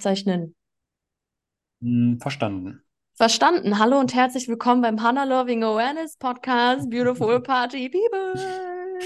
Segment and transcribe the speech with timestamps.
[0.00, 0.54] Zeichnen.
[1.82, 2.82] Hm, verstanden.
[3.14, 3.78] Verstanden.
[3.78, 8.98] Hallo und herzlich willkommen beim Hannah Loving Awareness Podcast Beautiful Party People.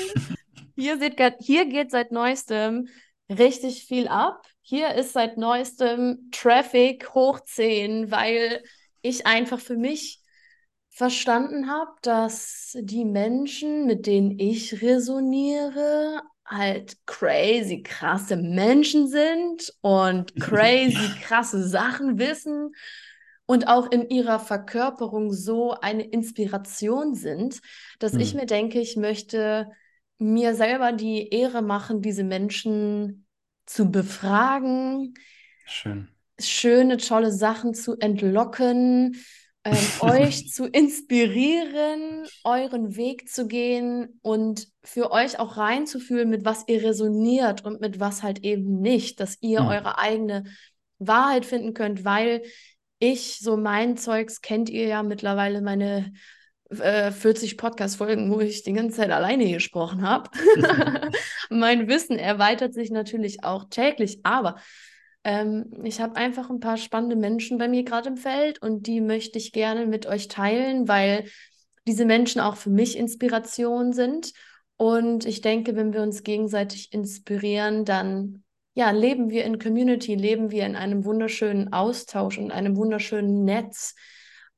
[0.76, 2.88] Hier, seht, hier geht seit neuestem
[3.28, 4.46] richtig viel ab.
[4.60, 8.62] Hier ist seit neuestem Traffic hoch 10, weil
[9.02, 10.20] ich einfach für mich
[10.90, 20.34] verstanden habe, dass die Menschen, mit denen ich resoniere, halt crazy krasse Menschen sind und
[20.40, 22.74] crazy krasse Sachen wissen
[23.46, 27.60] und auch in ihrer Verkörperung so eine Inspiration sind,
[27.98, 28.20] dass hm.
[28.20, 29.70] ich mir denke, ich möchte
[30.18, 33.26] mir selber die Ehre machen, diese Menschen
[33.66, 35.14] zu befragen,
[35.66, 36.08] Schön.
[36.38, 39.16] schöne, tolle Sachen zu entlocken,
[39.64, 46.64] ähm, euch zu inspirieren, euren Weg zu gehen und für euch auch reinzufühlen, mit was
[46.68, 49.68] ihr resoniert und mit was halt eben nicht, dass ihr hm.
[49.68, 50.44] eure eigene
[50.98, 52.42] Wahrheit finden könnt, weil
[52.98, 56.12] ich, so mein Zeugs, kennt ihr ja mittlerweile meine
[56.70, 60.30] äh, 40 Podcast-Folgen, wo ich die ganze Zeit alleine gesprochen habe.
[61.50, 64.56] mein Wissen erweitert sich natürlich auch täglich, aber
[65.24, 69.00] ähm, ich habe einfach ein paar spannende Menschen bei mir gerade im Feld und die
[69.00, 71.24] möchte ich gerne mit euch teilen, weil
[71.86, 74.32] diese Menschen auch für mich Inspiration sind.
[74.76, 80.50] Und ich denke, wenn wir uns gegenseitig inspirieren, dann ja, leben wir in Community, leben
[80.50, 83.94] wir in einem wunderschönen Austausch und einem wunderschönen Netz.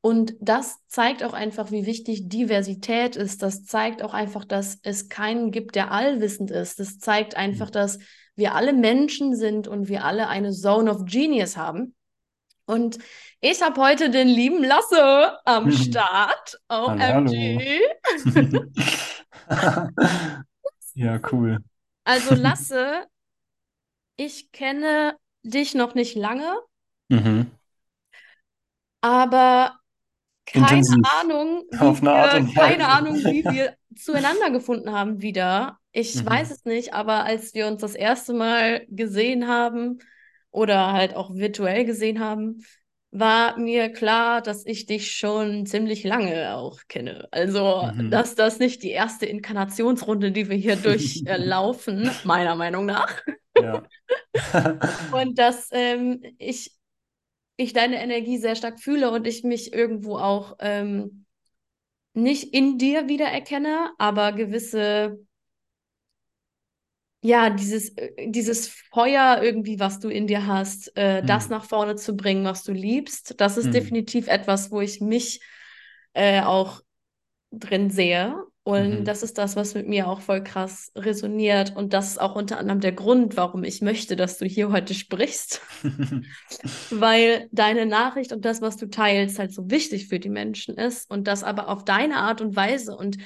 [0.01, 3.43] Und das zeigt auch einfach, wie wichtig Diversität ist.
[3.43, 6.81] Das zeigt auch einfach, dass es keinen gibt, der allwissend ist.
[6.81, 7.73] Das zeigt einfach, mhm.
[7.73, 7.99] dass
[8.37, 11.95] wir alle Menschen sind und wir alle eine Zone of Genius haben.
[12.67, 12.99] Und
[13.41, 16.61] ich habe heute den lieben Lasse am Start.
[16.69, 17.81] OMG.
[20.95, 21.59] ja, cool.
[22.05, 23.07] Also Lasse,
[24.17, 26.57] ich kenne dich noch nicht lange,
[27.09, 27.51] mhm.
[29.01, 29.79] aber
[30.45, 30.99] keine Intensiv.
[31.21, 35.79] Ahnung, wie wir, keine Ahnung, wie wir zueinander gefunden haben wieder.
[35.97, 36.27] Ich mhm.
[36.27, 39.99] weiß es nicht, aber als wir uns das erste Mal gesehen haben
[40.51, 42.63] oder halt auch virtuell gesehen haben,
[43.13, 47.29] war mir klar, dass ich dich schon ziemlich lange auch kenne.
[47.31, 48.11] Also, mhm.
[48.11, 53.23] dass das nicht die erste Inkarnationsrunde, die wir hier durchlaufen, meiner Meinung nach.
[53.59, 53.83] Ja.
[55.13, 56.73] Und dass ähm, ich
[57.57, 61.25] ich deine Energie sehr stark fühle und ich mich irgendwo auch ähm,
[62.13, 65.26] nicht in dir wiedererkenne, aber gewisse,
[67.27, 71.27] ja, dieses, äh, dieses Feuer irgendwie, was du in dir hast, äh, mhm.
[71.27, 73.73] das nach vorne zu bringen, was du liebst, das ist mhm.
[73.73, 75.41] definitiv etwas, wo ich mich
[76.13, 76.81] äh, auch
[77.51, 78.37] drin sehe.
[78.63, 79.05] Und mhm.
[79.05, 81.77] das ist das, was mit mir auch voll krass resoniert.
[81.77, 84.93] Und das ist auch unter anderem der Grund, warum ich möchte, dass du hier heute
[84.93, 85.61] sprichst.
[86.91, 91.09] Weil deine Nachricht und das, was du teilst, halt so wichtig für die Menschen ist.
[91.09, 92.97] Und das aber auf deine Art und Weise.
[92.97, 93.19] Und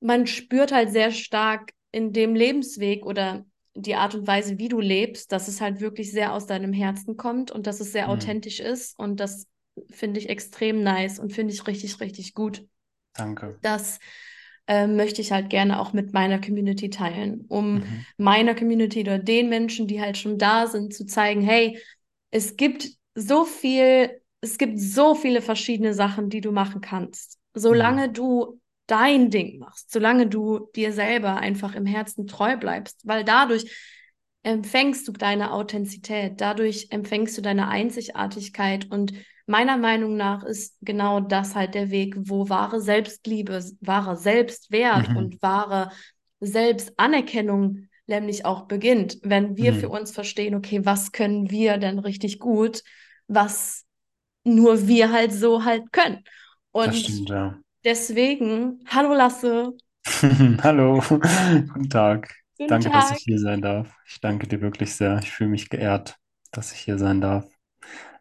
[0.00, 4.80] man spürt halt sehr stark in dem Lebensweg oder die Art und Weise, wie du
[4.80, 8.12] lebst, dass es halt wirklich sehr aus deinem Herzen kommt und dass es sehr mhm.
[8.12, 8.98] authentisch ist.
[8.98, 9.46] Und das
[9.90, 12.66] finde ich extrem nice und finde ich richtig, richtig gut.
[13.14, 13.58] Danke.
[13.62, 13.98] Dass
[14.66, 18.06] äh, möchte ich halt gerne auch mit meiner Community teilen, um mhm.
[18.18, 21.78] meiner Community oder den Menschen, die halt schon da sind, zu zeigen, hey,
[22.30, 27.38] es gibt so viel, es gibt so viele verschiedene Sachen, die du machen kannst.
[27.54, 28.12] Solange mhm.
[28.12, 28.59] du
[28.90, 33.70] dein Ding machst, solange du dir selber einfach im Herzen treu bleibst, weil dadurch
[34.42, 39.12] empfängst du deine Authentizität, dadurch empfängst du deine Einzigartigkeit und
[39.46, 45.16] meiner Meinung nach ist genau das halt der Weg, wo wahre Selbstliebe, wahre Selbstwert mhm.
[45.16, 45.90] und wahre
[46.40, 49.78] Selbstanerkennung nämlich auch beginnt, wenn wir mhm.
[49.78, 52.82] für uns verstehen, okay, was können wir denn richtig gut,
[53.28, 53.84] was
[54.42, 56.24] nur wir halt so halt können.
[56.72, 57.58] Und stimmt, ja.
[57.84, 59.72] Deswegen, hallo Lasse.
[60.62, 62.34] hallo, guten Tag.
[62.56, 63.08] Guten danke, Tag.
[63.10, 63.94] dass ich hier sein darf.
[64.06, 65.18] Ich danke dir wirklich sehr.
[65.22, 66.16] Ich fühle mich geehrt,
[66.52, 67.46] dass ich hier sein darf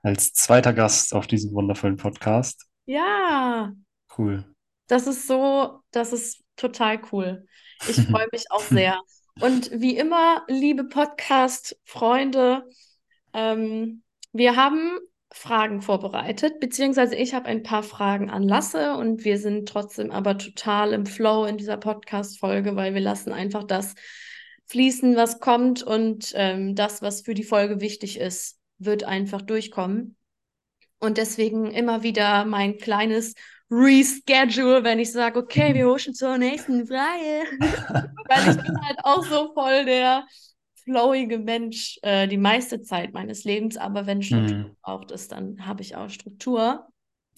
[0.02, 2.66] als zweiter Gast auf diesem wundervollen Podcast.
[2.86, 3.74] Ja.
[4.18, 4.46] Cool.
[4.88, 7.46] Das ist so, das ist total cool.
[7.88, 9.00] Ich freue mich auch sehr.
[9.40, 12.64] Und wie immer, liebe Podcast-Freunde,
[13.34, 14.04] ähm,
[14.34, 15.00] wir haben
[15.32, 20.38] Fragen vorbereitet, beziehungsweise ich habe ein paar Fragen an Lasse und wir sind trotzdem aber
[20.38, 23.94] total im Flow in dieser Podcast-Folge, weil wir lassen einfach das
[24.66, 30.16] fließen, was kommt und ähm, das, was für die Folge wichtig ist, wird einfach durchkommen.
[31.00, 33.34] Und deswegen immer wieder mein kleines
[33.72, 37.46] Reschedule, wenn ich sage, okay, wir huschen zur nächsten Frage.
[38.28, 40.26] Weil ich bin halt auch so voll der
[40.90, 44.76] flowige Mensch äh, die meiste Zeit meines Lebens, aber wenn Struktur Mhm.
[44.82, 46.88] braucht es, dann habe ich auch Struktur.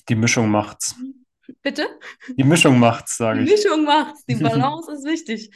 [0.09, 0.95] Die Mischung macht's.
[1.62, 1.88] Bitte?
[2.38, 3.51] Die Mischung macht's, Die sage ich.
[3.51, 5.51] Mischung macht's, die Balance ist wichtig.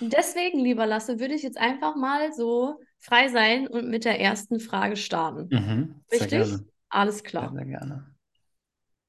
[0.00, 4.20] Und deswegen, lieber Lasse, würde ich jetzt einfach mal so frei sein und mit der
[4.20, 5.50] ersten Frage starten.
[5.50, 6.02] Mhm.
[6.08, 6.46] Sehr Richtig?
[6.46, 6.64] gerne.
[6.88, 7.52] Alles Sehr, klar.
[7.52, 8.14] sehr gerne.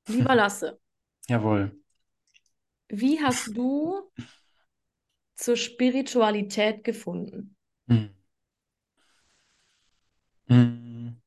[0.07, 0.79] Lieber Lasse,
[1.29, 1.71] Jawohl.
[2.89, 4.09] wie hast du
[5.35, 7.55] zur Spiritualität gefunden?
[7.87, 8.14] Mhm.
[10.47, 11.17] Mhm.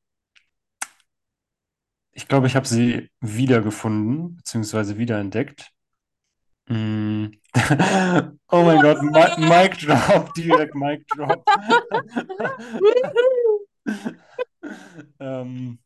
[2.11, 5.71] Ich glaube, ich habe sie wiedergefunden, beziehungsweise wiederentdeckt.
[6.67, 7.31] Mhm.
[8.51, 11.45] Oh mein Gott, Mi Mic Drop, direkt Mic Drop.
[15.19, 15.79] Ähm,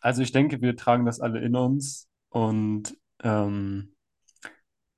[0.00, 3.94] also ich denke, wir tragen das alle in uns und ähm,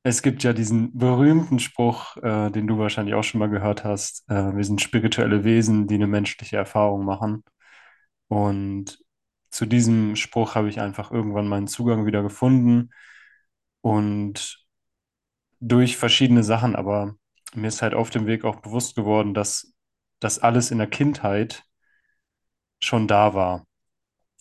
[0.04, 4.24] es gibt ja diesen berühmten Spruch, äh, den du wahrscheinlich auch schon mal gehört hast.
[4.30, 7.42] Äh, wir sind spirituelle Wesen, die eine menschliche Erfahrung machen.
[8.28, 8.98] Und
[9.50, 12.90] zu diesem Spruch habe ich einfach irgendwann meinen Zugang wieder gefunden
[13.82, 14.66] und
[15.60, 17.16] durch verschiedene Sachen, aber
[17.54, 19.74] mir ist halt auf dem Weg auch bewusst geworden, dass
[20.20, 21.64] das alles in der Kindheit
[22.80, 23.66] schon da war.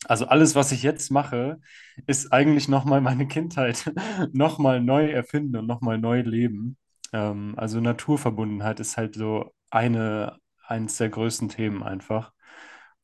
[0.06, 1.60] Also alles, was ich jetzt mache,
[2.08, 3.92] ist eigentlich nochmal meine Kindheit
[4.34, 6.78] nochmal neu erfinden und nochmal neu leben.
[7.14, 12.32] Ähm, also Naturverbundenheit ist halt so eine, eines der größten Themen einfach.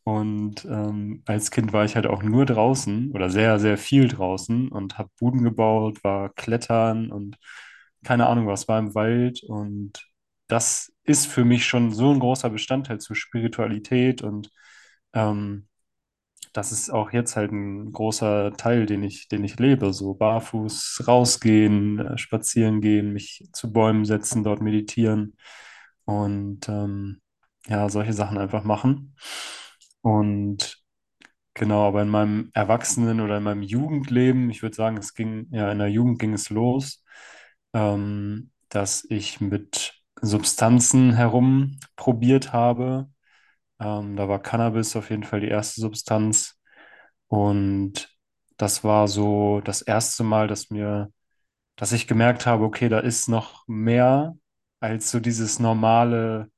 [0.03, 4.69] Und ähm, als Kind war ich halt auch nur draußen oder sehr, sehr viel draußen
[4.69, 7.37] und habe Buden gebaut, war klettern und
[8.03, 9.43] keine Ahnung was, war im Wald.
[9.43, 10.07] Und
[10.47, 14.51] das ist für mich schon so ein großer Bestandteil zur Spiritualität und
[15.13, 15.68] ähm,
[16.53, 19.93] das ist auch jetzt halt ein großer Teil, den ich, den ich lebe.
[19.93, 25.35] So barfuß rausgehen, äh, spazieren gehen, mich zu Bäumen setzen, dort meditieren
[26.05, 27.21] und ähm,
[27.67, 29.15] ja, solche Sachen einfach machen.
[30.01, 30.81] Und
[31.53, 35.71] genau, aber in meinem Erwachsenen- oder in meinem Jugendleben, ich würde sagen, es ging, ja,
[35.71, 37.03] in der Jugend ging es los,
[37.73, 43.09] ähm, dass ich mit Substanzen herumprobiert habe
[43.79, 46.59] ähm, da war Cannabis auf jeden Fall die erste Substanz.
[47.27, 48.09] Und
[48.57, 51.11] das war so das erste Mal, dass mir,
[51.75, 54.35] dass ich gemerkt habe, okay, da ist noch mehr
[54.79, 56.51] als so dieses normale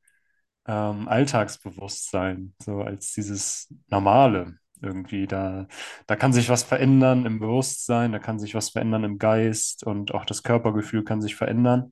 [0.68, 5.28] ähm, Alltagsbewusstsein, so als dieses Normale irgendwie.
[5.28, 5.68] Da,
[6.08, 10.14] da kann sich was verändern im Bewusstsein, da kann sich was verändern im Geist und
[10.14, 11.92] auch das Körpergefühl kann sich verändern.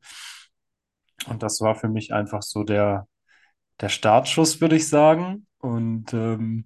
[1.28, 3.08] Und das war für mich einfach so der
[3.82, 5.48] der Startschuss, würde ich sagen.
[5.60, 6.66] Und ähm,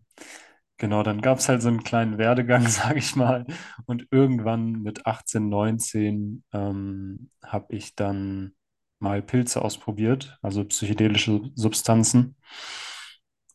[0.77, 3.45] genau, dann gab es halt so einen kleinen Werdegang, sage ich mal.
[3.85, 8.53] Und irgendwann mit 18, 19 ähm, habe ich dann
[8.99, 12.37] mal Pilze ausprobiert, also psychedelische Substanzen.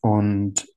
[0.01, 0.67] Und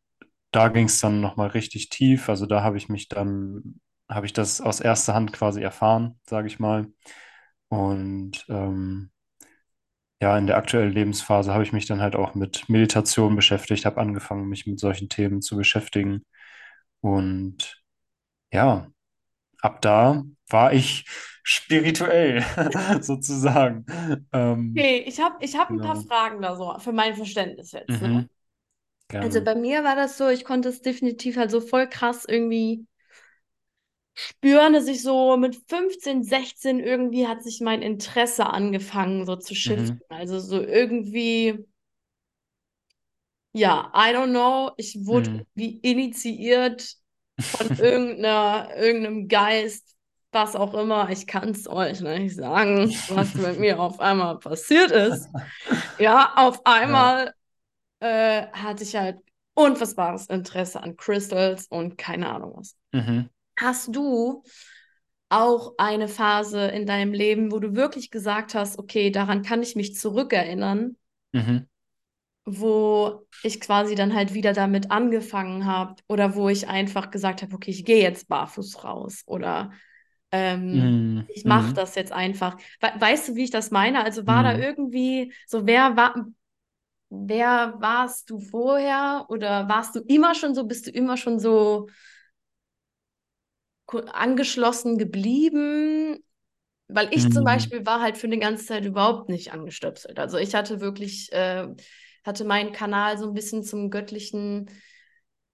[0.53, 2.29] da ging es dann nochmal richtig tief.
[2.29, 6.49] Also da habe ich mich dann, habe ich das aus erster Hand quasi erfahren, sage
[6.49, 6.89] ich mal.
[7.69, 9.12] Und ähm,
[10.23, 14.01] ja, in der aktuellen Lebensphase habe ich mich dann halt auch mit Meditation beschäftigt, habe
[14.01, 16.25] angefangen, mich mit solchen Themen zu beschäftigen.
[17.01, 17.83] Und
[18.53, 18.89] ja,
[19.63, 21.07] ab da war ich
[21.45, 22.45] spirituell,
[23.03, 23.87] sozusagen.
[24.33, 26.07] Ähm, Okay, ich habe ich hab ein paar genau.
[26.09, 28.09] Fragen da so für mein Verständnis jetzt, ne?
[28.13, 28.29] Mhm,
[29.19, 29.45] Also gerne.
[29.45, 32.87] bei mir war das so, ich konnte es definitiv halt so voll krass irgendwie
[34.15, 39.55] spüren, dass ich so mit 15, 16 irgendwie hat sich mein Interesse angefangen so zu
[39.55, 39.95] shiften.
[39.95, 41.65] Mhm, Also so irgendwie,
[43.53, 46.97] ja, I don't know, ich wurde mhm, irgendwie initiiert
[47.45, 49.97] von irgendeiner, irgendeinem Geist,
[50.33, 51.11] was auch immer.
[51.11, 55.31] Ich kann es euch nicht sagen, was mit mir auf einmal passiert ist.
[55.99, 57.13] Ja, auf Ja.
[57.13, 57.35] einmal
[58.01, 59.19] äh, hatte ich halt
[59.55, 62.77] unfassbares Interesse an Crystals und keine Ahnung was.
[62.93, 63.29] Mhm,
[63.59, 64.43] Hast du
[65.31, 69.77] auch eine Phase in deinem Leben, wo du wirklich gesagt hast, okay, daran kann ich
[69.77, 70.97] mich zurückerinnern,
[71.35, 71.67] mhm,
[72.45, 77.55] wo ich quasi dann halt wieder damit angefangen habe oder wo ich einfach gesagt habe,
[77.55, 79.73] okay, ich gehe jetzt barfuß raus oder
[80.33, 82.57] ähm, mhm, ich mache mhm, das jetzt einfach.
[82.81, 84.05] We weißt du, wie ich das meine?
[84.05, 86.15] Also war da mhm, irgendwie so, wer war,
[87.11, 91.89] wer warst du vorher oder warst du immer schon so, bist du immer schon so
[94.01, 96.19] angeschlossen geblieben?
[96.89, 100.19] Weil ich zum mhm, Beispiel war halt für eine ganze Zeit überhaupt nicht angestöpselt.
[100.19, 101.69] Also ich hatte wirklich, äh,
[102.25, 104.69] hatte meinen Kanal so ein bisschen zum Göttlichen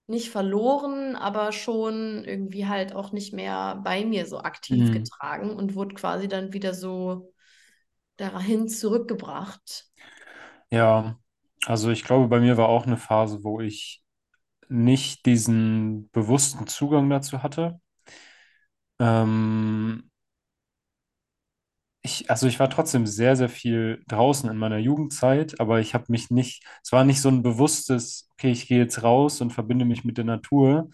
[0.07, 4.93] nicht verloren, aber schon irgendwie halt auch nicht mehr bei mir so aktiv mhm.
[4.93, 7.31] getragen und wurde quasi dann wieder so
[8.17, 9.85] dahin zurückgebracht.
[10.71, 11.17] Ja.
[11.65, 14.01] Also ich glaube, bei mir war auch eine Phase, wo ich
[14.69, 17.79] nicht diesen bewussten Zugang dazu hatte.
[18.99, 20.09] Ähm,
[22.01, 26.05] ich, also ich war trotzdem sehr, sehr viel draußen in meiner Jugendzeit, aber ich habe
[26.09, 29.85] mich nicht, es war nicht so ein bewusstes, okay, ich gehe jetzt raus und verbinde
[29.85, 30.89] mich mit der Natur,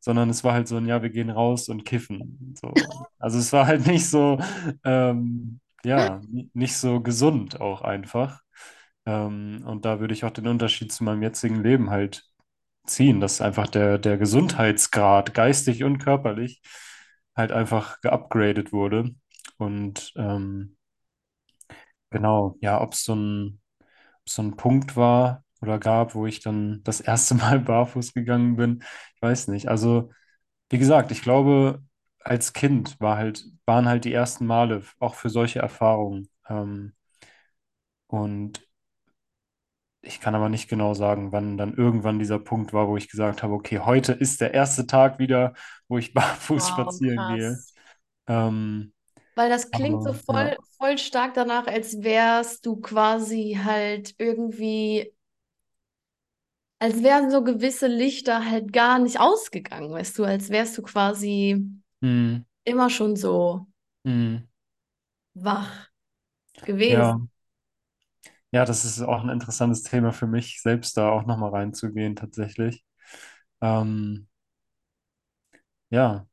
[0.00, 2.54] sondern es war halt so ein, ja, wir gehen raus und kiffen.
[2.60, 2.86] So.
[3.18, 4.38] Also es war halt nicht so,
[4.84, 8.40] ähm, ja, ni- nicht so gesund auch einfach.
[9.06, 12.24] Ähm, und da würde ich auch den Unterschied zu meinem jetzigen Leben halt
[12.86, 16.62] ziehen, dass einfach der, der Gesundheitsgrad, geistig und körperlich,
[17.40, 19.14] halt einfach geupgradet wurde.
[19.58, 20.76] Und ähm,
[22.10, 23.60] genau, ja, ob es so ein,
[24.26, 28.84] so ein Punkt war oder gab, wo ich dann das erste Mal barfuß gegangen bin,
[29.16, 29.68] ich weiß nicht.
[29.68, 30.10] Also,
[30.70, 31.82] wie gesagt, ich glaube,
[32.20, 36.30] als Kind war halt, waren halt die ersten Male auch für solche Erfahrungen.
[36.48, 36.94] Ähm,
[38.08, 38.60] und
[40.02, 43.42] Ich kann aber nicht genau sagen, wann dann irgendwann dieser Punkt war, wo ich gesagt
[43.42, 45.54] habe, okay, heute ist der erste Tag wieder,
[45.88, 47.62] wo ich barfuß Wow, spazieren gehe.
[47.62, 47.74] krass.
[48.28, 48.92] Ähm,
[49.34, 50.52] Weil das klingt so aber ja.
[50.52, 55.12] voll, voll stark danach, als wärst du quasi halt irgendwie,
[56.78, 61.64] als wären so gewisse Lichter halt gar nicht ausgegangen, weißt du, als wärst du quasi
[62.02, 63.66] Hm, immer schon so
[64.04, 64.44] hm,
[65.34, 65.90] wach
[66.64, 67.14] gewesen.
[67.14, 67.20] Ja,
[68.64, 72.84] das ist auch ein interessantes Thema für mich, selbst da auch nochmal reinzugehen, tatsächlich.
[73.62, 74.28] Ähm,
[75.90, 76.26] ja,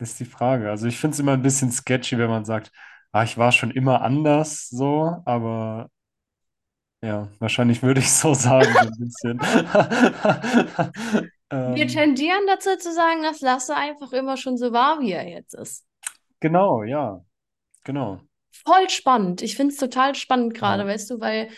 [0.00, 0.70] ist die Frage.
[0.70, 2.72] Also ich finde es immer ein bisschen sketchy, wenn man sagt,
[3.12, 5.90] ah, ich war schon immer anders so, aber
[7.02, 9.40] ja, wahrscheinlich würde ich so sagen, so ein bisschen.
[11.64, 15.28] Wir Ähm, tendieren dazu zu sagen, dass Lasse einfach immer schon so war, wie er
[15.28, 15.84] jetzt ist.
[16.40, 17.24] genau, ja,
[17.84, 18.20] genau.
[18.52, 19.42] Voll spannend.
[19.42, 20.88] Ich finde es total spannend gerade, Ja.
[20.88, 21.48] weißt du, weil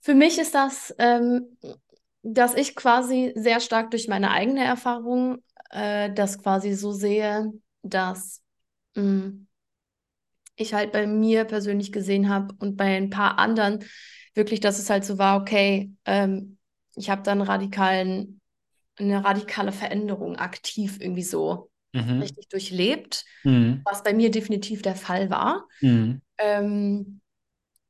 [0.00, 1.56] für mich ist das, ähm,
[2.22, 5.38] dass ich quasi sehr stark durch meine eigene Erfahrung
[5.70, 7.52] äh, das quasi so sehe,
[7.82, 8.42] dass
[8.96, 9.32] mh,
[10.56, 13.84] ich halt bei mir persönlich gesehen habe und bei ein paar anderen
[14.34, 16.58] wirklich, dass es halt so war, okay, ähm,
[16.94, 18.40] ich habe dann radikalen,
[18.98, 22.20] eine radikale Veränderung aktiv irgendwie so Mhm.
[22.20, 23.82] richtig durchlebt, Mhm.
[23.84, 25.66] was bei mir definitiv der Fall war.
[25.82, 26.20] Mhm.
[26.38, 27.20] Ähm,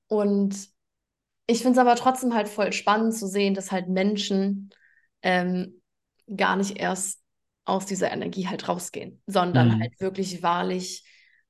[0.08, 0.56] und
[1.46, 4.70] ich finde es aber trotzdem halt voll spannend zu sehen, dass halt Menschen
[5.22, 5.82] ähm,
[6.34, 7.22] gar nicht erst
[7.64, 9.80] aus dieser Energie halt rausgehen, sondern Mhm.
[9.80, 11.04] halt wirklich wahrlich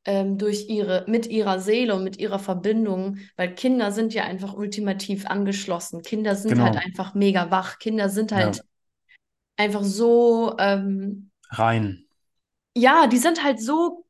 [0.05, 4.55] ähm, durch ihre, mit ihrer Seele und mit ihrer Verbindung, weil Kinder sind ja einfach
[4.55, 6.03] ultimativ angeschlossen.
[6.03, 7.79] Kinder sind halt Genau, einfach mega wach.
[7.79, 8.63] Kinder sind ja, halt
[9.57, 12.07] einfach so, ähm, rein,
[12.75, 14.06] ja, die sind halt so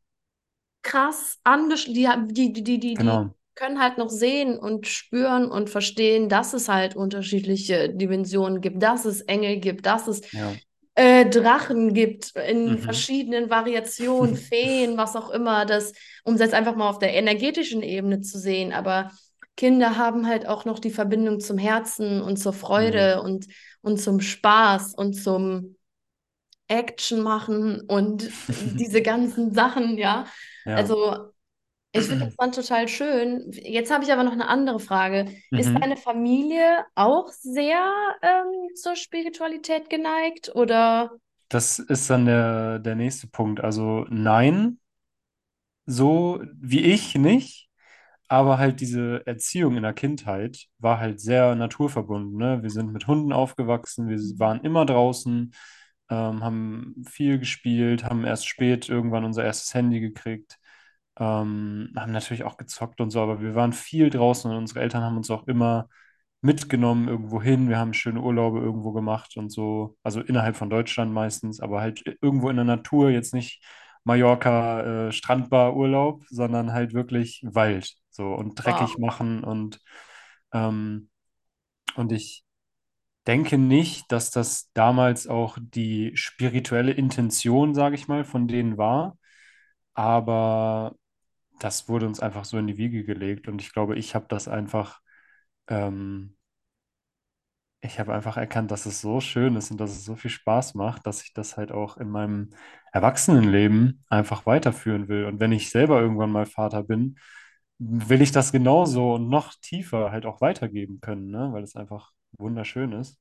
[0.86, 1.94] krass angeschlossen,
[2.28, 6.68] die, die, die, die, genau, können halt noch sehen und spüren und verstehen, dass es
[6.68, 10.60] halt unterschiedliche Dimensionen gibt, dass es Engel gibt, dass es ja.
[10.94, 12.78] äh, Drachen gibt in Mhm.
[12.78, 15.92] verschiedenen Variationen, Feen, was auch immer, das,
[16.24, 19.10] um es jetzt einfach mal auf der energetischen Ebene zu sehen, aber
[19.56, 23.06] Kinder haben halt auch noch die Verbindung zum Herzen und zur Mhm.
[23.06, 23.46] Freude und,
[23.82, 25.76] und zum Spaß und zum
[26.68, 30.26] Action machen und diese ganzen Sachen, ja.
[30.66, 30.76] Ja.
[30.78, 31.32] Also
[31.92, 33.50] ich finde das dann total schön.
[33.52, 35.26] Jetzt habe ich aber noch eine andere Frage.
[35.56, 35.80] Ist Mhm.
[35.80, 37.92] deine Familie auch sehr
[38.22, 41.12] ähm, zur Spiritualität geneigt oder?
[41.48, 43.60] Das ist dann der, der nächste Punkt.
[43.60, 44.78] Also nein,
[45.86, 47.68] so wie ich nicht,
[48.28, 52.36] aber halt diese Erziehung in der Kindheit war halt sehr naturverbunden.
[52.38, 52.62] Ne?
[52.62, 55.54] Wir sind mit Hunden aufgewachsen, wir waren immer draußen,
[56.10, 60.58] ähm, haben viel gespielt, haben erst spät irgendwann unser erstes Handy gekriegt.
[61.18, 65.02] Ähm, haben natürlich auch gezockt und so, aber wir waren viel draußen und unsere Eltern
[65.02, 65.88] haben uns auch immer
[66.42, 67.68] mitgenommen irgendwo hin.
[67.68, 72.04] Wir haben schöne Urlaube irgendwo gemacht und so, also innerhalb von Deutschland meistens, aber halt
[72.22, 73.64] irgendwo in der Natur, jetzt nicht
[74.04, 78.98] Mallorca, äh, Strandbar Urlaub, sondern halt wirklich Wald, so und dreckig Wow.
[78.98, 79.80] machen und,
[80.52, 81.08] ähm,
[81.96, 82.44] und ich
[83.26, 89.18] denke nicht, dass das damals auch die spirituelle Intention, sage ich mal, von denen war,
[89.94, 90.96] aber
[91.60, 94.48] das wurde uns einfach so in die Wiege gelegt und ich glaube, ich habe das
[94.48, 95.00] einfach,
[95.68, 96.36] ähm,
[97.80, 100.74] ich habe einfach erkannt, dass es so schön ist und dass es so viel Spaß
[100.74, 102.50] macht, dass ich das halt auch in meinem
[102.92, 105.26] Erwachsenenleben einfach weiterführen will.
[105.26, 107.16] Und wenn ich selber irgendwann mal Vater bin,
[107.78, 111.50] will ich das genauso und noch tiefer halt auch weitergeben können, ne?
[111.52, 113.18] Weil es einfach wunderschön ist.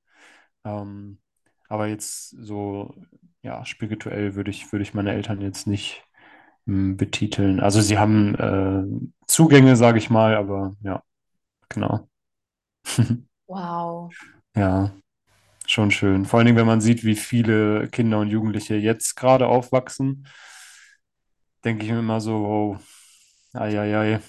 [0.64, 1.20] Ähm,
[1.70, 2.96] aber jetzt so,
[3.42, 6.04] ja, spirituell würde ich, würde ich meine Eltern jetzt nicht
[6.66, 7.60] hm, betiteln.
[7.60, 11.04] Also sie haben äh, Zugänge, sage ich mal, aber ja,
[11.70, 12.08] genau.
[13.48, 14.12] Wow.
[14.58, 14.94] Ja,
[15.68, 16.24] schon schön.
[16.26, 20.26] Vor allen Dingen, wenn man sieht, wie viele Kinder und Jugendliche jetzt gerade aufwachsen,
[21.66, 22.78] denke ich mir immer so, oh,
[23.54, 24.20] ei, ei, ei,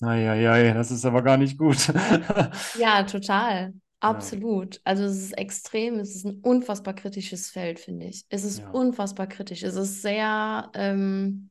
[0.00, 1.92] ei, ei, ei, das ist aber gar nicht gut.
[2.78, 3.74] Ja, total.
[4.02, 4.80] Ja, Absolut.
[4.84, 8.24] Also es ist extrem, es ist ein unfassbar kritisches Feld, finde ich.
[8.28, 8.70] Es ist ja.
[8.70, 9.62] unfassbar kritisch.
[9.62, 11.50] Es ist sehr, ähm,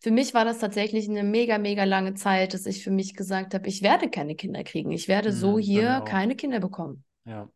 [0.00, 3.54] für mich war das tatsächlich eine mega, mega lange Zeit, dass ich für mich gesagt
[3.54, 4.90] habe, ich werde keine Kinder kriegen.
[4.92, 6.04] Ich werde so Hm, mir hier auch.
[6.04, 7.04] keine Kinder bekommen.
[7.24, 7.48] Ja,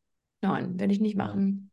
[0.43, 1.25] Nein, werde ich nicht ja.
[1.25, 1.71] machen.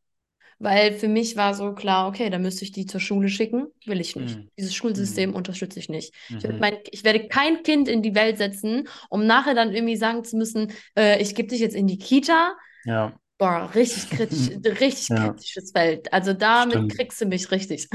[0.62, 3.68] Weil für mich war so klar, okay, dann müsste ich die zur Schule schicken.
[3.86, 4.36] Will ich nicht.
[4.36, 6.14] Hm, Dieses Schulsystem unterstütze ich nicht.
[6.30, 6.60] Ich werde, mhm.
[6.60, 10.38] mein, ich werde kein Kind in die Welt setzen, um nachher dann irgendwie sagen zu
[10.38, 12.56] müssen, äh, ich gebe dich jetzt in die Kita.
[12.86, 14.50] Ja, Boah, richtig kritisch,
[14.80, 16.14] richtig ja, kritisches Feld.
[16.14, 16.96] Also damit stimmt.
[16.96, 17.90] kriegst du mich richtig.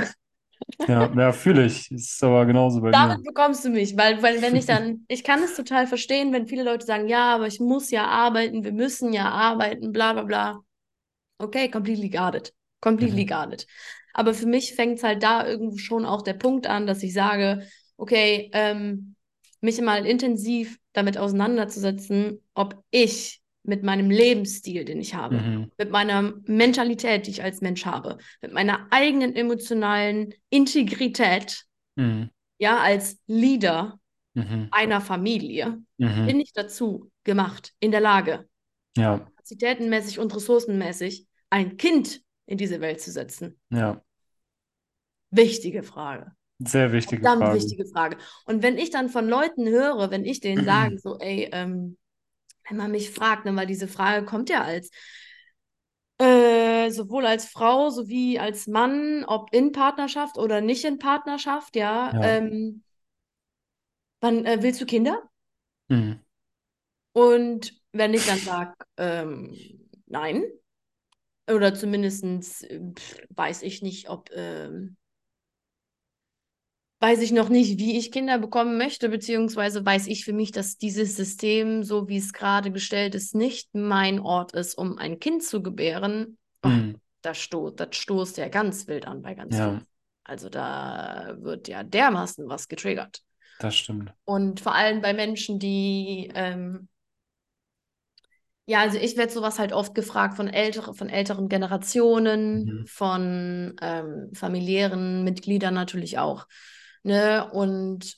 [0.89, 1.89] Ja, ja, fühle ich.
[1.93, 2.93] Ist aber genauso bei mir.
[2.93, 6.49] Damit bekommst du mich, weil, weil wenn ich dann, ich kann es total verstehen, wenn
[6.49, 10.25] viele Leute sagen, ja, aber ich muss ja arbeiten, wir müssen ja arbeiten, bla bla
[10.25, 10.61] bla.
[11.39, 12.53] Okay, completely it.
[12.81, 13.29] Completely Mhm.
[13.29, 13.67] got it.
[14.13, 17.13] Aber für mich fängt es halt da irgendwo schon auch der Punkt an, dass ich
[17.13, 17.67] sage,
[17.97, 19.15] okay, ähm,
[19.61, 25.71] mich mal intensiv damit auseinanderzusetzen, ob ich mit meinem Lebensstil, den ich habe, Mhm.
[25.77, 31.65] mit meiner Mentalität, die ich als Mensch habe, mit meiner eigenen emotionalen Integrität,
[31.97, 32.31] Mhm.
[32.59, 33.99] ja, als Leader
[34.35, 34.69] Mhm.
[34.71, 36.27] einer Familie, Mhm.
[36.27, 38.49] bin ich dazu gemacht, in der Lage,
[38.97, 43.59] Ja, kapazitätenmäßig und ressourcenmäßig ein Kind in diese Welt zu setzen?
[43.71, 44.01] ja.
[45.31, 46.33] Wichtige Frage.
[46.59, 47.59] Sehr wichtige Verdammt Frage.
[47.59, 48.17] wichtige Frage.
[48.47, 51.97] Und wenn ich dann von Leuten höre, wenn ich denen sage, so, ey, ähm,
[52.69, 54.91] wenn man mich fragt, ne, weil diese Frage kommt ja als
[56.19, 62.13] äh, sowohl als Frau sowie als Mann, ob in Partnerschaft oder nicht in Partnerschaft, ja,
[62.15, 62.23] Ja.
[62.39, 62.83] ähm,
[64.21, 65.23] wann äh, willst du Kinder?
[65.89, 66.21] Mhm.
[67.13, 69.57] Und wenn ich dann sage, ähm,
[70.07, 70.45] nein,
[71.49, 72.25] oder zumindest
[73.31, 74.97] weiß ich nicht, ob, ähm,
[77.01, 80.79] weiß ich noch nicht, wie ich Kinder bekommen möchte, beziehungsweise weiß ich für mich, dass
[80.79, 85.43] dieses System, so wie es gerade gestellt ist, nicht mein Ort ist, um ein Kind
[85.45, 86.39] zu gebären.
[86.65, 87.01] Mhm.
[87.23, 89.87] das, sto das stoßt ja ganz wild an bei ganz Ja, vielen.
[90.25, 93.23] Also da wird ja dermaßen was getriggert.
[93.59, 94.15] das stimmt.
[94.25, 96.89] Und vor allem bei Menschen, die ähm,
[98.69, 102.85] Ja, also ich werde sowas halt oft gefragt von ältere, von älteren Generationen, Mhm.
[102.87, 106.47] von ähm, familiären Mitgliedern natürlich auch.
[107.05, 107.49] Ne?
[107.53, 108.17] Und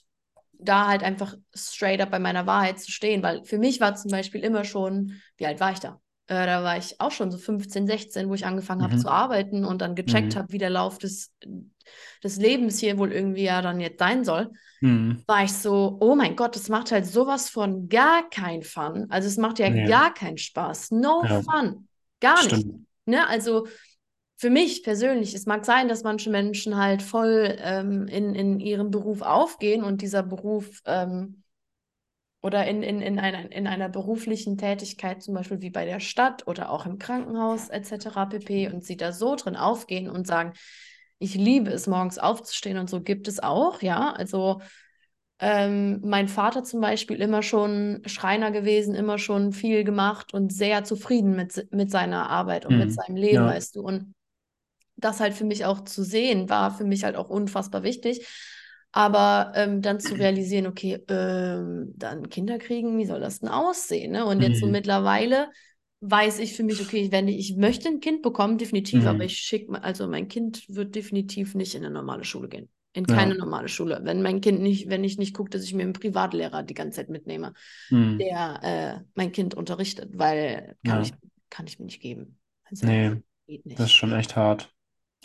[0.60, 4.10] da halt einfach straight up bei meiner Wahrheit zu stehen, weil für mich war zum
[4.10, 6.00] Beispiel immer schon, wie alt war ich da?
[6.28, 9.12] Äh, da war ich auch schon so 15, 16, wo ich angefangen habe zu Mhm.
[9.12, 10.36] arbeiten und dann gecheckt Mhm.
[10.36, 11.32] habe, wie der Lauf des,
[12.22, 14.50] des Lebens hier wohl irgendwie ja dann jetzt sein soll
[14.82, 15.24] Mhm.
[15.26, 19.06] war ich so, oh mein Gott, das macht halt sowas von gar kein Fun.
[19.10, 20.90] Also es macht ja Nee, gar keinen Spaß.
[20.90, 21.86] No ja, fun.
[22.20, 22.66] Gar nicht.
[22.66, 22.86] stimmt.
[23.04, 23.26] Ne?
[23.28, 23.66] Also
[24.36, 28.90] für mich persönlich, es mag sein, dass manche Menschen halt voll ähm, in, in ihrem
[28.90, 31.42] Beruf aufgehen und dieser Beruf ähm,
[32.40, 36.46] oder in, in, in, einer, in einer beruflichen Tätigkeit, zum Beispiel wie bei der Stadt
[36.46, 38.26] oder auch im Krankenhaus etc.
[38.26, 38.68] pp.
[38.68, 40.52] und sie da so drin aufgehen und sagen,
[41.18, 44.12] ich liebe es, morgens aufzustehen und so gibt es auch, ja.
[44.12, 44.60] Also
[45.40, 50.84] ähm, mein Vater zum Beispiel immer schon Schreiner gewesen, immer schon viel gemacht und sehr
[50.84, 52.94] zufrieden mit, mit seiner Arbeit und mit Mhm.
[52.94, 53.46] seinem Leben, Ja.
[53.46, 53.82] weißt du.
[53.82, 54.14] Und
[54.96, 58.26] das halt für mich auch zu sehen, war für mich halt auch unfassbar wichtig.
[58.92, 64.12] Aber ähm, dann zu realisieren, okay, ähm, dann Kinder kriegen, wie soll das denn aussehen?
[64.12, 64.24] Ne?
[64.24, 64.68] Und jetzt so Mhm.
[64.68, 65.50] mittlerweile
[66.00, 69.24] weiß ich für mich, okay, wenn ich, ich möchte ein Kind bekommen, definitiv, aber Mhm.
[69.24, 72.70] ich schicke, also mein Kind wird definitiv nicht in eine normale Schule gehen.
[72.94, 73.14] In Ja.
[73.14, 74.00] keine normale Schule.
[74.04, 76.96] Wenn mein Kind nicht, wenn ich nicht gucke, dass ich mir einen Privatlehrer die ganze
[76.96, 77.52] Zeit mitnehme,
[77.90, 78.20] Mhm.
[78.20, 78.60] der
[79.00, 81.02] äh, mein Kind unterrichtet, weil kann Ja.
[81.02, 81.12] ich,
[81.50, 82.38] kann ich mir nicht geben.
[82.64, 83.22] Also Nee,
[83.76, 84.74] das ist schon echt hart.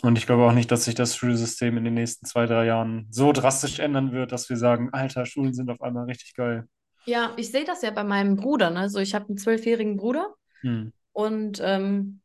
[0.02, 3.06] Und ich glaube auch nicht, dass sich das Schulsystem in den nächsten zwei, drei Jahren
[3.10, 6.68] so drastisch ändern wird, dass wir sagen, Alter, Schulen sind auf einmal richtig geil.
[7.06, 8.70] Ja, ich sehe das ja bei meinem Bruder.
[8.70, 8.80] Ne?
[8.80, 10.92] Also ich habe einen zwölfjährigen Bruder Mhm.
[11.12, 12.20] und ähm,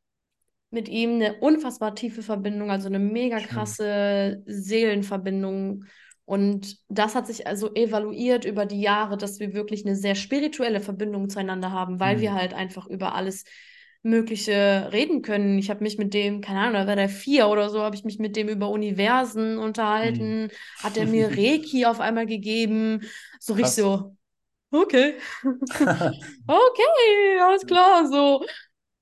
[0.71, 5.86] mit ihm eine unfassbar tiefe Verbindung, also eine mega krasse Seelenverbindung.
[6.25, 10.79] Und das hat sich also evaluiert über die Jahre, dass wir wirklich eine sehr spirituelle
[10.79, 12.36] Verbindung zueinander haben, weil wir Mhm.
[12.36, 13.45] halt einfach über alles
[14.03, 15.57] Mögliche reden können.
[15.59, 18.05] Ich habe mich mit dem, keine Ahnung, da war der vier oder so, habe ich
[18.05, 19.57] mich mit dem über Universen
[20.03, 20.39] Mhm.
[20.39, 23.01] unterhalten, hat er mir Reiki auf einmal gegeben,
[23.39, 24.15] so richtig so,
[24.71, 25.15] okay,
[26.47, 28.45] okay, alles klar, so.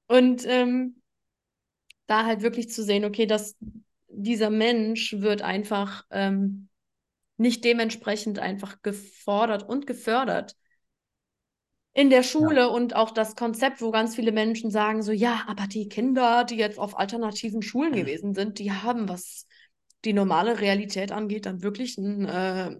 [0.07, 1.01] Und ähm,
[2.07, 3.55] da halt wirklich zu sehen, okay, dass
[4.09, 6.69] dieser Mensch wird einfach ähm,
[7.37, 10.55] nicht dementsprechend einfach gefordert und gefördert.
[11.97, 12.65] In der Schule ja.
[12.67, 16.55] und auch das Konzept, wo ganz viele Menschen sagen, so ja, aber die Kinder, die
[16.55, 19.47] jetzt auf alternativen Schulen gewesen sind, die haben, was
[20.05, 22.77] die normale Realität angeht, dann wirklich einen, äh,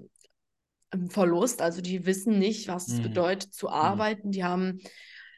[0.91, 1.63] einen Verlust.
[1.63, 3.03] Also die wissen nicht, was es mhm.
[3.03, 3.73] bedeutet zu mhm.
[3.73, 4.31] arbeiten.
[4.31, 4.81] Die haben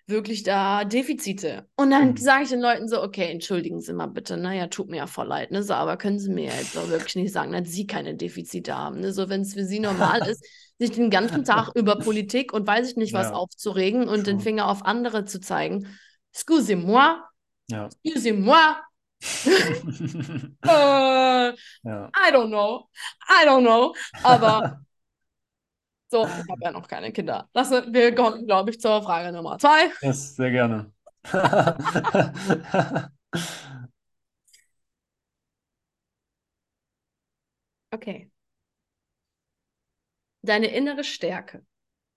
[0.07, 1.65] wirklich da Defizite.
[1.77, 2.17] Und dann mhm.
[2.17, 5.27] sage ich den Leuten so, okay, entschuldigen Sie mal bitte, naja, tut mir ja voll
[5.27, 5.63] leid, ne?
[5.63, 8.99] So, aber können Sie mir jetzt auch wirklich nicht sagen, dass Sie keine Defizite haben.
[8.99, 9.13] Ne?
[9.13, 10.45] So, wenn es für Sie normal ist,
[10.79, 13.33] sich den ganzen Tag über Politik und weiß ich nicht was ja.
[13.33, 14.33] aufzuregen und True.
[14.33, 15.87] den Finger auf andere zu zeigen.
[16.33, 17.17] Excusez-moi.
[17.69, 17.89] Ja.
[18.03, 18.75] Excusez-moi.
[19.21, 20.65] uh,
[21.83, 22.09] ja.
[22.15, 22.89] I don't know.
[23.27, 23.93] I don't know.
[24.23, 24.79] Aber
[26.09, 27.49] so, ich habe ja noch keine Kinder.
[27.53, 29.91] Das, wir kommen, glaube ich, zur Frage Nummer zwei.
[30.01, 30.91] Yes, sehr gerne.
[37.91, 38.28] okay.
[40.41, 41.65] Deine innere Stärke,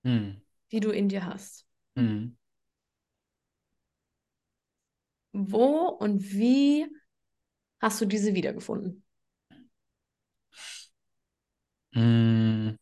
[0.05, 0.41] hm.
[0.71, 1.67] die du in dir hast.
[1.97, 2.37] Hm.
[5.33, 6.87] Wo und wie
[7.81, 9.05] hast du diese wiedergefunden?
[11.95, 12.77] Hm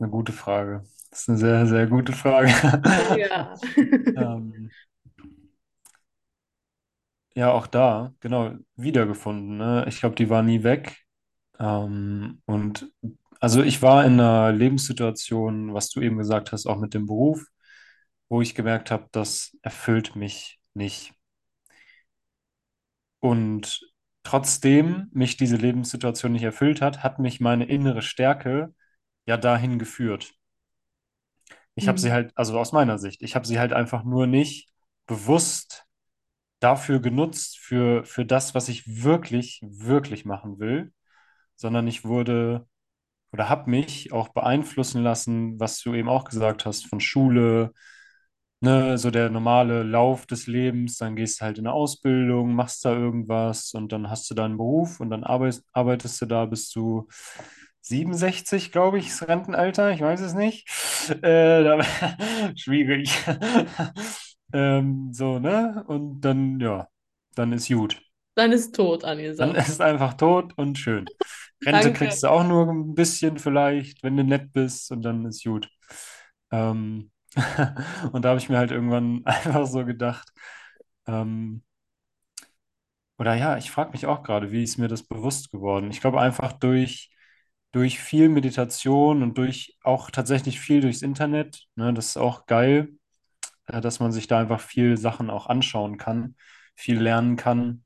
[0.00, 0.82] ist eine gute Frage.
[1.10, 2.48] Das ist eine sehr, sehr gute Frage.
[3.18, 3.54] Ja.
[4.16, 4.70] ähm,
[7.34, 9.58] ja, auch da, genau, wiedergefunden.
[9.58, 9.84] Ne?
[9.88, 10.96] Ich glaube, die war nie weg.
[11.60, 12.92] Ähm, und
[13.40, 17.46] also ich war in einer Lebenssituation, was du eben gesagt hast, auch mit dem Beruf,
[18.30, 21.14] wo ich gemerkt habe, das erfüllt mich nicht.
[23.20, 23.80] Und
[24.22, 28.74] trotzdem mich diese Lebenssituation nicht erfüllt hat, hat mich meine innere Stärke
[29.26, 30.34] ja dahin geführt.
[31.74, 32.12] Ich habe sie Mhm.
[32.12, 34.68] halt, also aus meiner Sicht, ich habe sie halt einfach nur nicht
[35.06, 35.86] bewusst
[36.60, 40.92] dafür genutzt, für, für das, was ich wirklich, wirklich machen will,
[41.60, 42.66] sondern ich wurde
[43.32, 47.72] oder habe mich auch beeinflussen lassen, was du eben auch gesagt hast, von Schule,
[48.60, 52.84] ne, so der normale Lauf des Lebens, dann gehst du halt in eine Ausbildung, machst
[52.84, 56.46] da irgendwas und dann hast du da einen Beruf und dann arbeitest, arbeitest du da,
[56.46, 57.08] bis du
[57.82, 60.68] 67, glaube ich, ist Rentenalter, ich weiß es nicht.
[61.22, 61.82] Äh, da,
[62.56, 63.10] schwierig.
[64.52, 65.84] ähm, so, ne?
[65.88, 66.88] Und dann, ja,
[67.34, 68.00] dann ist gut.
[68.34, 69.04] Dann ist tot
[69.38, 69.56] Dann angesagt.
[69.56, 71.10] ist einfach tot und schön.
[71.64, 71.92] Rente Danke.
[71.92, 75.68] kriegst du auch nur ein bisschen vielleicht, wenn du nett bist und dann ist gut.
[76.50, 77.10] Ähm,
[78.12, 80.28] und da habe ich mir halt irgendwann einfach so gedacht,
[81.06, 81.62] ähm,
[83.18, 85.90] oder ja, ich frage mich auch gerade, wie ist mir das bewusst geworden?
[85.90, 87.10] Ich glaube einfach durch
[87.72, 91.66] durch viel Meditation und durch auch tatsächlich viel durchs Internet.
[91.76, 92.90] Ne, das ist auch geil,
[93.66, 96.36] äh, dass man sich da einfach viel Sachen auch anschauen kann,
[96.76, 97.84] viel lernen kann.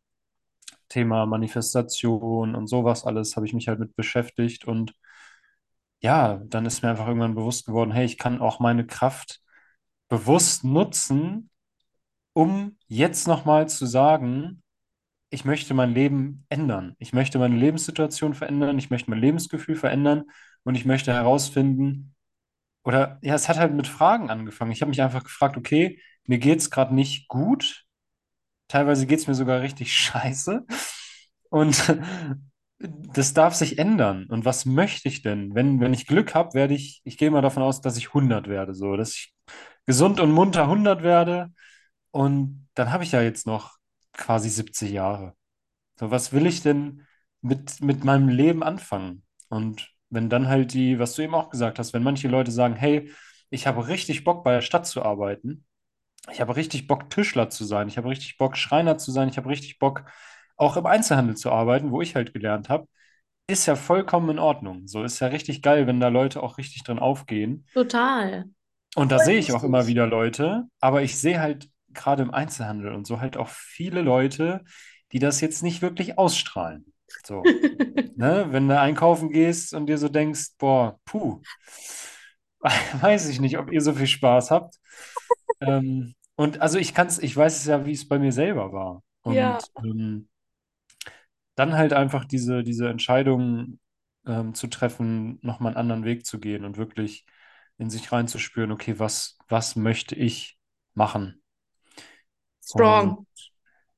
[0.88, 4.94] Thema Manifestation und sowas alles habe ich mich halt mit beschäftigt und
[6.00, 9.40] ja, dann ist mir einfach irgendwann bewusst geworden, hey, ich kann auch meine Kraft
[10.08, 11.50] bewusst nutzen,
[12.34, 14.62] um jetzt nochmal zu sagen,
[15.30, 16.96] ich möchte mein Leben ändern.
[16.98, 20.24] Ich möchte meine Lebenssituation verändern, ich möchte mein Lebensgefühl verändern
[20.64, 22.14] und ich möchte herausfinden,
[22.84, 24.72] oder ja, es hat halt mit Fragen angefangen.
[24.72, 27.83] Ich habe mich einfach gefragt, okay, mir geht es gerade nicht gut.
[28.68, 30.64] Teilweise geht es mir sogar richtig scheiße.
[31.50, 31.82] Und
[32.78, 34.26] das darf sich ändern.
[34.28, 35.54] Und was möchte ich denn?
[35.54, 38.48] Wenn, wenn ich Glück habe, werde ich, ich gehe mal davon aus, dass ich 100
[38.48, 39.34] werde, so, dass ich
[39.86, 41.52] gesund und munter 100 werde.
[42.10, 43.76] Und dann habe ich ja jetzt noch
[44.12, 45.34] quasi 70 Jahre.
[45.98, 47.06] So, was will ich denn
[47.40, 49.24] mit, mit meinem Leben anfangen?
[49.48, 52.74] Und wenn dann halt die, was du eben auch gesagt hast, wenn manche Leute sagen,
[52.74, 53.10] hey,
[53.50, 55.64] ich habe richtig Bock bei der Stadt zu arbeiten,
[56.30, 59.36] ich habe richtig Bock Tischler zu sein, ich habe richtig Bock Schreiner zu sein, ich
[59.36, 60.04] habe richtig Bock
[60.56, 62.86] auch im Einzelhandel zu arbeiten, wo ich halt gelernt habe,
[63.46, 64.86] ist ja vollkommen in Ordnung.
[64.86, 67.66] So ist ja richtig geil, wenn da Leute auch richtig drin aufgehen.
[67.74, 68.46] Total.
[68.94, 72.92] Und da sehe ich auch immer wieder Leute, aber ich sehe halt gerade im Einzelhandel
[72.92, 74.64] und so halt auch viele Leute,
[75.12, 76.92] die das jetzt nicht wirklich ausstrahlen.
[77.24, 77.42] So,
[78.16, 78.46] ne?
[78.50, 81.40] Wenn du einkaufen gehst und dir so denkst, boah, puh,
[83.00, 84.76] weiß ich nicht, ob ihr so viel Spaß habt.
[85.60, 88.72] Ähm, und also ich kann es, ich weiß es ja, wie es bei mir selber
[88.72, 89.02] war.
[89.22, 89.84] Und Ja.
[89.84, 90.28] ähm,
[91.54, 93.78] dann halt einfach diese, diese Entscheidung
[94.26, 97.26] ähm, zu treffen, nochmal einen anderen Weg zu gehen und wirklich
[97.78, 100.58] in sich reinzuspüren, okay, was, was möchte ich
[100.94, 101.42] machen?
[102.62, 103.16] Strong.
[103.16, 103.26] Und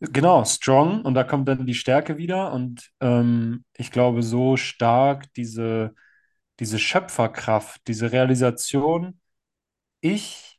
[0.01, 1.03] genau, strong.
[1.05, 2.53] Und da kommt dann die Stärke wieder.
[2.53, 5.95] Und ähm, ich glaube, so stark diese,
[6.61, 9.21] diese Schöpferkraft, diese Realisation,
[10.01, 10.56] ich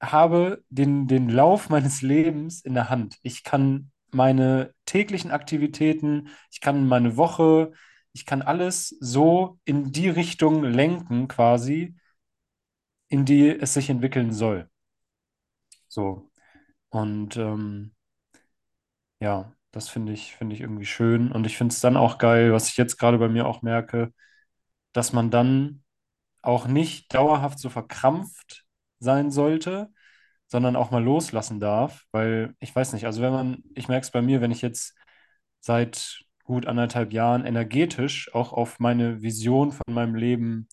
[0.00, 3.18] habe den, den Lauf meines Lebens in der Hand.
[3.22, 7.72] Ich kann meine täglichen Aktivitäten, ich kann meine Woche,
[8.12, 11.96] ich kann alles so in die Richtung lenken quasi,
[13.08, 14.68] in die es sich entwickeln soll.
[15.88, 16.30] So.
[16.90, 17.94] Und ähm,
[19.20, 21.30] ja, das finde ich, finde ich irgendwie schön.
[21.32, 24.12] Und ich finde es dann auch geil, was ich jetzt gerade bei mir auch merke,
[24.92, 25.84] dass man dann
[26.42, 28.66] auch nicht dauerhaft so verkrampft
[29.00, 29.90] sein sollte,
[30.46, 32.04] sondern auch mal loslassen darf.
[32.12, 34.94] Weil ich weiß nicht, also wenn man, ich merke es bei mir, wenn ich jetzt
[35.60, 40.68] seit gut anderthalb Jahren energetisch auch auf meine Vision von meinem Leben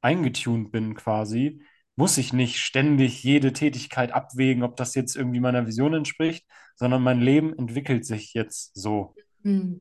[0.00, 1.62] eingetunt bin quasi,
[1.96, 7.02] muss ich nicht ständig jede Tätigkeit abwägen, ob das jetzt irgendwie meiner Vision entspricht, sondern
[7.02, 9.14] mein Leben entwickelt sich jetzt so.
[9.42, 9.80] Hm.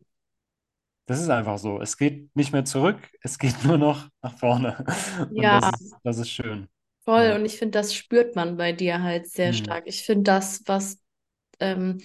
[1.05, 1.79] Das ist einfach so.
[1.79, 4.83] Es geht nicht mehr zurück, es geht nur noch nach vorne.
[5.29, 6.67] Und Ja, das ist, das ist schön.
[7.07, 7.31] Voll.
[7.31, 7.37] Ja.
[7.37, 9.53] Und ich finde, das spürt man bei dir halt sehr Hm.
[9.53, 9.83] stark.
[9.87, 10.99] Ich finde das, was
[11.59, 11.99] ähm,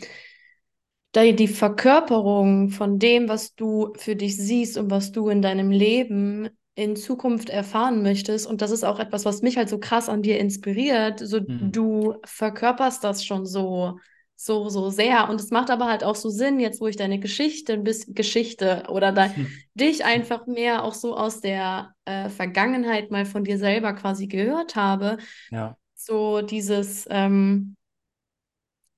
[1.15, 6.49] die Verkörperung von dem, was du für dich siehst und was du in deinem Leben
[6.75, 8.47] in Zukunft erfahren möchtest.
[8.47, 11.21] Und das ist auch etwas, was mich halt so krass an dir inspiriert.
[11.21, 11.71] So, Hm.
[11.71, 13.99] du verkörperst das schon so,
[14.45, 15.29] so, so sehr.
[15.29, 18.15] Und es macht aber halt auch so Sinn, jetzt wo ich deine Geschichte, ein bisschen
[18.15, 19.31] Geschichte oder da,
[19.75, 24.77] dich einfach mehr auch so aus der äh, Vergangenheit mal von dir selber quasi gehört
[24.77, 25.19] habe.
[25.51, 25.77] Ja.
[25.95, 27.77] So dieses ähm,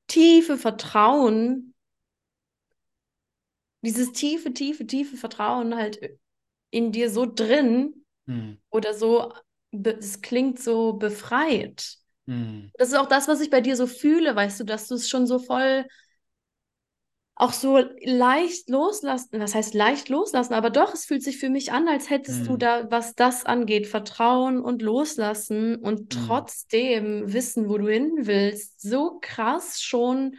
[0.06, 1.74] tiefe Vertrauen
[3.82, 6.00] dieses tiefe, tiefe, tiefe Vertrauen halt
[6.70, 8.58] in dir so drin Hm.
[8.70, 9.32] oder so,
[9.70, 11.98] es klingt so befreit.
[12.26, 12.72] Hm.
[12.78, 15.08] Das ist auch das, was ich bei dir so fühle, weißt du, dass du es
[15.08, 15.86] schon so voll
[17.36, 21.72] auch so leicht loslassen, was heißt leicht loslassen, aber doch, es fühlt sich für mich
[21.72, 22.56] an, als hättest du Hm.
[22.56, 26.12] da, was das angeht, Vertrauen und Loslassen und Hm.
[26.12, 30.36] trotzdem wissen, wo du hin willst, so krass schon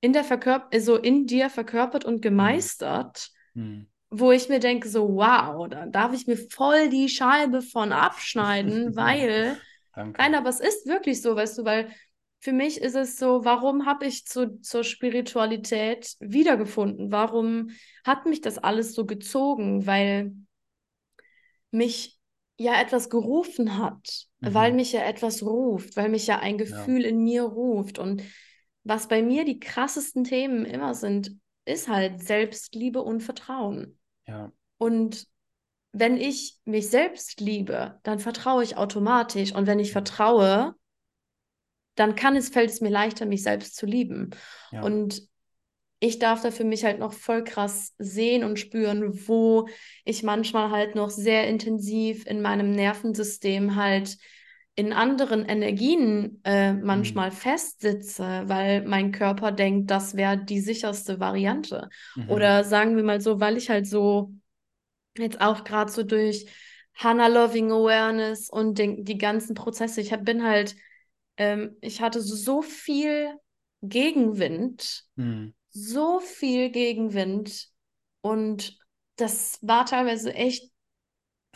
[0.00, 3.82] in der Verkörp so in dir verkörpert und gemeistert, Hm.
[4.10, 8.94] wo ich mir denke, so wow, da darf ich mir voll die Scheibe von abschneiden,
[8.96, 9.58] weil
[9.94, 10.18] Danke.
[10.20, 11.90] Nein, aber es ist wirklich so, weißt du, weil
[12.40, 17.12] für mich ist es so, warum habe ich zu, zur Spiritualität wiedergefunden?
[17.12, 17.70] Warum
[18.04, 19.86] hat mich das alles so gezogen?
[19.86, 20.32] Weil
[21.70, 22.18] mich
[22.56, 24.76] ja etwas gerufen hat, weil Mhm.
[24.76, 27.98] mich ja etwas ruft, weil mich ja ein Gefühl in mir ruft.
[27.98, 28.22] Und
[28.84, 33.98] was bei mir die krassesten Themen immer sind, ist halt Selbstliebe und Vertrauen.
[34.26, 34.52] Ja.
[34.78, 35.26] Und
[35.92, 39.54] wenn ich mich selbst liebe, dann vertraue ich automatisch.
[39.54, 40.74] Und wenn ich vertraue,
[41.94, 44.30] dann kann es, fällt es mir leichter, mich selbst zu lieben.
[44.70, 44.82] Ja.
[44.82, 45.22] Und
[46.00, 49.68] ich darf da für mich halt noch voll krass sehen und spüren, wo
[50.04, 54.16] ich manchmal halt noch sehr intensiv in meinem Nervensystem halt
[54.74, 61.90] in anderen Energien äh, manchmal festsitze, weil mein Körper denkt, das wäre die sicherste Variante.
[62.16, 62.30] Mhm.
[62.30, 64.32] Oder sagen wir mal so, weil ich halt so
[65.18, 66.46] jetzt auch gerade so durch
[66.94, 70.76] Hannah Loving Awareness und den, die ganzen Prozesse, ich hab, bin halt,
[71.36, 73.34] ähm, ich hatte so, viel
[73.82, 75.52] Gegenwind, Mhm.
[75.70, 77.68] so viel Gegenwind
[78.22, 78.78] und
[79.16, 80.70] das war teilweise echt,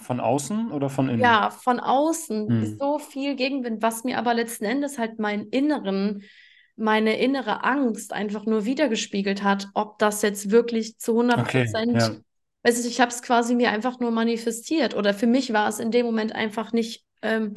[0.00, 1.38] Von außen oder von innen?
[1.38, 2.78] ja, von außen Mhm.
[2.78, 6.22] so viel Gegenwind, was mir aber letzten Endes halt meinen inneren,
[6.76, 11.92] meine innere Angst einfach nur wiedergespiegelt hat, ob das jetzt wirklich zu 100 Okay, Prozent
[11.92, 12.20] ja.
[12.66, 14.94] Weiß ich, ich habe es quasi mir einfach nur manifestiert.
[14.96, 17.54] Oder für mich war es in dem Moment einfach nicht, ähm,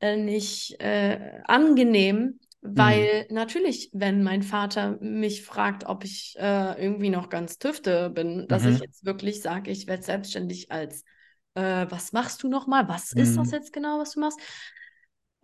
[0.00, 7.10] äh, nicht äh, angenehm, weil natürlich, wenn mein Vater mich fragt, ob ich äh, irgendwie
[7.10, 8.86] noch ganz tüfte bin, dass ich Mhm.
[8.86, 11.04] jetzt wirklich sage, ich werde selbstständig als,
[11.54, 12.88] äh, was machst du nochmal?
[12.88, 13.52] Was ist das Mhm.
[13.52, 14.38] jetzt genau, was du machst?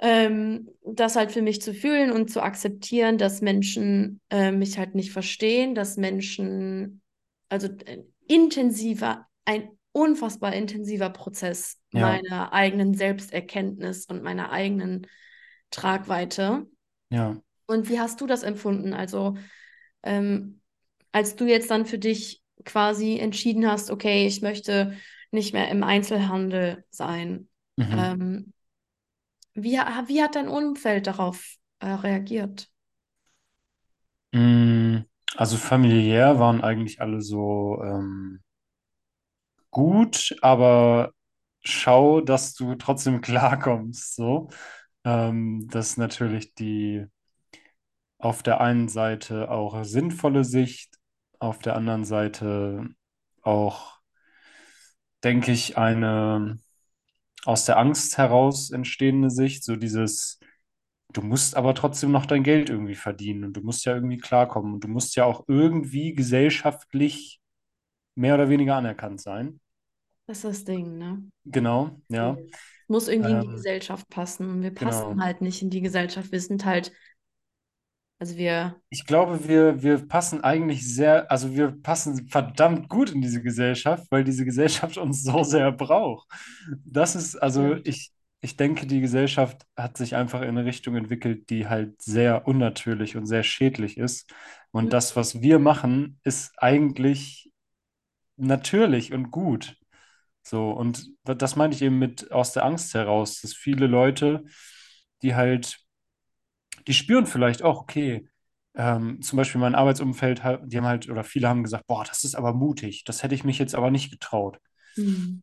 [0.00, 4.94] Ähm, das halt für mich zu fühlen und zu akzeptieren, dass Menschen äh, mich halt
[4.94, 7.02] nicht verstehen, dass Menschen,
[7.48, 12.02] also äh, intensiver, ein unfassbar intensiver Prozess Ja.
[12.02, 15.06] meiner eigenen Selbsterkenntnis und meiner eigenen
[15.70, 16.66] Tragweite.
[17.10, 17.36] Ja.
[17.66, 18.94] Und wie hast du das empfunden?
[18.94, 19.36] Also,
[20.02, 20.60] ähm,
[21.12, 24.94] als du jetzt dann für dich quasi entschieden hast, okay, ich möchte
[25.30, 27.48] nicht mehr im Einzelhandel sein.
[27.76, 27.98] Mhm.
[27.98, 28.52] Ähm,
[29.54, 32.70] wie, wie hat dein Umfeld darauf äh, reagiert?
[34.32, 35.04] Mm,
[35.36, 38.40] Also familiär waren eigentlich alle so ähm,
[39.70, 41.12] gut, aber
[41.64, 44.14] schau, dass du trotzdem klarkommst.
[44.16, 44.48] So,
[45.04, 47.06] ähm, das ist natürlich die
[48.18, 50.96] auf der einen Seite auch sinnvolle Sicht,
[51.40, 52.88] auf der anderen Seite
[53.42, 53.98] auch,
[55.24, 56.58] denke ich, eine
[57.44, 60.37] aus der Angst heraus entstehende Sicht, so dieses,
[61.12, 64.74] du musst aber trotzdem noch dein Geld irgendwie verdienen und du musst ja irgendwie klarkommen
[64.74, 67.40] und du musst ja auch irgendwie gesellschaftlich
[68.16, 69.60] mehr oder weniger anerkannt sein.
[70.26, 71.22] Das ist das Ding, ne?
[71.44, 72.36] Genau, ja.
[72.86, 74.50] muss irgendwie in die Ähm, Gesellschaft passen.
[74.50, 75.22] Und wir passen genau.
[75.24, 76.32] halt nicht in die Gesellschaft.
[76.32, 76.92] Wir sind halt,
[78.18, 83.20] also wir, Ich glaube, wir, wir passen eigentlich sehr, also wir passen verdammt gut in
[83.20, 86.26] diese Gesellschaft, weil diese Gesellschaft uns so sehr braucht.
[86.84, 91.50] Das ist, also ich, ich denke, die Gesellschaft hat sich einfach in eine Richtung entwickelt,
[91.50, 94.32] die halt sehr unnatürlich und sehr schädlich ist.
[94.70, 97.50] Und das, was wir machen, ist eigentlich
[98.36, 99.76] natürlich und gut.
[100.42, 104.44] So, und das meine ich eben mit aus der Angst heraus, dass viele Leute,
[105.22, 105.88] die halt
[106.88, 108.28] die spüren vielleicht auch, okay,
[108.74, 112.34] ähm, zum Beispiel mein Arbeitsumfeld, die haben halt, oder viele haben gesagt, boah, das ist
[112.34, 114.58] aber mutig, das hätte ich mich jetzt aber nicht getraut.
[114.96, 115.42] Mhm.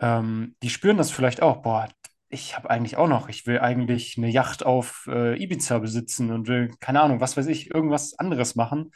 [0.00, 1.88] Ähm, die spüren das vielleicht auch, boah,
[2.34, 6.48] ich habe eigentlich auch noch, ich will eigentlich eine Yacht auf äh, Ibiza besitzen und
[6.48, 8.92] will, keine Ahnung, was weiß ich, irgendwas anderes machen.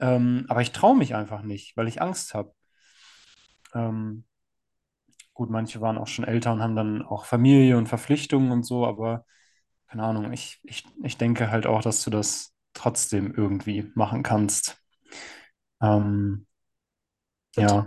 [0.00, 2.52] Ähm, aber ich traue mich einfach nicht, weil ich Angst habe.
[3.74, 4.24] Ähm,
[5.34, 8.86] gut, manche waren auch schon älter und haben dann auch Familie und Verpflichtungen und so,
[8.86, 9.24] aber
[9.88, 14.78] keine Ahnung, ich, ich, ich denke halt auch, dass du das trotzdem irgendwie machen kannst.
[15.80, 16.46] Ähm,
[17.56, 17.86] ja,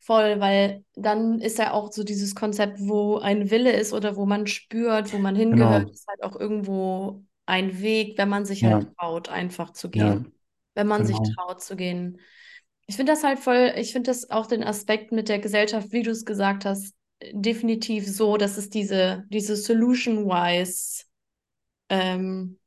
[0.00, 4.26] voll, weil dann ist ja auch so dieses Konzept, wo ein Wille ist oder wo
[4.26, 5.90] man spürt, wo man hingehört, genau.
[5.90, 10.14] ist halt auch irgendwo ein Weg, wenn man sich Ja, halt traut, einfach zu ja,
[10.14, 10.32] gehen.
[10.74, 11.34] Wenn man sich genau.
[11.34, 12.20] traut zu gehen.
[12.86, 16.02] Ich finde das halt voll, ich finde das auch den Aspekt mit der Gesellschaft, wie
[16.02, 16.94] du es gesagt hast,
[17.32, 21.04] definitiv so, dass es diese, diese Solution-wise,
[21.88, 22.58] ähm,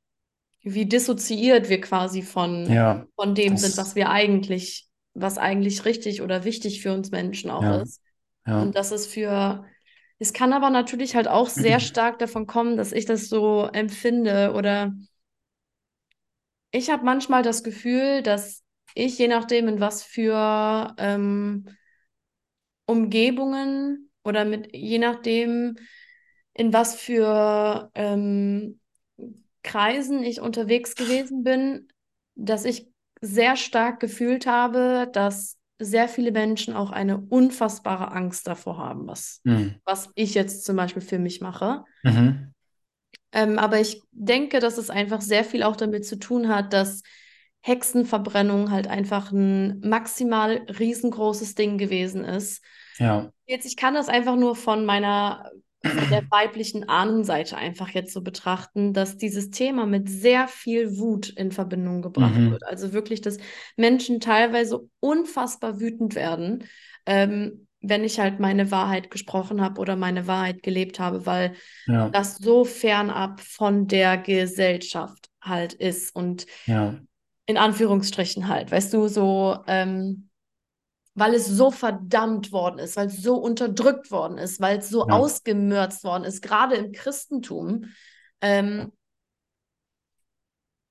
[0.63, 6.21] wie dissoziiert wir quasi von, Ja, von dem sind, was wir eigentlich, was eigentlich richtig
[6.21, 8.01] oder wichtig für uns Menschen auch ja, ist.
[8.45, 9.65] ja, Und das ist für,
[10.19, 14.53] es kann aber natürlich halt auch sehr stark davon kommen, dass ich das so empfinde
[14.53, 14.93] oder
[16.71, 18.63] ich habe manchmal das Gefühl, dass
[18.95, 21.65] ich, je nachdem, in was für ähm,
[22.85, 25.77] Umgebungen oder mit, je nachdem,
[26.53, 28.79] in was für ähm,
[29.63, 31.87] Kreisen ich unterwegs gewesen bin,
[32.35, 32.92] dass ich
[33.23, 39.41] sehr stark gefühlt habe, dass sehr viele Menschen auch eine unfassbare Angst davor haben, was,
[39.43, 39.75] mhm.
[39.85, 41.83] was ich jetzt zum Beispiel für mich mache.
[42.03, 42.53] Mhm.
[43.31, 47.01] Ähm, aber ich denke, dass es einfach sehr viel auch damit zu tun hat, dass
[47.61, 52.63] Hexenverbrennung halt einfach ein maximal riesengroßes Ding gewesen ist.
[52.97, 55.51] Ja, Jetzt, ich kann das einfach nur von meiner,
[55.83, 61.51] der weiblichen Ahnenseite einfach jetzt so betrachten, dass dieses Thema mit sehr viel Wut in
[61.51, 62.51] Verbindung gebracht mhm.
[62.51, 62.63] wird.
[62.65, 63.37] Also wirklich, dass
[63.75, 66.65] Menschen teilweise unfassbar wütend werden,
[67.05, 71.53] ähm, wenn ich halt meine Wahrheit gesprochen habe oder meine Wahrheit gelebt habe, weil
[71.85, 76.95] Ja, das so fernab von der Gesellschaft halt ist und ja,
[77.45, 80.29] in Anführungsstrichen halt, weißt du, so, ähm,
[81.15, 85.07] weil es so verdammt worden ist, weil es so unterdrückt worden ist, weil es so
[85.07, 87.85] ja, ausgemürzt worden ist, gerade im Christentum.
[88.41, 88.91] Ähm,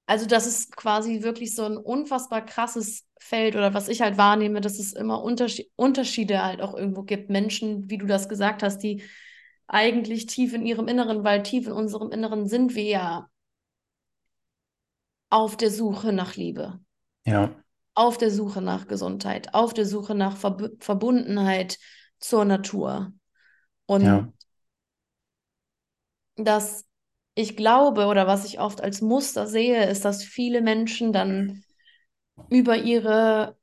[0.07, 4.61] also, das ist quasi wirklich so ein unfassbar krasses Feld oder was ich halt wahrnehme,
[4.61, 7.31] dass es immer Unterschied Unterschiede halt auch irgendwo gibt.
[7.31, 9.03] Menschen, wie du das gesagt hast, die
[9.69, 13.29] eigentlich tief in ihrem Inneren, weil tief in unserem Inneren sind wir ja
[15.31, 16.79] auf der Suche nach Liebe,
[17.25, 17.55] ja,
[17.95, 21.79] auf der Suche nach Gesundheit, auf der Suche nach Verb Verbundenheit
[22.19, 23.13] zur Natur.
[23.87, 24.33] Und ja,
[26.37, 26.85] dass
[27.35, 31.63] ich glaube oder was ich oft als Muster sehe, ist, dass viele Menschen dann
[32.51, 33.57] über ihre,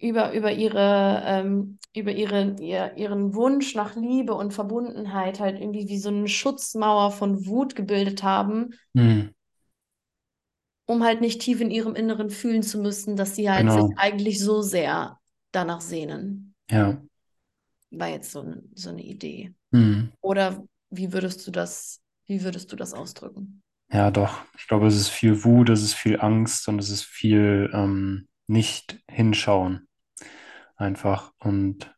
[0.00, 5.88] über, über ihre, ähm, über ihre, ihr, ihren Wunsch nach Liebe und Verbundenheit halt irgendwie
[5.88, 9.33] wie so eine Schutzmauer von Wut gebildet haben, mhm.
[10.86, 13.96] Um halt nicht tief in ihrem Inneren fühlen zu müssen, dass sie halt sich Genau.
[13.96, 15.18] eigentlich so sehr
[15.52, 16.54] danach sehnen.
[16.70, 17.02] Ja,
[17.90, 19.54] War jetzt so, ein, so eine Idee.
[19.72, 20.12] mhm.
[20.20, 23.62] Oder wie würdest du das, wie würdest du das ausdrücken?
[23.92, 24.40] Ja, doch.
[24.58, 28.28] Ich glaube, es ist viel Wut, es ist viel Angst und es ist viel ähm,
[28.46, 29.86] nicht hinschauen.
[30.76, 31.32] Einfach.
[31.40, 31.93] Und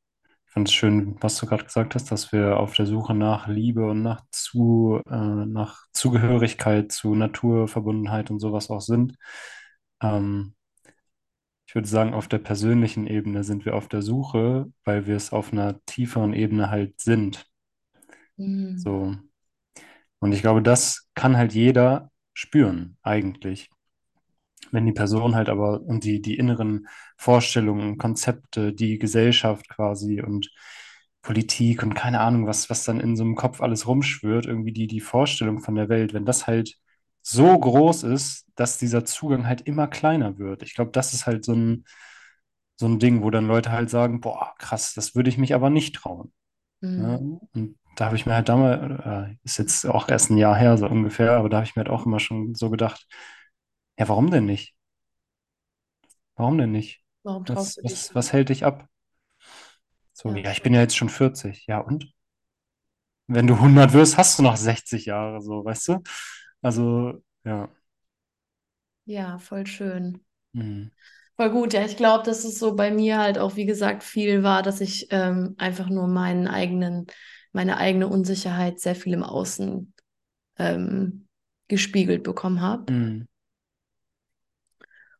[0.64, 4.02] es schön, was du gerade gesagt hast, dass wir auf der Suche nach Liebe und
[4.02, 5.14] nach, zu, äh,
[5.46, 9.16] nach Zugehörigkeit zu Naturverbundenheit und sowas auch sind.
[10.02, 10.54] Ähm,
[11.66, 15.32] ich würde sagen, auf der persönlichen Ebene sind wir auf der Suche, weil wir es
[15.32, 17.46] auf einer tieferen Ebene halt sind.
[18.36, 18.78] Hm.
[18.78, 19.16] So.
[20.20, 23.70] Und ich glaube, das kann halt jeder spüren, eigentlich.
[24.72, 26.86] Wenn die Person halt aber und die, die inneren
[27.16, 30.50] Vorstellungen, Konzepte, die Gesellschaft quasi und
[31.22, 34.86] Politik und keine Ahnung, was, was dann in so einem Kopf alles rumschwirrt, irgendwie die,
[34.86, 36.76] die Vorstellung von der Welt, wenn das halt
[37.22, 40.62] so groß ist, dass dieser Zugang halt immer kleiner wird.
[40.62, 41.84] Ich glaube, das ist halt so ein,
[42.76, 45.68] so ein Ding, wo dann Leute halt sagen, boah, krass, das würde ich mich aber
[45.68, 46.32] nicht trauen.
[46.82, 47.02] Hm.
[47.02, 47.40] Ne?
[47.54, 50.76] Und da habe ich mir halt damals, äh, ist jetzt auch erst ein Jahr her,
[50.76, 53.06] so ungefähr, aber da habe ich mir halt auch immer schon so gedacht,
[53.98, 54.74] ja, warum denn nicht?
[56.36, 57.02] Warum denn nicht?
[57.24, 58.88] Warum traust Was, du dich was, hält dich ab?
[60.14, 61.66] So, Ja, ja, ich bin ja jetzt schon 40.
[61.68, 62.12] Ja, und?
[63.28, 66.02] Wenn du 100 wirst, hast du noch 60 Jahre, so, weißt du?
[66.62, 67.68] Also, ja.
[69.04, 70.24] Ja, voll schön.
[70.54, 70.88] Hm.
[71.36, 74.42] Voll gut, ja, ich glaube, dass es so bei mir halt auch, wie gesagt, viel
[74.42, 77.06] war, dass ich ähm, einfach nur meinen eigenen,
[77.52, 79.92] meine eigene Unsicherheit sehr viel im Außen
[80.58, 81.28] ähm,
[81.68, 82.86] gespiegelt bekommen habe.
[82.90, 83.26] Hm.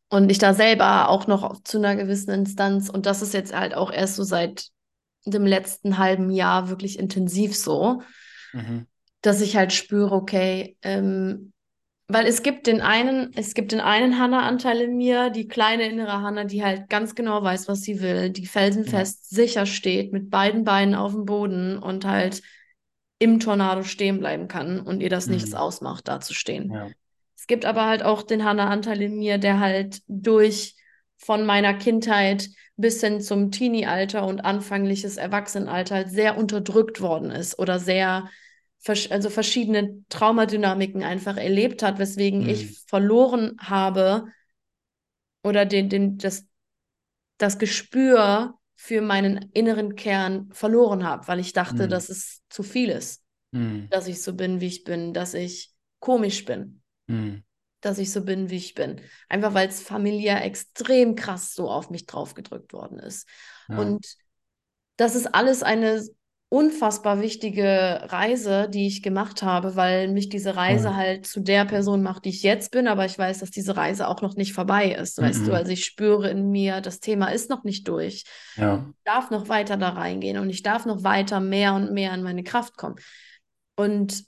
[0.09, 3.73] Und ich da selber auch noch zu einer gewissen Instanz, und das ist jetzt halt
[3.73, 4.69] auch erst so seit
[5.25, 8.01] dem letzten halben Jahr wirklich intensiv so,
[8.53, 8.87] Mhm.
[9.21, 11.51] dass ich halt spüre, okay, ähm,
[12.07, 16.21] weil es gibt den einen, es gibt den einen Hannah-Anteil in mir, die kleine innere
[16.21, 18.47] Hannah, die halt ganz genau weiß, was sie will, die Ja.
[18.47, 22.41] felsenfest sicher steht, mit beiden Beinen auf dem Boden und halt
[23.19, 25.59] im Tornado stehen bleiben kann und ihr das nichts Hm.
[25.59, 26.71] ausmacht, da zu stehen.
[26.73, 26.89] Ja.
[27.47, 30.75] Es gibt aber halt auch den Hannah-Anteil in mir, der halt durch
[31.17, 37.57] von meiner Kindheit bis hin zum Teenie-Alter und anfängliches Erwachsenenalter halt sehr unterdrückt worden ist
[37.57, 38.29] oder sehr,
[39.09, 42.45] also verschiedene Traumadynamiken einfach erlebt hat, weswegen Hm.
[42.45, 44.25] ich verloren habe
[45.43, 46.45] oder den, den, das,
[47.37, 51.89] das Gespür für meinen inneren Kern verloren habe, weil ich dachte, Hm.
[51.89, 53.23] dass es zu viel ist,
[53.53, 53.87] Hm.
[53.89, 56.76] dass ich so bin, wie ich bin, dass ich komisch bin
[57.07, 57.43] Hm.
[57.81, 59.01] dass ich so bin, wie ich bin.
[59.29, 63.27] Einfach weil es familiär extrem krass so auf mich draufgedrückt worden ist.
[63.69, 63.77] Ja.
[63.77, 64.05] Und
[64.97, 66.03] das ist alles eine
[66.49, 70.95] unfassbar wichtige Reise, die ich gemacht habe, weil mich diese Reise Voll.
[70.95, 74.07] halt zu der Person macht, die ich jetzt bin, aber ich weiß, dass diese Reise
[74.07, 75.51] auch noch nicht vorbei ist, weißt du?
[75.51, 75.55] Mhm.
[75.55, 78.23] Also ich spüre in mir, das Thema ist noch nicht durch.
[78.55, 78.85] Ja.
[78.89, 82.23] Ich darf noch weiter da reingehen und ich darf noch weiter mehr und mehr in
[82.23, 82.95] meine Kraft kommen.
[83.75, 84.23] Und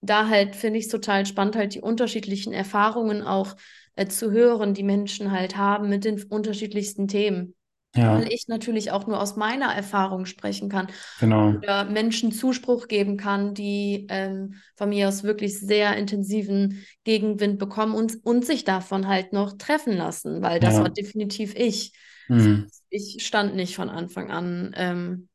[0.00, 3.56] da halt finde ich es total spannend, halt die unterschiedlichen Erfahrungen auch
[3.96, 7.54] äh, zu hören, die Menschen halt haben mit den unterschiedlichsten Themen.
[7.94, 8.14] Ja.
[8.14, 10.88] Weil ich natürlich auch nur aus meiner Erfahrung sprechen kann
[11.20, 11.54] Genau.
[11.56, 17.94] oder Menschen Zuspruch geben kann, die ähm, von mir aus wirklich sehr intensiven Gegenwind bekommen
[17.94, 20.82] und, und sich davon halt noch treffen lassen, weil das Ja.
[20.84, 21.92] war definitiv ich.
[22.28, 22.68] Mhm.
[22.90, 24.72] Ich stand nicht von Anfang an.
[24.76, 25.28] Ähm,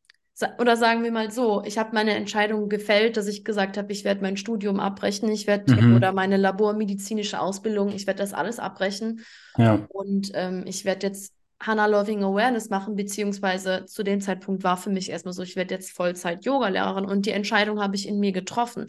[0.60, 4.04] oder sagen wir mal so, ich habe meine Entscheidung gefällt, dass ich gesagt habe, ich
[4.04, 5.96] werde mein Studium abbrechen, ich werde Mhm.
[5.96, 9.24] oder meine labormedizinische Ausbildung, ich werde das alles abbrechen
[9.58, 9.86] Ja.
[9.90, 14.90] und ähm, ich werde jetzt Hannah Loving Awareness machen, beziehungsweise zu dem Zeitpunkt war für
[14.90, 18.88] mich erstmal so, ich werde jetzt Vollzeit-Yoga-Lehrerin und die Entscheidung habe ich in mir getroffen.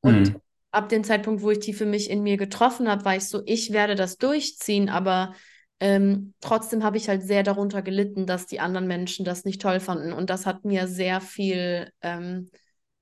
[0.00, 0.36] Und Mhm.
[0.70, 3.42] ab dem Zeitpunkt, wo ich die für mich in mir getroffen habe, war ich so,
[3.46, 5.34] ich werde das durchziehen, aber
[5.82, 9.80] ähm, trotzdem habe ich halt sehr darunter gelitten, dass die anderen Menschen das nicht toll
[9.80, 10.12] fanden.
[10.12, 12.50] Und das hat mir sehr viel ähm,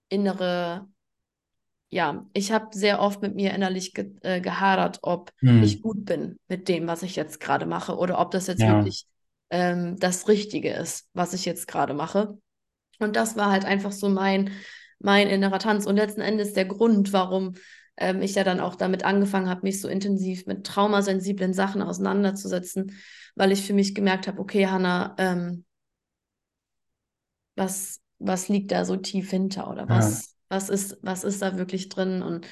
[0.09, 0.89] innere,
[1.91, 5.83] ja, ich habe sehr oft mit mir innerlich ge äh, gehadert, ob ich Mhm.
[5.83, 8.66] gut bin mit dem, was ich jetzt gerade mache, oder ob das jetzt Ja.
[8.66, 9.07] wirklich
[9.51, 12.39] ähm, das Richtige ist, was ich jetzt gerade mache.
[12.99, 14.53] Und das war halt einfach so mein,
[14.99, 15.87] mein innerer Tanz.
[15.87, 17.55] Und letzten Endes der Grund, warum
[18.01, 22.96] ähm, ich ja dann auch damit angefangen habe, mich so intensiv mit traumasensiblen Sachen auseinanderzusetzen,
[23.36, 25.64] weil ich für mich gemerkt habe, okay, Hannah, ähm,
[27.57, 29.96] was, was liegt da so tief hinter oder Ja.
[29.96, 32.22] was, was ist, was ist da wirklich drin?
[32.22, 32.46] Und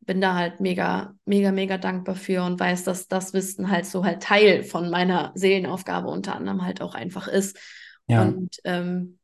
[0.00, 4.04] bin da halt mega, mega, mega dankbar für und weiß, dass das Wissen halt so
[4.04, 7.58] halt Teil von meiner Seelenaufgabe unter anderem halt auch einfach ist.
[8.08, 8.34] Ja.
[8.34, 9.19] Und ähm,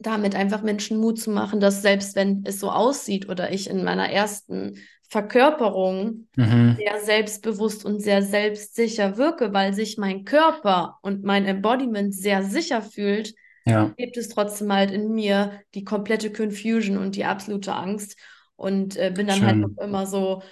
[0.00, 3.84] damit einfach Menschen Mut zu machen, dass selbst wenn es so aussieht oder ich in
[3.84, 4.78] meiner ersten
[5.08, 6.76] Verkörperung Mhm.
[6.76, 12.80] sehr selbstbewusst und sehr selbstsicher wirke, weil sich mein Körper und mein Embodiment sehr sicher
[12.82, 13.34] fühlt,
[13.64, 13.94] Ja.
[13.96, 18.16] gibt es trotzdem halt in mir die komplette Confusion und die absolute Angst
[18.56, 19.62] und äh, bin dann halt Schön.
[19.62, 20.42] noch immer so,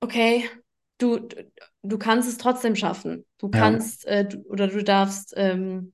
[0.00, 0.48] okay,
[0.98, 1.36] du, du,
[1.82, 3.26] du kannst es trotzdem schaffen.
[3.38, 3.60] Du Ja.
[3.60, 5.92] kannst äh, du, oder du darfst ähm,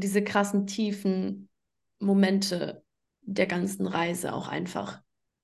[0.00, 1.48] diese krassen, tiefen
[2.00, 2.84] Momente
[3.22, 5.02] der ganzen Reise auch einfach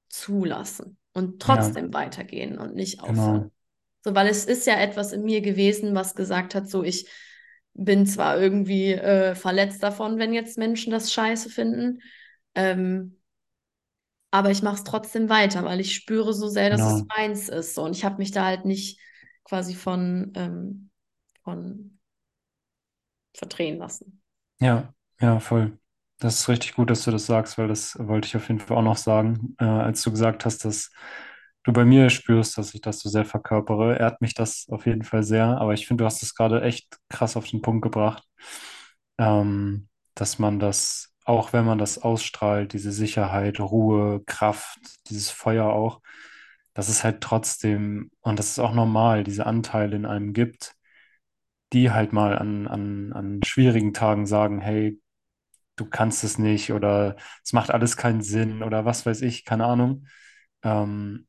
[0.09, 1.77] zulassen und Ja.
[1.77, 3.43] trotzdem weitergehen und nicht aufhören.
[3.43, 3.51] Genau.
[4.05, 7.09] So, weil es ist ja etwas in mir gewesen, was gesagt hat, so ich
[7.75, 12.01] bin zwar irgendwie äh, verletzt davon, wenn jetzt Menschen das scheiße finden,
[12.55, 13.19] ähm,
[14.31, 17.11] aber ich mache es trotzdem weiter, weil ich spüre so sehr, dass es Genau.
[17.17, 17.75] meins ist.
[17.75, 17.85] So.
[17.85, 19.01] Und ich habe mich da halt nicht
[19.45, 20.91] quasi von, ähm,
[21.45, 21.99] von
[23.35, 24.21] verdrehen lassen.
[24.61, 25.79] Ja, ja, voll.
[26.19, 28.77] Das ist richtig gut, dass du das sagst, weil das wollte ich auf jeden Fall
[28.79, 29.55] auch noch sagen.
[29.59, 30.91] Äh, als du gesagt hast, dass
[31.65, 35.03] du bei mir spürst, dass ich das so sehr verkörpere, ehrt mich das auf jeden
[35.05, 35.45] Fall sehr.
[35.61, 38.25] Aber ich finde, du hast es gerade echt krass auf den Punkt gebracht,
[39.19, 44.79] ähm, dass man das auch wenn man das ausstrahlt, diese Sicherheit, Ruhe, Kraft,
[45.11, 46.01] dieses Feuer auch,
[46.75, 50.76] dass es halt trotzdem, und das ist auch normal, diese Anteile in einem gibt,
[51.73, 55.01] die halt mal an, an, an schwierigen Tagen sagen, hey,
[55.77, 59.67] du kannst es nicht oder es macht alles keinen Sinn oder was weiß ich, keine
[59.67, 60.07] Ahnung.
[60.63, 61.27] Ähm,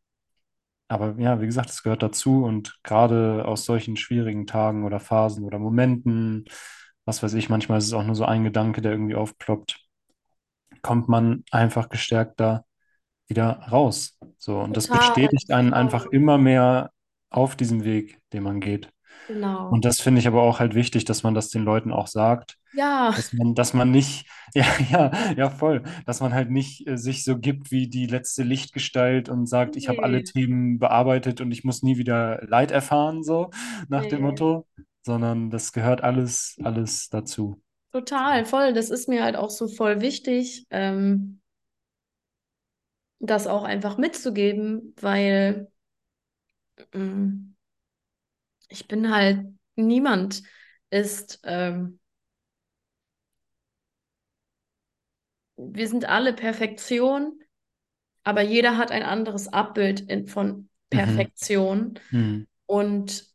[0.88, 5.44] aber ja, wie gesagt, es gehört dazu und gerade aus solchen schwierigen Tagen oder Phasen
[5.44, 6.46] oder Momenten,
[7.06, 9.82] was weiß ich, manchmal ist es auch nur so ein Gedanke, der irgendwie aufploppt,
[10.82, 12.66] kommt man einfach gestärkter
[13.28, 14.18] wieder raus.
[14.38, 16.92] So, und das Total, bestätigt einen einfach immer mehr
[17.30, 18.92] auf diesem Weg, den man geht.
[19.70, 19.86] Und Genau.
[19.86, 23.14] das finde ich aber auch halt wichtig, dass man das den Leuten auch sagt, Ja,
[23.16, 27.24] dass man, dass man nicht, ja, ja, ja, voll, dass man halt nicht äh, sich
[27.24, 31.52] so gibt wie die letzte Lichtgestalt und sagt, ich habe alle nee, Themen bearbeitet und
[31.52, 33.50] ich muss nie wieder Leid erfahren, so
[33.90, 34.24] nach dem nee.
[34.24, 34.68] Motto,
[35.04, 37.62] sondern das gehört alles, alles dazu.
[37.92, 38.72] Total, voll.
[38.74, 41.42] Das ist mir halt auch so voll wichtig, ähm,
[43.20, 45.72] das auch einfach mitzugeben, weil
[46.94, 47.56] ähm,
[48.70, 49.46] ich bin halt,
[49.76, 50.44] niemand
[50.90, 52.00] ist, ähm,
[55.58, 57.40] wir sind alle Perfektion,
[58.24, 61.00] aber jeder hat ein anderes Abbild in, von Mhm.
[61.00, 62.00] Perfektion.
[62.12, 62.48] Mhm.
[62.66, 63.26] Und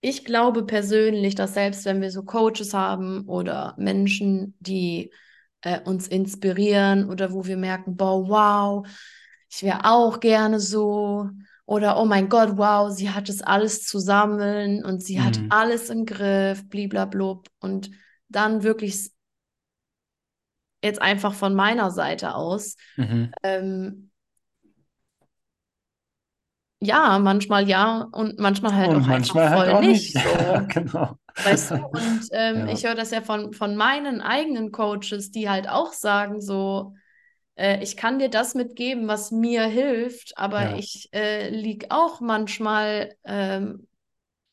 [0.00, 5.12] ich glaube persönlich, dass selbst wenn wir so Coaches haben oder Menschen, die
[5.62, 8.86] äh, uns inspirieren oder wo wir merken, boah, wow,
[9.50, 11.30] ich wäre auch gerne so.
[11.68, 15.50] Oder oh mein Gott, wow, sie hat es alles zusammen und sie hat Mhm.
[15.50, 17.46] alles im Griff, bliblablub.
[17.60, 17.90] Und
[18.30, 19.12] dann wirklich
[20.82, 23.36] jetzt einfach von meiner Seite aus, Mhm.
[23.42, 24.10] ähm,
[26.80, 30.14] ja, manchmal ja und manchmal halt Und auch einfach manchmal halt voll auch nicht.
[30.14, 30.68] nicht Ja, so.
[30.68, 31.18] genau.
[31.42, 31.76] Weißt du?
[31.86, 35.92] Und ähm, ich Ja, höre das ja von, von meinen eigenen Coaches, die halt auch
[35.94, 36.94] sagen, so,
[37.58, 42.20] äh, ich kann dir das mitgeben, was mir hilft, aber ja, ich äh, lieg auch
[42.20, 43.88] manchmal ähm,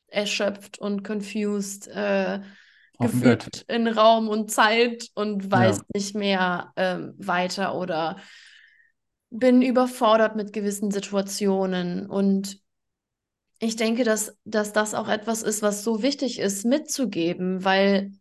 [0.07, 2.41] erschöpft und confused, äh,
[3.01, 8.17] gefühlt in Raum und Zeit und weiß Ja, nicht mehr ähm, weiter oder
[9.29, 12.09] bin überfordert mit gewissen Situationen.
[12.09, 12.59] Und
[13.59, 18.11] ich denke, dass, dass das auch etwas ist, was so wichtig ist, mitzugeben, weil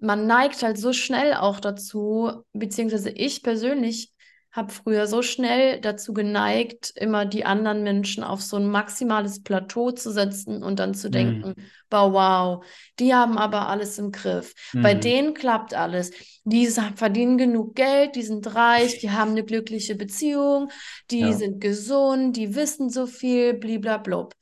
[0.00, 4.12] man neigt halt so schnell auch dazu, beziehungsweise ich persönlich
[4.56, 9.90] habe früher so schnell dazu geneigt, immer die anderen Menschen auf so ein maximales Plateau
[9.92, 11.10] zu setzen und dann zu mhm.
[11.10, 11.54] denken,
[11.90, 12.64] boah, wow,
[12.98, 14.54] die haben aber alles im Griff.
[14.80, 14.94] Bei Mhm.
[14.94, 16.10] denen klappt alles.
[16.44, 20.70] Die verdienen genug Geld, die sind reich, die haben eine glückliche Beziehung,
[21.10, 24.34] die Ja, sind gesund, die wissen so viel, bliblablub.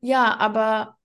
[0.00, 0.96] Ja, aber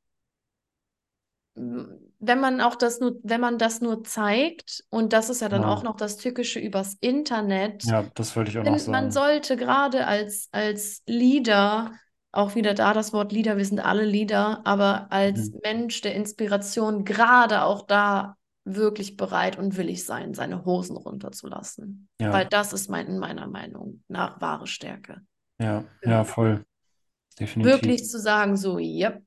[2.19, 5.63] wenn man auch das nur, wenn man das nur zeigt, und das ist ja dann
[5.63, 5.91] auch genau.
[5.91, 9.11] noch das Tückische übers Internet, Ja, das wollte ich auch noch denn man sagen.
[9.11, 11.93] sollte gerade als, als Leader,
[12.31, 15.59] auch wieder da das Wort Leader, wir sind alle Leader, aber als Mhm.
[15.63, 22.09] Mensch der Inspiration gerade auch da wirklich bereit und willig sein, seine Hosen runterzulassen.
[22.29, 25.21] Weil Ja, das ist mein, in meiner Meinung nach wahre Stärke.
[25.59, 26.65] ja, ja, voll.
[27.39, 27.81] Definitiv.
[27.81, 29.23] Wirklich zu sagen, so, yep,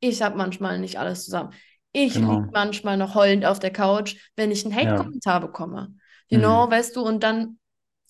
[0.00, 1.52] ich habe manchmal nicht alles zusammen.
[1.98, 2.50] Ich liege Genau.
[2.52, 4.98] manchmal noch heulend auf der Couch, wenn ich einen Ja.
[4.98, 5.94] Hate-Kommentar bekomme.
[6.28, 6.70] You know, Mhm.
[6.70, 7.58] weißt du, und dann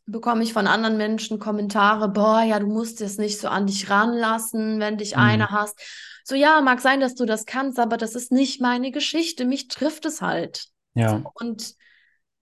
[0.06, 3.90] bekomme ich von anderen Menschen Kommentare, boah, ja, du musst es nicht so an dich
[3.90, 5.22] ranlassen, wenn dich Mhm.
[5.22, 5.78] einer hasst.
[6.24, 9.44] So, ja, mag sein, dass du das kannst, aber das ist nicht meine Geschichte.
[9.44, 10.66] Mich trifft es halt.
[11.04, 11.74] So, Ja, und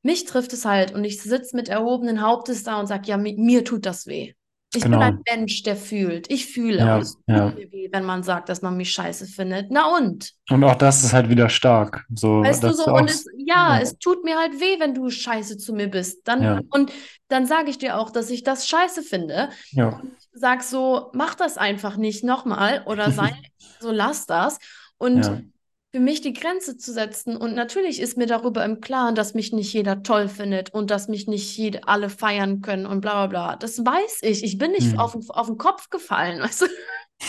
[0.03, 0.93] mich trifft es halt.
[0.95, 4.35] Und ich sitze mit erhobenen Hauptes da und sage, ja, mi mir tut das weh.
[4.77, 5.23] Ich bin ein genau.
[5.31, 6.31] Mensch, der fühlt.
[6.31, 7.55] Ich fühle Ja, es ja.
[7.91, 9.71] wenn man sagt, dass man mich scheiße findet.
[9.71, 10.33] Na und?
[10.51, 12.05] Und auch das ist halt wieder stark.
[12.15, 15.11] So, Weißt du so, und es, ja, ja, es tut mir halt weh, wenn du
[15.11, 16.27] scheiße zu mir bist.
[16.27, 16.93] Dann, ja, und
[17.29, 19.49] dann sage ich dir auch, dass ich das scheiße finde.
[19.71, 23.33] ja, Und sag so, mach das einfach nicht nochmal oder sei
[23.81, 24.59] so, lass das.
[24.99, 25.53] Und
[25.95, 27.37] für mich die Grenze zu setzen.
[27.37, 31.07] Und natürlich ist mir darüber im Klaren, dass mich nicht jeder toll findet und dass
[31.07, 33.57] mich nicht jede, alle feiern können und bla bla bla.
[33.57, 34.43] Das weiß ich.
[34.43, 35.21] Ich bin nicht auf, mhm.
[35.21, 36.67] den- auf den Kopf gefallen, weißt du?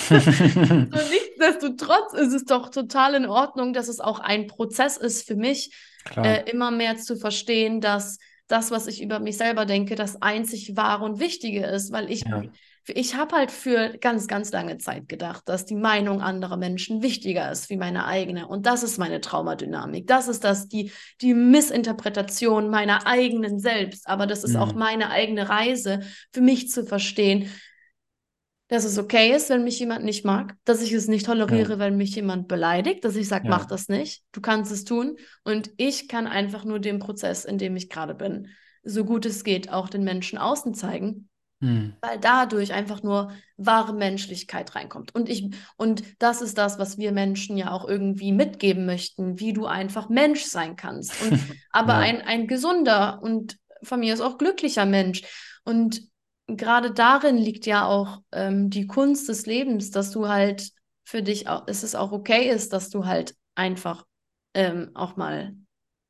[0.90, 5.70] Nichtsdestotrotz ist es doch total in Ordnung, dass es auch ein Prozess ist für mich,
[6.16, 10.76] äh, immer mehr zu verstehen, dass das, was ich über mich selber denke, das einzig
[10.76, 12.42] wahre und wichtige ist, weil ich, ja,
[12.88, 17.52] ich habe halt für ganz, ganz lange Zeit gedacht, dass die Meinung anderer Menschen wichtiger
[17.52, 18.48] ist wie meine eigene.
[18.48, 20.08] Und das ist meine Traumadynamik.
[20.08, 24.08] Das ist das, die, die Missinterpretation meiner eigenen selbst.
[24.08, 24.80] Aber das ist auch mhm.
[24.80, 27.50] meine eigene Reise, für mich zu verstehen,
[28.68, 31.78] dass es okay ist, wenn mich jemand nicht mag, dass ich es nicht Ja, toleriere,
[31.78, 35.18] wenn mich jemand beleidigt, dass ich sage, mach ja, das nicht, du kannst es tun
[35.44, 38.48] und ich kann einfach nur den Prozess, in dem ich gerade bin,
[38.84, 41.30] so gut es geht, auch den Menschen außen zeigen.
[41.62, 41.94] Mhm.
[42.02, 45.16] Weil dadurch einfach nur wahre Menschlichkeit reinkommt.
[45.16, 49.54] Und ich, und das ist das, was wir Menschen ja auch irgendwie mitgeben möchten, wie
[49.54, 51.20] du einfach Mensch sein kannst.
[51.20, 51.34] Und,
[51.72, 52.00] aber Ja.
[52.00, 55.24] ein, ein gesunder und von mir ist auch glücklicher Mensch.
[55.64, 56.02] Und
[56.48, 60.70] gerade darin liegt ja auch ähm, die Kunst des Lebens, dass du halt
[61.04, 64.06] für dich auch, dass es auch okay ist, dass du halt einfach
[64.54, 65.56] ähm, auch mal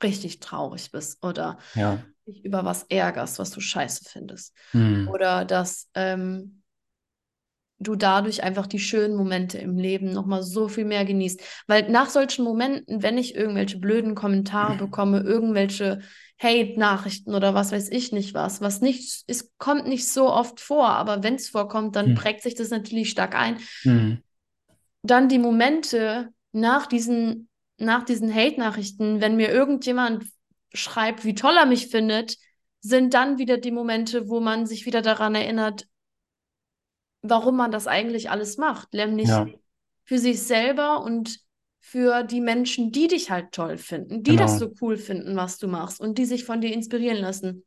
[0.03, 2.05] richtig traurig bist oder Ja.
[2.27, 4.53] Dich über was ärgerst, was du scheiße findest.
[4.73, 5.09] Mhm.
[5.11, 6.63] Oder dass ähm,
[7.79, 11.41] du dadurch einfach die schönen Momente im Leben nochmal so viel mehr genießt.
[11.67, 15.99] Weil nach solchen Momenten, wenn ich irgendwelche blöden Kommentare bekomme, irgendwelche
[16.41, 20.87] Hate-Nachrichten oder was weiß ich nicht was, was nicht, es kommt nicht so oft vor,
[20.89, 22.15] aber wenn es vorkommt, dann Hm.
[22.15, 23.57] prägt sich das natürlich stark ein.
[23.85, 24.21] Mhm.
[25.03, 30.25] Dann die Momente nach diesen, nach diesen Hate-Nachrichten, wenn mir irgendjemand
[30.73, 32.37] schreibt, wie toll er mich findet,
[32.81, 35.87] sind dann wieder die Momente, wo man sich wieder daran erinnert,
[37.21, 39.45] warum man das eigentlich alles macht, nämlich Ja.
[40.05, 41.39] für sich selber und
[41.79, 44.59] für die Menschen, die dich halt toll finden, die das Genau.
[44.59, 47.65] so cool finden, was du machst und die sich von dir inspirieren lassen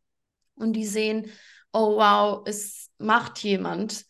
[0.56, 1.30] und die sehen,
[1.72, 4.04] oh wow, es macht jemand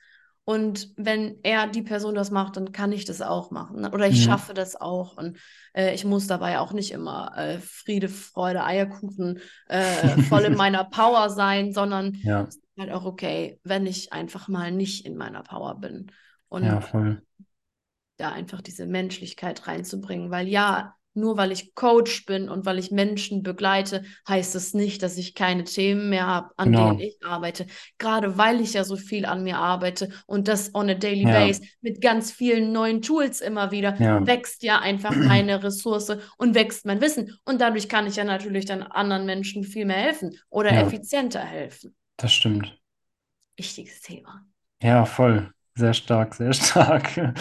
[0.49, 4.17] und wenn er die Person das macht, dann kann ich das auch machen oder ich
[4.17, 4.23] Mhm.
[4.23, 5.37] schaffe das auch und
[5.75, 10.85] äh, ich muss dabei auch nicht immer äh, Friede, Freude, Eierkuchen äh, voll in meiner
[10.85, 12.47] Power sein, sondern Ja.
[12.49, 16.11] es ist halt auch okay, wenn ich einfach mal nicht in meiner Power bin
[16.49, 17.23] und Ja, voll.
[18.17, 22.91] da einfach diese Menschlichkeit reinzubringen, weil ja, nur weil ich Coach bin und weil ich
[22.91, 26.89] Menschen begleite, heißt es nicht, dass ich keine Themen mehr habe, an Genau.
[26.91, 27.67] denen ich arbeite.
[27.99, 31.33] Gerade weil ich ja so viel an mir arbeite und das on a daily Ja.
[31.47, 34.27] base mit ganz vielen neuen Tools immer wieder, Ja.
[34.27, 37.39] wächst ja einfach meine Ressource und wächst mein Wissen.
[37.45, 40.81] Und dadurch kann ich ja natürlich dann anderen Menschen viel mehr helfen oder Ja.
[40.83, 41.95] effizienter helfen.
[42.17, 42.79] Das stimmt.
[43.57, 44.45] Wichtiges Thema.
[44.83, 45.53] Ja, voll.
[45.75, 47.17] Sehr stark, sehr stark.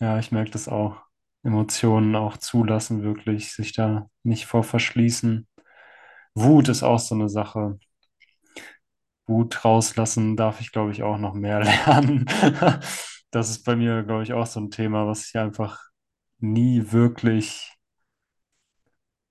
[0.00, 0.96] Ja, ich merke das auch.
[1.42, 5.46] Emotionen auch zulassen, wirklich, sich da nicht vor verschließen.
[6.34, 7.78] Wut ist auch so eine Sache.
[9.26, 12.26] Wut rauslassen darf ich, glaube ich, auch noch mehr lernen.
[13.30, 15.80] Das ist bei mir, glaube ich, auch so ein Thema, was ich einfach
[16.40, 17.72] nie wirklich.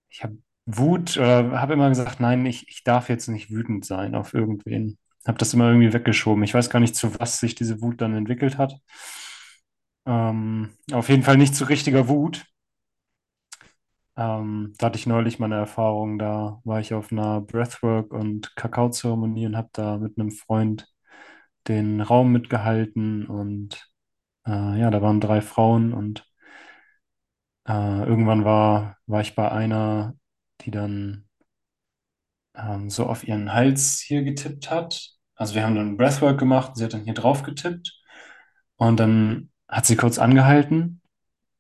[0.10, 4.16] Ich habe Wut oder habe immer gesagt, nein, ich, ich darf jetzt nicht wütend sein
[4.16, 4.97] auf irgendwen.
[5.28, 6.43] Habe das immer irgendwie weggeschoben.
[6.43, 8.80] Ich weiß gar nicht, zu was sich diese Wut dann entwickelt hat.
[10.06, 12.45] Ähm, auf jeden Fall nicht zu richtiger Wut.
[14.18, 18.56] Ähm, da hatte ich neulich mal eine Erfahrung, da war ich auf einer Breathwork- und
[18.56, 20.88] Kakaozeremonie und habe da mit einem Freund
[21.68, 23.89] den Raum mitgehalten und
[24.47, 26.26] äh, ja, da waren drei Frauen und
[27.68, 30.16] äh, irgendwann war, war ich bei einer,
[30.62, 31.30] die dann
[32.56, 35.12] ähm, so auf ihren Hals hier getippt hat.
[35.36, 38.00] Also wir haben dann Breathwork gemacht, sie hat dann hier drauf getippt
[38.78, 40.99] und dann hat sie kurz angehalten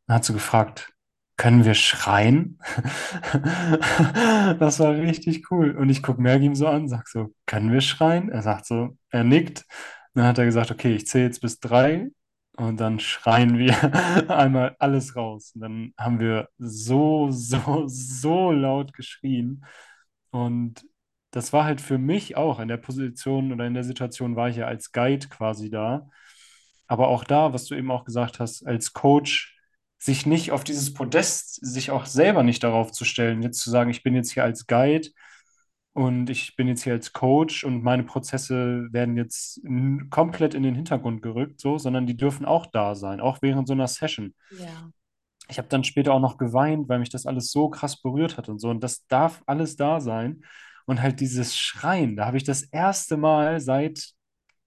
[0.09, 0.93] hat so gefragt,
[1.37, 2.59] können wir schreien?
[4.59, 5.71] Das war richtig cool.
[5.77, 8.29] Und ich gucke Mergim so an, sag so, können wir schreien?
[8.29, 9.65] Er sagt so, er nickt.
[10.13, 12.09] Dann hat er gesagt, okay, ich zähle jetzt bis drei
[12.57, 13.73] und dann schreien wir
[14.29, 15.51] einmal alles raus.
[15.55, 19.63] Und dann haben wir so, so, so laut geschrien.
[20.31, 20.85] Und
[21.31, 24.57] das war halt für mich auch in der Position oder in der Situation war ich
[24.57, 26.09] ja als Guide quasi da.
[26.89, 29.55] Aber auch da, was du eben auch gesagt hast, als Coach,
[29.99, 33.89] sich nicht auf dieses Podest, sich auch selber nicht darauf zu stellen, jetzt zu sagen,
[33.89, 35.09] ich bin jetzt hier als Guide
[35.93, 39.61] und ich bin jetzt hier als Coach und meine Prozesse werden jetzt
[40.09, 43.73] komplett in den Hintergrund gerückt, so, sondern die dürfen auch da sein, auch während so
[43.73, 44.33] einer Session.
[44.57, 44.89] Ja.
[45.49, 48.49] Ich habe dann später auch noch geweint, weil mich das alles so krass berührt hat
[48.49, 48.69] und so.
[48.69, 50.43] Und das darf alles da sein.
[50.85, 54.13] Und halt dieses Schreien, da habe ich das erste Mal seit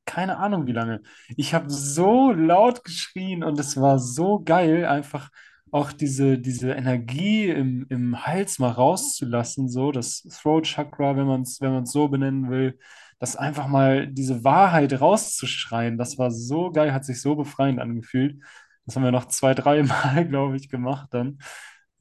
[0.04, 1.02] keine Ahnung wie lange.
[1.36, 5.30] Ich habe so laut geschrien und es war so geil, einfach
[5.70, 11.42] auch diese, diese Energie im, im Hals mal rauszulassen, so das Throat Chakra, wenn man
[11.42, 12.78] es wenn so benennen will,
[13.18, 18.42] das einfach mal diese Wahrheit rauszuschreien, das war so geil, hat sich so befreiend angefühlt.
[18.84, 21.38] Das haben wir noch zwei, drei Mal, glaube ich, gemacht dann.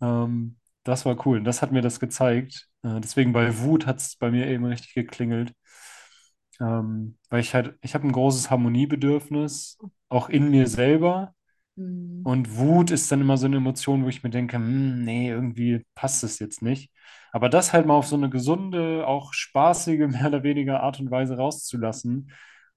[0.02, 1.38] Ähm, das war cool.
[1.40, 2.68] Und das hat mir das gezeigt.
[2.84, 5.54] Äh, deswegen bei Wut hat es bei mir eben richtig geklingelt.
[6.62, 11.36] Ähm, weil ich halt, ich habe ein großes Harmoniebedürfnis, auch in mir selber.
[11.76, 12.22] Mhm.
[12.26, 15.86] Und Wut ist dann immer so eine Emotion, wo ich mir denke, hm, nee, irgendwie
[15.96, 16.92] passt es jetzt nicht.
[17.32, 21.12] Aber das halt mal auf so eine gesunde, auch spaßige, mehr oder weniger Art und
[21.12, 22.32] Weise rauszulassen,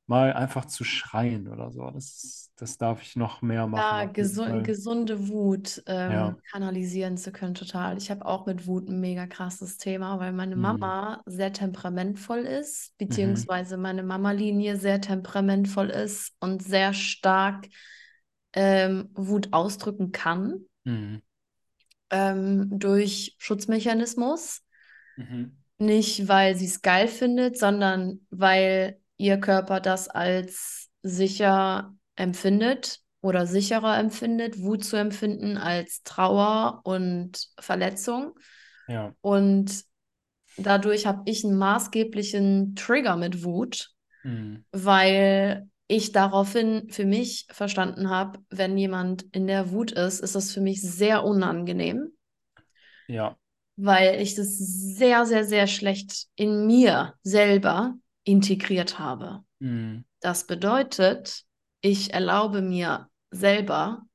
[0.06, 1.90] mal einfach zu schreien oder so.
[1.90, 6.38] Das, das darf ich noch mehr machen, Ja, gesu gesunde Wut ähm, Ja.
[6.52, 7.98] kanalisieren zu können, total.
[7.98, 10.54] Ich habe auch mit Wut ein mega krasses Thema, weil meine Mhm.
[10.54, 13.48] Mama sehr temperamentvoll ist, Mhm.
[13.48, 17.66] beziehungsweise meine Mama-Linie sehr temperamentvoll ist und sehr stark
[18.52, 21.22] ähm, Wut ausdrücken kann Mhm.
[22.10, 24.62] ähm, durch Schutzmechanismus.
[25.16, 25.56] Mhm.
[25.78, 33.46] Nicht, weil sie es geil findet, sondern weil ihr Körper das als sicher empfindet oder
[33.46, 38.34] sicherer empfindet, Wut zu empfinden als Trauer und Verletzung.
[38.88, 39.14] Ja.
[39.20, 39.84] Und
[40.56, 43.90] dadurch habe ich einen maßgeblichen Trigger mit Wut,
[44.22, 44.64] Mhm.
[44.72, 50.52] weil ich daraufhin für mich verstanden habe, wenn jemand in der Wut ist, ist das
[50.52, 52.12] für mich sehr unangenehm
[53.06, 53.36] Ja.
[53.76, 57.94] weil ich das sehr, sehr, sehr schlecht in mir selber
[58.24, 59.44] integriert habe.
[59.58, 60.04] Mhm.
[60.20, 61.44] Das bedeutet,
[61.80, 64.06] ich erlaube mir selber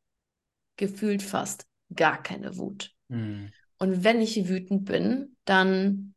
[0.76, 2.92] gefühlt fast gar keine Wut.
[3.08, 3.52] Mhm.
[3.78, 6.16] Und wenn ich wütend bin, dann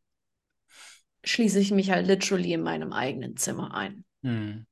[1.24, 4.04] schließe ich mich halt literally in meinem eigenen Zimmer ein.
[4.22, 4.66] Mhm.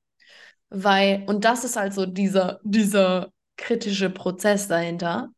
[0.69, 5.31] Weil, und das ist halt so dieser, dieser kritische Prozess dahinter.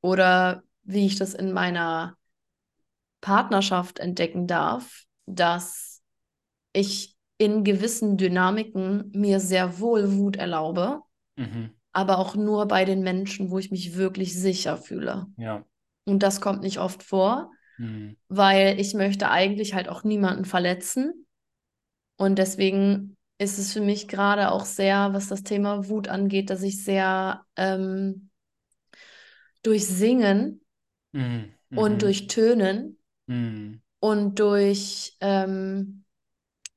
[0.00, 2.16] Oder wie ich das in meiner
[3.20, 6.02] Partnerschaft entdecken darf, dass
[6.72, 11.00] ich in gewissen Dynamiken mir sehr wohl Wut erlaube,
[11.36, 11.70] Mhm.
[11.92, 15.26] aber auch nur bei den Menschen, wo ich mich wirklich sicher fühle.
[15.38, 15.64] Ja.
[16.04, 18.18] Und das kommt nicht oft vor, Mhm.
[18.28, 21.26] weil ich möchte eigentlich halt auch niemanden verletzen.
[22.18, 26.60] Und deswegen ist es für mich gerade auch sehr, was das Thema Wut angeht, dass
[26.62, 28.28] ich sehr ähm,
[29.62, 30.60] durch Singen
[31.12, 31.54] Mhm.
[31.74, 31.98] und Mhm.
[32.00, 33.80] durch Tönen Mhm.
[33.98, 36.04] und durch ähm,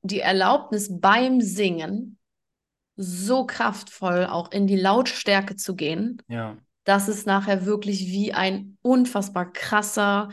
[0.04, 2.18] die Erlaubnis beim Singen
[2.96, 6.56] so kraftvoll auch in die Lautstärke zu gehen, Ja.
[6.84, 10.28] dass es nachher wirklich wie ein unfassbar krasser,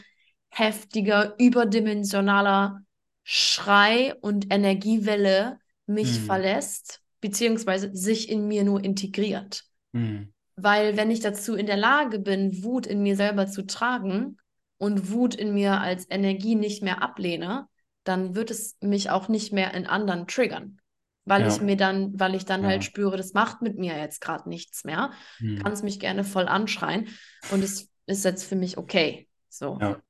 [0.49, 2.82] heftiger, überdimensionaler
[3.24, 6.26] Schrei und Energiewelle mich Mhm.
[6.26, 9.63] verlässt, beziehungsweise sich in mir nur integriert.
[9.93, 10.34] Mhm.
[10.57, 14.38] Weil wenn ich dazu in der Lage bin, Wut in mir selber zu tragen
[14.78, 17.67] und Wut in mir als Energie nicht mehr ablehne,
[18.04, 20.80] dann wird es mich auch nicht mehr in anderen triggern.
[21.26, 21.64] Weil ich Ja.
[21.64, 22.89] mir dann, weil ich dann halt Ja.
[22.89, 25.12] spüre, das macht mit mir jetzt gerade nichts mehr.
[25.39, 25.60] Mhm.
[25.64, 27.10] Kannst mich gerne voll anschreien
[27.52, 29.28] und es ist jetzt für mich okay.
[29.49, 29.78] So.
[29.80, 30.02] Ja.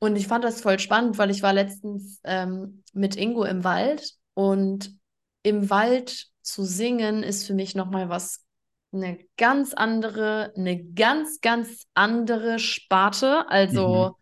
[0.00, 4.12] Und ich fand das voll spannend, weil ich war letztens ähm, mit Ingo im Wald
[4.34, 4.96] und
[5.42, 8.44] im Wald zu singen ist für mich nochmal was,
[8.92, 13.48] eine ganz andere, eine ganz, ganz andere Sparte.
[13.50, 14.14] Also Mhm.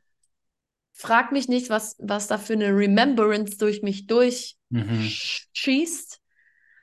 [0.97, 4.07] Frag mich nicht, was, was da für eine Remembrance durch mich
[4.71, 5.17] Mhm.
[5.55, 6.21] durchschießt.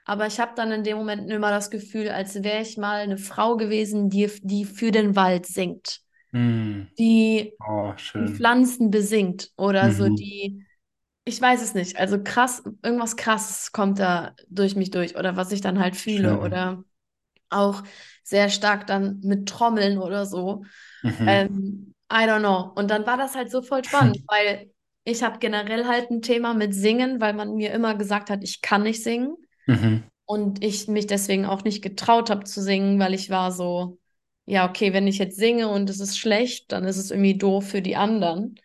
[0.05, 3.17] Aber ich habe dann in dem Moment immer das Gefühl, als wäre ich mal eine
[3.17, 6.01] Frau gewesen, die, die für den Wald singt,
[6.33, 6.87] Mhm.
[6.99, 8.27] die Oh, die.
[8.27, 10.09] Pflanzen besingt oder so Mhm.
[10.09, 10.65] die,
[11.25, 15.51] ich weiß es nicht, also krass, irgendwas krasses kommt da durch mich durch oder was
[15.51, 16.39] ich dann halt fühle Schön.
[16.39, 16.83] oder
[17.49, 17.83] auch
[18.23, 20.65] sehr stark dann mit Trommeln oder so.
[21.03, 21.47] Mhm.
[21.51, 22.71] Ähm, I don't know.
[22.75, 24.71] Und dann war das halt so voll spannend, weil
[25.05, 28.61] ich habe generell halt ein Thema mit Singen, weil man mir immer gesagt hat, ich
[28.61, 29.35] kann nicht singen.
[29.67, 30.03] Mhm.
[30.25, 33.99] Und ich mich deswegen auch nicht getraut habe zu singen, weil ich war so,
[34.45, 37.67] ja, okay, wenn ich jetzt singe und es ist schlecht, dann ist es irgendwie doof
[37.69, 38.55] für die anderen.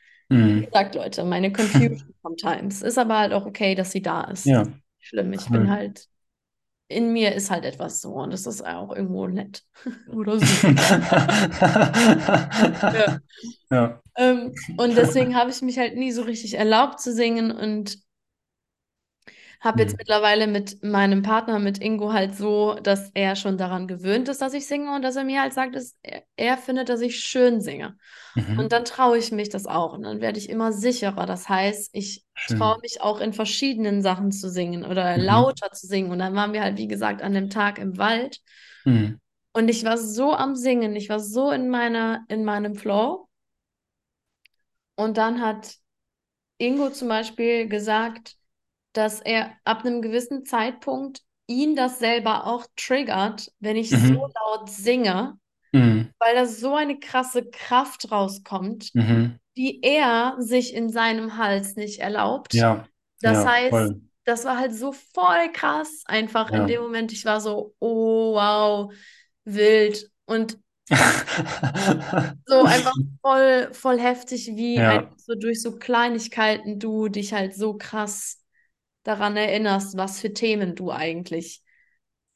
[0.42, 0.66] Wie Mhm.
[0.66, 2.82] gesagt, Leute, meine Confusion sometimes.
[2.82, 4.54] Ist aber halt auch okay, dass sie da ist.
[4.54, 4.64] Ja,
[5.00, 5.32] schlimm.
[5.32, 5.70] Ich bin cool.
[5.70, 6.08] halt,
[6.88, 9.62] in mir ist halt etwas so und das ist auch irgendwo nett.
[10.12, 10.62] Oder süß.
[12.80, 13.18] Ja.
[13.70, 14.02] Ja.
[14.16, 17.98] Ähm, und deswegen habe ich mich halt nie so richtig erlaubt zu singen und
[19.60, 19.98] habe jetzt Mhm.
[19.98, 24.54] mittlerweile mit meinem Partner, mit Ingo, halt so, dass er schon daran gewöhnt ist, dass
[24.54, 27.60] ich singe und dass er mir halt sagt, dass er, er findet, dass ich schön
[27.60, 27.96] singe.
[28.54, 28.72] Und Mhm.
[28.72, 31.26] dann traue ich mich das auch und dann werde ich immer sicherer.
[31.26, 35.18] Das heißt, ich traue mich auch in verschiedenen Sachen zu singen oder Mhm.
[35.18, 36.10] lauter zu singen.
[36.10, 38.40] Und dann waren wir halt, wie gesagt, an dem Tag im Wald
[38.86, 39.18] Mhm.
[39.52, 43.28] und ich war so am Singen, ich war so in meiner, in meinem Flow.
[44.96, 45.76] Und dann hat
[46.58, 48.37] Ingo zum Beispiel gesagt,
[48.98, 54.32] dass er ab einem gewissen Zeitpunkt ihn das selber auch triggert, wenn ich so Mhm.
[54.40, 55.38] laut singe,
[55.72, 56.12] Mhm.
[56.18, 59.38] weil da so eine krasse Kraft rauskommt, Mhm.
[59.56, 62.54] die er sich in seinem Hals nicht erlaubt.
[62.54, 62.86] Ja,
[63.20, 64.00] Das ja, heißt, voll.
[64.24, 66.66] das war halt so voll krass einfach in Ja.
[66.66, 67.12] dem Moment.
[67.12, 68.92] Ich war so, oh wow,
[69.44, 70.10] wild.
[70.26, 70.58] Und
[72.46, 75.10] so einfach voll, voll heftig, wie Ja.
[75.16, 78.42] so durch so Kleinigkeiten du dich halt so krass
[79.08, 81.62] daran erinnerst, was für Themen du eigentlich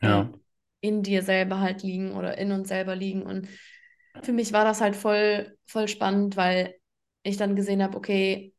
[0.03, 0.23] Ja.
[0.23, 0.39] äh,
[0.81, 3.23] in dir selber halt liegen oder in uns selber liegen.
[3.23, 3.49] Und
[4.23, 6.75] für mich war das halt voll, voll spannend, weil
[7.23, 8.55] ich dann gesehen habe, okay,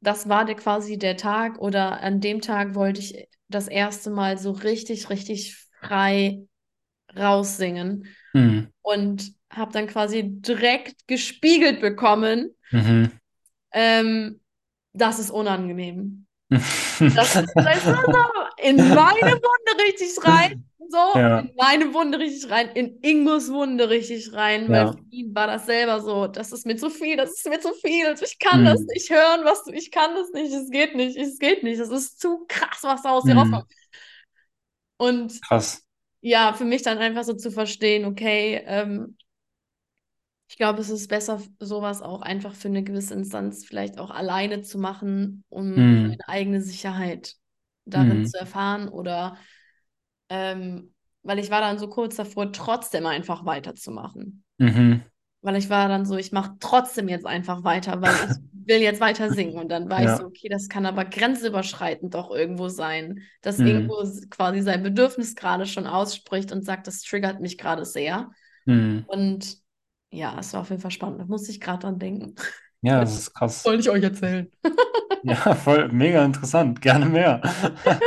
[0.00, 4.36] das war der, quasi der Tag oder an dem Tag wollte ich das erste Mal
[4.38, 6.46] so richtig, richtig frei
[7.16, 8.72] raussingen Mhm.
[8.82, 13.10] und habe dann quasi direkt gespiegelt bekommen, Mhm.
[13.72, 14.40] ähm,
[14.92, 16.26] das ist unangenehm.
[17.14, 17.54] Das ist,
[18.58, 20.50] in meine Wunde richtig rein,
[20.88, 21.48] so, Ja.
[21.48, 24.92] in meine Wunde richtig rein, in Ingos Wunde richtig rein, weil Ja.
[24.92, 27.72] für ihn war das selber so, das ist mir zu viel, das ist mir zu
[27.74, 28.92] viel, also ich kann das Mhm.
[28.92, 31.90] nicht hören, was du, ich kann das nicht, es geht nicht, es geht nicht, es
[31.90, 33.34] ist zu krass, was da aus dir Mhm.
[33.36, 33.66] rauskommt.
[34.96, 35.84] Und Krass.
[36.22, 39.16] ja, für mich dann einfach so zu verstehen, okay, ähm,
[40.54, 44.62] ich glaube, es ist besser, sowas auch einfach für eine gewisse Instanz vielleicht auch alleine
[44.62, 46.06] zu machen, um Mhm.
[46.06, 47.34] seine eigene Sicherheit
[47.86, 48.24] darin Mhm.
[48.24, 49.36] zu erfahren oder
[50.28, 54.44] ähm, weil ich war dann so kurz davor, trotzdem einfach weiterzumachen.
[54.58, 55.04] Mhm.
[55.42, 59.00] Weil ich war dann so, ich mache trotzdem jetzt einfach weiter, weil ich will jetzt
[59.00, 59.58] weiter singen.
[59.58, 60.16] Und dann war ich Ja.
[60.16, 63.62] so, okay, das kann aber grenzüberschreitend doch irgendwo sein, dass Mhm.
[63.62, 63.96] irgendwo
[64.30, 68.30] quasi sein Bedürfnis gerade schon ausspricht und sagt, das triggert mich gerade sehr.
[68.66, 69.06] Mhm.
[69.06, 69.58] Und
[70.14, 71.20] ja, es war auf jeden Fall spannend.
[71.20, 72.34] Da musste ich gerade dran denken.
[72.82, 73.64] Ja, das ist krass.
[73.64, 74.50] Wollte ich euch erzählen.
[75.22, 76.80] Ja, voll mega interessant.
[76.82, 77.40] Gerne mehr.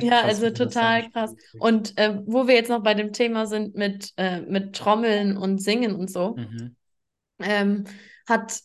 [0.00, 1.34] Ja, krass, also total krass.
[1.58, 5.62] Und äh, wo wir jetzt noch bei dem Thema sind mit, äh, mit Trommeln und
[5.62, 6.76] Singen und so, Mhm.
[7.40, 7.84] ähm,
[8.28, 8.60] hat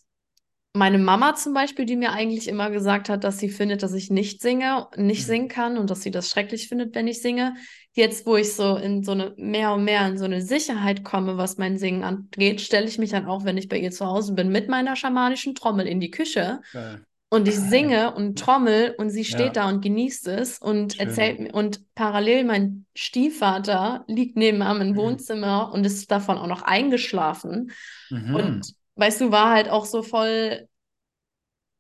[0.74, 4.12] meine Mama zum Beispiel, die mir eigentlich immer gesagt hat, dass sie findet, dass ich
[4.12, 5.26] nicht singe, nicht Mhm.
[5.28, 7.56] singen kann und dass sie das schrecklich findet, wenn ich singe.
[7.94, 11.38] Jetzt, wo ich so in so eine mehr und mehr in so eine Sicherheit komme,
[11.38, 14.34] was mein Singen angeht, stelle ich mich dann auch, wenn ich bei ihr zu Hause
[14.34, 17.04] bin, mit meiner schamanischen Trommel in die Küche Geil.
[17.30, 19.64] und ich singe und trommel und sie steht Ja.
[19.64, 21.08] da und genießt es und Schön.
[21.08, 21.54] erzählt mir.
[21.54, 24.96] Und parallel mein Stiefvater liegt nebenan im Mhm.
[24.98, 27.72] Wohnzimmer und ist davon auch noch eingeschlafen.
[28.12, 28.36] Mhm.
[28.36, 30.68] Und weißt du, war halt auch so voll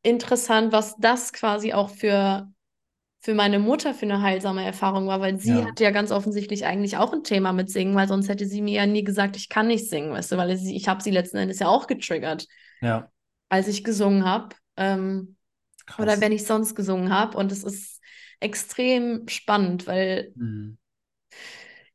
[0.01, 2.51] interessant, was das quasi auch für,
[3.22, 5.65] für meine Mutter für eine heilsame Erfahrung war, weil sie Ja.
[5.65, 8.76] hat ja ganz offensichtlich eigentlich auch ein Thema mit Singen, weil sonst hätte sie mir
[8.76, 11.38] ja nie gesagt, ich kann nicht singen, weißt du, weil sie, ich habe sie letzten
[11.38, 12.47] Endes ja auch getriggert,
[12.82, 13.11] Ja,
[13.49, 14.55] als ich gesungen habe.
[14.78, 15.36] Ähm,
[15.97, 17.38] oder wenn ich sonst gesungen habe.
[17.38, 18.01] Und es ist
[18.39, 20.78] extrem spannend, weil Mhm.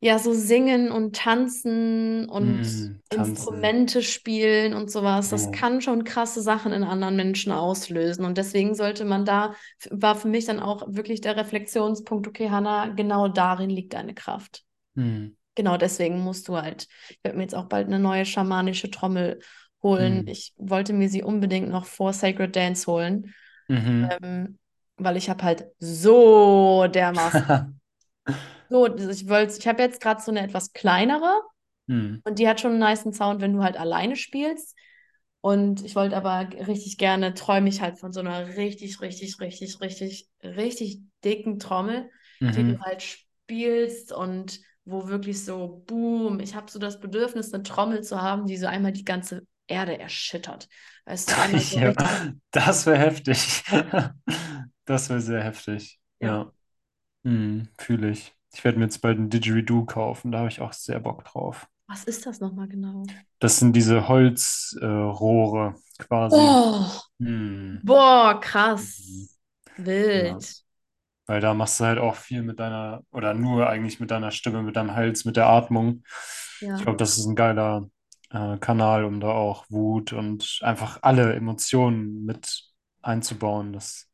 [0.05, 3.01] Ja, so singen und tanzen und Mhm.
[3.09, 3.27] Tanzen.
[3.29, 5.51] Instrumente spielen und sowas, das Ja.
[5.53, 8.25] kann schon krasse Sachen in anderen Menschen auslösen.
[8.25, 9.55] Und deswegen sollte man da,
[9.91, 14.65] war für mich dann auch wirklich der Reflexionspunkt, okay, Hannah, genau darin liegt deine Kraft.
[14.95, 15.37] Mhm.
[15.55, 19.39] Genau deswegen musst du halt, ich werde mir jetzt auch bald eine neue schamanische Trommel
[19.83, 20.23] holen.
[20.23, 20.29] Mhm.
[20.29, 23.33] Ich wollte mir sie unbedingt noch vor Sacred Dance holen,
[23.69, 24.09] Mhm.
[24.23, 24.59] ähm,
[24.97, 27.45] weil ich habe halt so dermaßen
[28.75, 31.43] So, ich wollte, ich habe jetzt gerade so eine etwas kleinere
[31.89, 32.23] Mhm.
[32.25, 34.77] und die hat schon einen nicen Sound, wenn du halt alleine spielst.
[35.43, 39.81] Und ich wollte aber richtig gerne, träume ich halt von so einer richtig, richtig, richtig,
[39.81, 42.11] richtig, richtig dicken Trommel,
[42.55, 42.85] die du Mhm.
[42.85, 48.23] halt spielst und wo wirklich so, boom, ich habe so das Bedürfnis, eine Trommel zu
[48.23, 50.69] haben, die so einmal die ganze Erde erschüttert.
[51.07, 51.93] Weißt du, so Ja,
[52.51, 53.63] das wäre heftig.
[54.87, 55.99] Das wäre sehr heftig.
[56.21, 56.35] ja.
[56.35, 56.53] Ja,
[57.25, 57.69] mhm.
[57.79, 58.35] Fühle ich.
[58.55, 61.69] Ich werde mir jetzt bald ein Didgeridoo kaufen, da habe ich auch sehr Bock drauf.
[61.87, 63.15] Was ist das nochmal genau?
[63.39, 66.61] Das sind diese Holzrohre äh, quasi.
[66.61, 67.83] Oh, Mhm.
[67.83, 68.41] boah,
[68.77, 68.95] Mhm.
[68.95, 69.39] krass.
[70.13, 70.65] Ja, Wild.
[71.27, 74.63] weil da machst du halt auch viel mit deiner, oder nur eigentlich mit deiner Stimme,
[74.63, 76.05] mit deinem Hals, mit der Atmung.
[76.77, 76.85] Ich Ja.
[76.85, 77.91] glaube, das ist ein geiler
[78.31, 82.65] äh, Kanal, um da auch Wut und einfach alle Emotionen mit
[83.03, 83.73] einzubauen.
[83.75, 84.11] Das,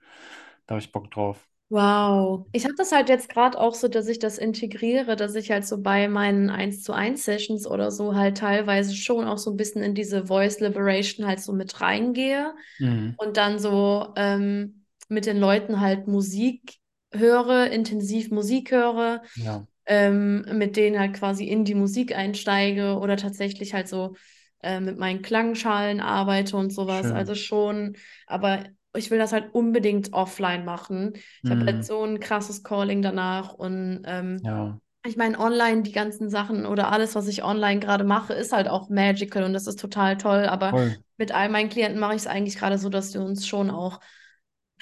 [0.67, 1.49] da habe ich Bock drauf.
[1.71, 2.47] Wow.
[2.53, 5.65] Ich habe das halt jetzt gerade auch so, dass ich das integriere, dass ich halt
[5.67, 9.57] so bei meinen 1 zu 1 Sessions oder so halt teilweise schon auch so ein
[9.57, 13.17] bisschen in diese Voice Liberation halt so mit reingehe Mhm.
[13.17, 16.77] und dann so ähm, mit den Leuten halt Musik
[17.13, 23.17] höre, intensiv Musik höre, Ja, ähm, mit denen halt quasi in die Musik einsteige oder
[23.17, 24.17] tatsächlich halt so
[24.63, 27.13] äh, mit meinen Klangschalen arbeite und sowas.
[27.13, 27.37] Also schön.
[27.37, 27.97] schon,
[28.27, 28.65] aber
[28.95, 31.13] ich will das halt unbedingt offline machen.
[31.45, 31.85] Ich habe halt Mhm.
[31.85, 36.93] so ein krasses Calling danach und ähm, Ja, ich meine, online die ganzen Sachen oder
[36.93, 40.47] alles, was ich online gerade mache, ist halt auch magical und das ist total toll.
[40.47, 41.03] Aber voll.
[41.17, 44.01] mit all meinen Klienten mache ich es eigentlich gerade so, dass wir uns schon auch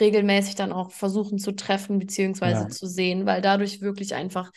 [0.01, 4.53] regelmäßig dann auch versuchen zu treffen beziehungsweise Ja, zu sehen, weil dadurch wirklich einfach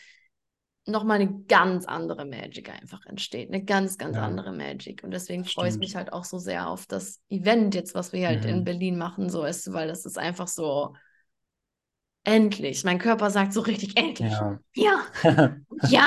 [0.86, 3.48] nochmal eine ganz andere Magic einfach entsteht.
[3.52, 5.04] Eine ganz, ganz ja, andere Magic.
[5.04, 8.26] Und deswegen freue ich mich halt auch so sehr auf das Event jetzt, was wir
[8.26, 8.64] halt in Mhm.
[8.64, 10.94] Berlin machen, so ist, weil das ist einfach so,
[12.24, 12.84] Endlich.
[12.84, 14.30] Mein Körper sagt so richtig endlich.
[14.30, 14.58] Ja.
[14.74, 15.06] Ja.
[15.88, 16.06] Ja.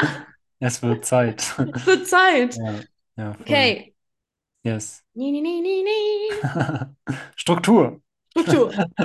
[0.59, 1.41] Es wird Zeit.
[1.73, 2.55] Es wird Zeit.
[2.55, 2.79] Ja,
[3.17, 3.31] ja.
[3.41, 3.93] Okay.
[4.63, 5.03] Yes.
[5.13, 7.15] Nee, nee, nee, nee, nee.
[7.35, 8.01] Struktur.
[8.31, 8.71] Struktur.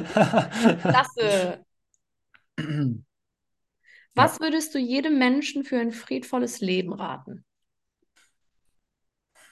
[0.82, 1.64] Klasse.
[4.14, 7.44] Was würdest du jedem Menschen für ein friedvolles Leben raten?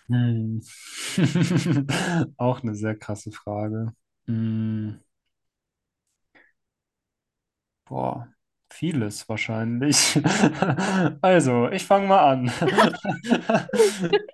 [0.09, 0.61] Hm.
[2.39, 3.93] Auch eine sehr krasse Frage.
[4.27, 5.01] Hm.
[7.87, 8.29] Boah,
[8.71, 10.21] vieles wahrscheinlich.
[11.23, 12.51] Also, ich fange mal an.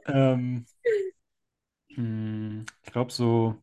[0.06, 0.66] Ähm,
[1.94, 3.62] hm, ich glaube, so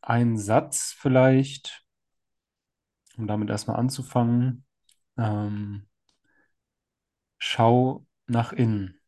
[0.00, 1.81] ein Satz vielleicht,
[3.16, 4.64] um damit erstmal anzufangen.
[5.18, 5.86] Ähm,
[7.38, 8.98] schau nach innen.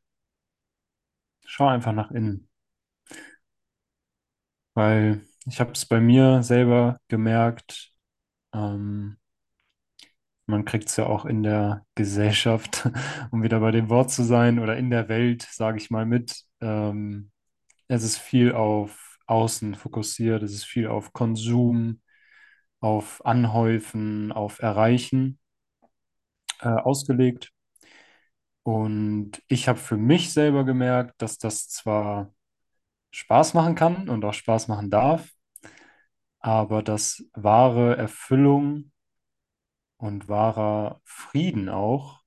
[1.46, 2.48] Schau einfach nach innen.
[4.74, 7.92] Weil ich habe es bei mir selber gemerkt,
[8.54, 9.18] ähm,
[10.46, 12.88] man kriegt es ja auch in der Gesellschaft,
[13.30, 16.44] um wieder bei dem Wort zu sein, oder in der Welt, sage ich mal mit.
[16.60, 17.30] Ähm,
[17.88, 22.00] es ist viel auf Außen fokussiert, es ist viel auf Konsum,
[22.84, 25.38] auf Anhäufen, auf Erreichen
[26.60, 27.50] äh, ausgelegt.
[28.62, 32.34] Und ich habe für mich selber gemerkt, dass das zwar
[33.10, 35.30] Spaß machen kann und auch Spaß machen darf,
[36.40, 38.92] aber dass wahre Erfüllung
[39.96, 42.22] und wahrer Frieden auch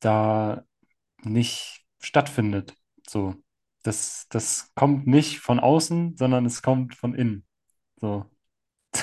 [0.00, 0.64] da
[1.22, 2.74] nicht stattfindet.
[3.08, 3.36] So,
[3.84, 7.46] das, das kommt nicht von außen, sondern es kommt von innen.
[8.00, 8.26] So,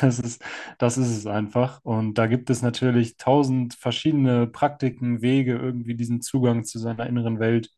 [0.02, 0.44] das ist,
[0.78, 1.84] das ist es einfach.
[1.84, 7.40] Und da gibt es natürlich tausend verschiedene Praktiken, Wege, irgendwie diesen Zugang zu seiner inneren
[7.40, 7.72] Welt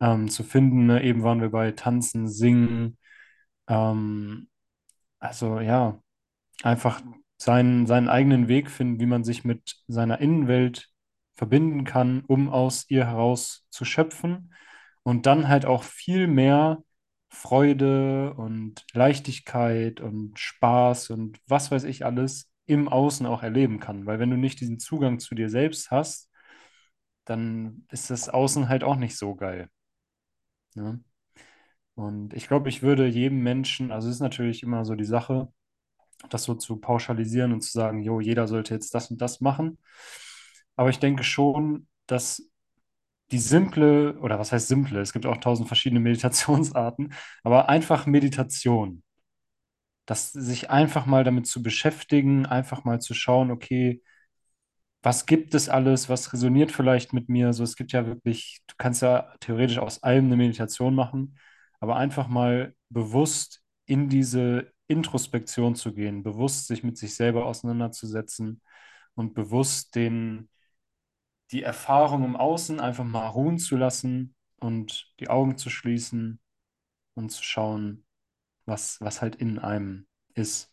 [0.00, 0.86] ähm, zu finden.
[0.86, 1.02] Ne?
[1.02, 2.98] Eben waren wir bei Tanzen, Singen.
[3.68, 4.48] Ähm,
[5.18, 6.00] also ja,
[6.62, 7.02] einfach
[7.38, 10.90] seinen, seinen eigenen Weg finden, wie man sich mit seiner Innenwelt
[11.34, 14.54] verbinden kann, um aus ihr heraus zu schöpfen
[15.02, 16.82] und dann halt auch viel mehr
[17.34, 24.06] Freude und Leichtigkeit und Spaß und was weiß ich alles im Außen auch erleben kann.
[24.06, 26.30] Weil wenn du nicht diesen Zugang zu dir selbst hast,
[27.24, 29.68] dann ist das Außen halt auch nicht so geil.
[30.74, 31.02] Ne?
[31.94, 35.52] Und ich glaube, ich würde jedem Menschen, also es ist natürlich immer so die Sache,
[36.30, 39.78] das so zu pauschalisieren und zu sagen, jo, jeder sollte jetzt das und das machen.
[40.76, 42.48] Aber ich denke schon, dass
[43.34, 45.00] die simple, oder was heißt simple?
[45.00, 47.12] Es gibt auch tausend verschiedene Meditationsarten,
[47.42, 49.02] aber einfach Meditation.
[50.06, 54.02] Das sich einfach mal damit zu beschäftigen, einfach mal zu schauen, okay,
[55.02, 57.52] was gibt es alles, was resoniert vielleicht mit mir?
[57.52, 61.38] So, es gibt ja wirklich, du kannst ja theoretisch aus allem eine Meditation machen,
[61.80, 68.62] aber einfach mal bewusst in diese Introspektion zu gehen, bewusst sich mit sich selber auseinanderzusetzen
[69.14, 70.48] und bewusst den,
[71.52, 76.40] die Erfahrung im Außen einfach mal ruhen zu lassen und die Augen zu schließen
[77.14, 78.04] und zu schauen,
[78.66, 80.72] was, was halt in einem ist.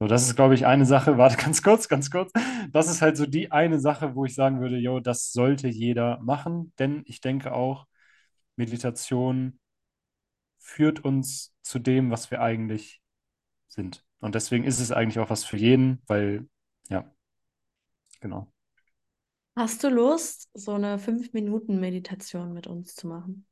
[0.00, 1.18] So, das ist, glaube ich, eine Sache.
[1.18, 2.32] Warte, ganz kurz, ganz kurz.
[2.72, 6.18] Das ist halt so die eine Sache, wo ich sagen würde, jo, das sollte jeder
[6.20, 7.86] machen, denn ich denke auch,
[8.56, 9.58] Meditation
[10.58, 13.00] führt uns zu dem, was wir eigentlich
[13.68, 14.04] sind.
[14.20, 16.48] Und deswegen ist es eigentlich auch was für jeden, weil,
[16.88, 17.10] ja,
[18.20, 18.52] genau.
[19.58, 23.44] Hast du Lust, so eine 5-Minuten-Meditation mit uns zu machen?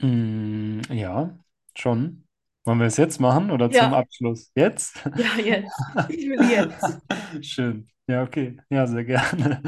[0.00, 1.36] Mm, ja,
[1.74, 2.28] schon.
[2.64, 3.86] Wollen wir es jetzt machen oder Ja.
[3.86, 4.52] zum Abschluss?
[4.54, 5.04] Jetzt?
[5.16, 5.72] Ja, jetzt.
[6.10, 7.00] Ich will jetzt.
[7.44, 7.88] Schön.
[8.06, 8.56] Ja, okay.
[8.70, 9.60] Ja, sehr gerne.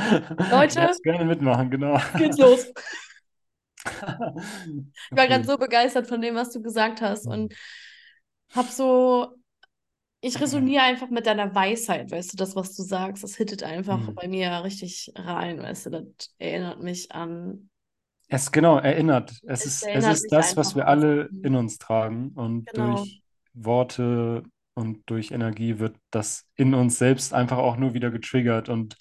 [0.53, 0.93] Leute?
[1.03, 1.99] Gerne mitmachen, genau.
[2.17, 2.73] Geht's los.
[5.11, 7.53] Ich war gerade so begeistert von dem, was du gesagt hast und
[8.55, 9.35] hab so,
[10.21, 14.01] ich resoniere einfach mit deiner Weisheit, weißt du, das, was du sagst, das hittet einfach
[14.01, 14.15] Mhm.
[14.15, 16.05] bei mir richtig rein, weißt du, das
[16.39, 17.71] erinnert mich an,
[18.29, 19.33] Es genau erinnert.
[19.47, 22.31] Es Es ist, es erinnert ist mich das, was wir alle in uns tragen.
[22.35, 22.73] Und Genau.
[22.77, 23.23] durch
[23.55, 24.45] Worte
[24.75, 28.69] und durch Energie wird das in uns selbst einfach auch nur wieder getriggert.
[28.69, 28.97] Und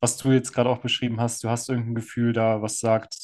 [0.00, 3.14] was du jetzt gerade auch beschrieben hast, du hast irgendein Gefühl da, was sagt,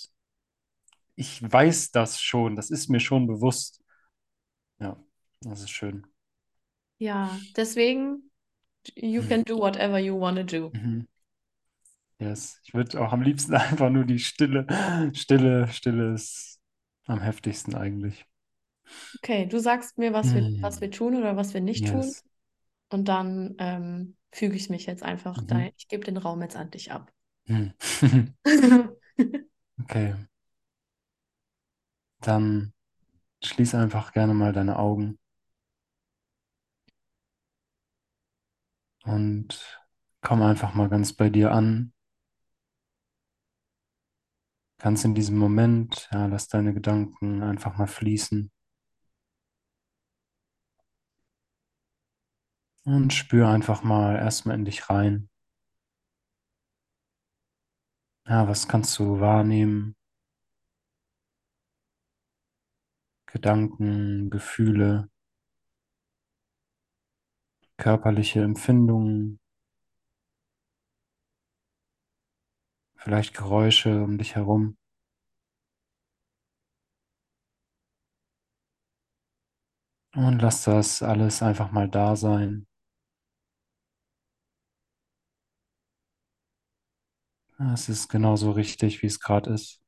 [1.15, 3.81] ich weiß das schon, das ist mir schon bewusst.
[4.81, 4.99] Ja,
[5.43, 6.07] das ist schön.
[6.99, 8.31] Ja, deswegen,
[8.97, 10.73] you can do whatever you wanna do.
[10.73, 11.07] Mhm.
[12.19, 12.61] Yes.
[12.65, 14.67] Ich würde auch am liebsten einfach nur die Stille.
[15.15, 16.61] Stille, Stille ist
[17.07, 18.27] am heftigsten eigentlich.
[19.23, 20.81] Okay, du sagst mir, was wir, was Mhm.
[20.81, 22.25] wir tun oder was wir nicht tun Yes.
[22.91, 25.47] und dann ähm, füge ich mich jetzt einfach Mhm.
[25.47, 27.13] da, ich gebe den Raum jetzt an dich ab.
[27.49, 27.73] Hm.
[29.83, 30.15] Okay.
[32.21, 32.75] Dann
[33.45, 35.19] schließ einfach gerne mal deine Augen.
[39.07, 39.81] Und
[40.21, 41.93] komm einfach mal ganz bei dir an.
[44.79, 48.51] Ganz in diesem Moment, ja, lass deine Gedanken einfach mal fließen.
[52.85, 55.29] Und spür einfach mal erstmal in dich rein.
[58.29, 59.97] Ja, was kannst du wahrnehmen?
[63.27, 65.09] Gedanken, Gefühle,
[67.79, 69.41] körperliche Empfindungen,
[72.97, 74.77] vielleicht Geräusche um dich herum.
[80.17, 82.67] Und lass das alles einfach mal da sein.
[87.75, 89.83] Es ist genauso richtig, wie es gerade ist.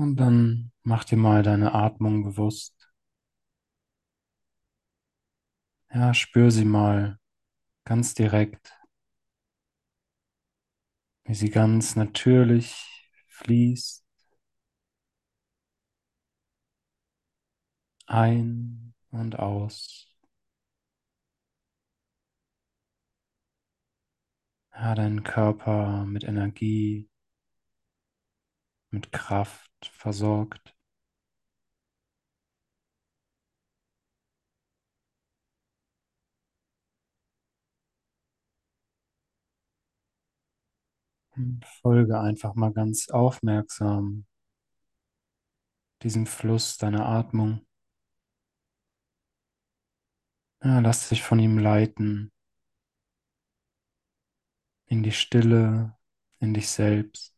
[0.00, 2.74] Und dann mach dir mal deine Atmung bewusst.
[5.94, 7.18] Ja, spür sie mal
[7.84, 8.72] ganz direkt,
[11.24, 12.74] wie sie ganz natürlich
[13.28, 14.04] fließt.
[18.08, 20.06] Ein und aus.
[24.74, 27.08] Ja, deinen Körper mit Energie,
[28.90, 30.76] mit Kraft versorgt.
[41.82, 44.26] Folge einfach mal ganz aufmerksam
[46.02, 47.64] diesem Fluss deiner Atmung.
[50.64, 52.32] Ja, lass dich von ihm leiten
[54.88, 55.96] in die Stille,
[56.38, 57.34] in dich selbst.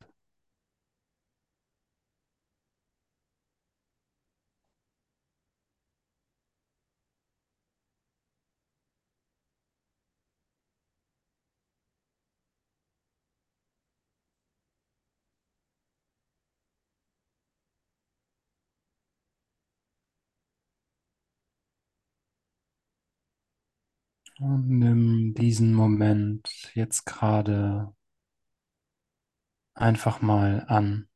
[24.43, 27.95] Und nimm diesen Moment jetzt gerade
[29.75, 31.09] einfach mal an.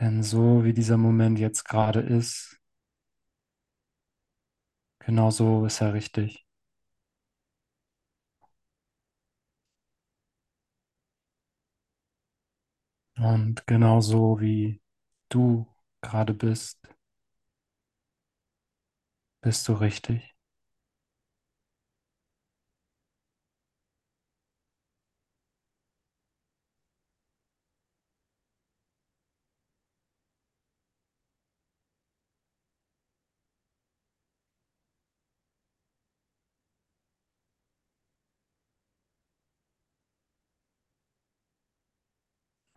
[0.00, 2.58] Denn so wie dieser Moment jetzt gerade ist,
[5.00, 6.46] genau so ist er richtig.
[13.20, 14.80] Und genau so wie
[15.28, 15.64] du
[16.02, 16.80] gerade bist,
[19.42, 20.29] bist du richtig.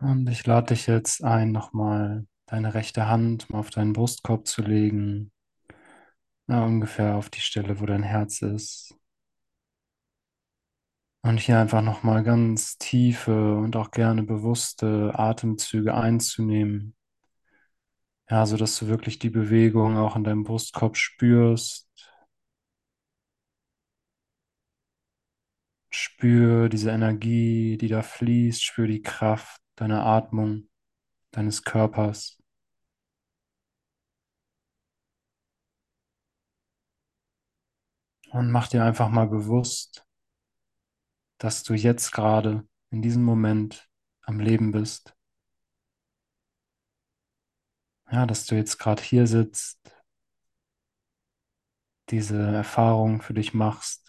[0.03, 4.61] Und ich lade dich jetzt ein, nochmal deine rechte Hand mal auf deinen Brustkorb zu
[4.61, 5.31] legen.
[6.47, 8.95] Ja, ungefähr auf die Stelle, wo dein Herz ist.
[11.21, 16.95] Und hier einfach nochmal ganz tiefe und auch gerne bewusste Atemzüge einzunehmen.
[18.29, 21.87] Ja, so dass du wirklich die Bewegung auch in deinem Brustkorb spürst.
[25.89, 28.61] Spür diese Energie, die da fließt.
[28.61, 30.69] Spür die Kraft deiner Atmung,
[31.31, 32.37] deines Körpers.
[38.31, 40.07] Und mach dir einfach mal bewusst,
[41.37, 43.89] dass du jetzt gerade in diesem Moment
[44.21, 45.15] am Leben bist.
[48.11, 49.79] Ja, dass du jetzt gerade hier sitzt,
[52.09, 54.02] diese Erfahrung für dich machst.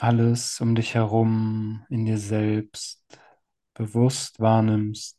[0.00, 3.04] Alles um dich herum in dir selbst
[3.74, 5.18] bewusst wahrnimmst.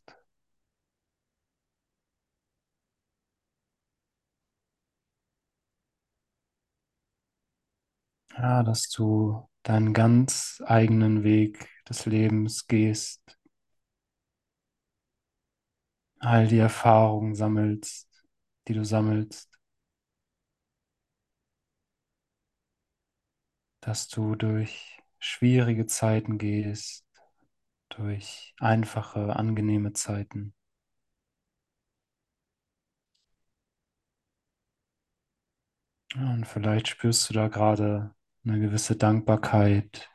[8.36, 13.22] Ja, dass du deinen ganz eigenen Weg des Lebens gehst,
[16.20, 18.08] all die Erfahrungen sammelst,
[18.68, 19.51] die du sammelst,
[23.82, 27.04] dass du durch schwierige Zeiten gehst,
[27.90, 30.54] durch einfache, angenehme Zeiten.
[36.14, 38.14] Und vielleicht spürst du da gerade
[38.44, 40.10] eine gewisse Dankbarkeit,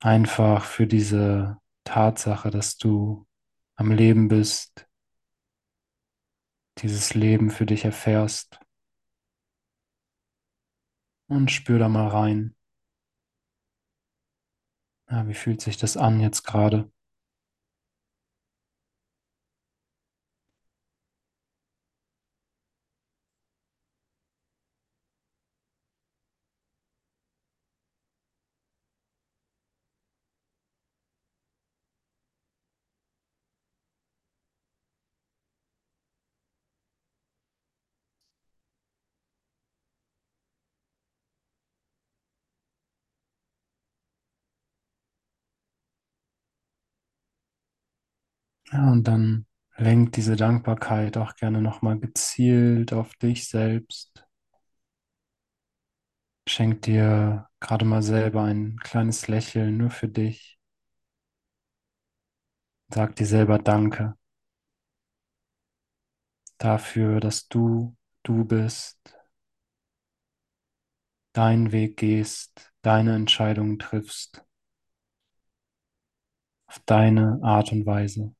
[0.00, 3.26] einfach für diese Tatsache, dass du
[3.76, 4.86] am Leben bist,
[6.78, 8.60] dieses Leben für dich erfährst.
[11.28, 12.54] Und spür da mal rein.
[15.10, 16.90] Ja, wie fühlt sich das an jetzt gerade?
[48.72, 49.46] Ja, und dann
[49.76, 54.24] lenk diese Dankbarkeit auch gerne nochmal gezielt auf dich selbst.
[56.48, 60.58] Schenk dir gerade mal selber ein kleines Lächeln nur für dich.
[62.94, 64.14] Sag dir selber Danke
[66.58, 68.98] dafür, dass du du bist,
[71.32, 74.44] deinen Weg gehst, deine Entscheidungen triffst,
[76.66, 78.34] auf deine Art und Weise.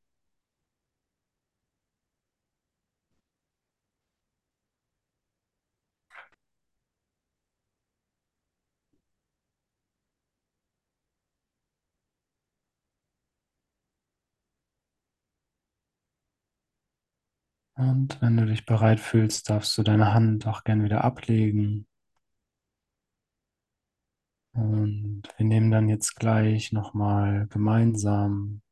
[17.79, 21.87] Und wenn du dich bereit fühlst, darfst du deine Hand auch gern wieder ablegen.
[24.53, 28.63] Und wir nehmen dann jetzt gleich nochmal gemeinsam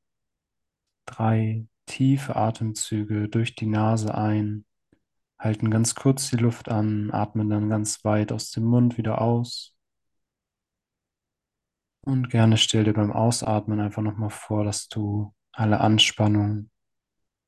[1.04, 4.64] drei tiefe Atemzüge durch die Nase ein,
[5.38, 9.72] halten ganz kurz die Luft an, atmen dann ganz weit aus dem Mund wieder aus.
[12.00, 16.70] Und gerne stell dir beim Ausatmen einfach nochmal vor, dass du alle Anspannung,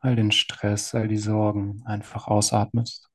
[0.00, 3.08] all den Stress, all die Sorgen einfach ausatmest.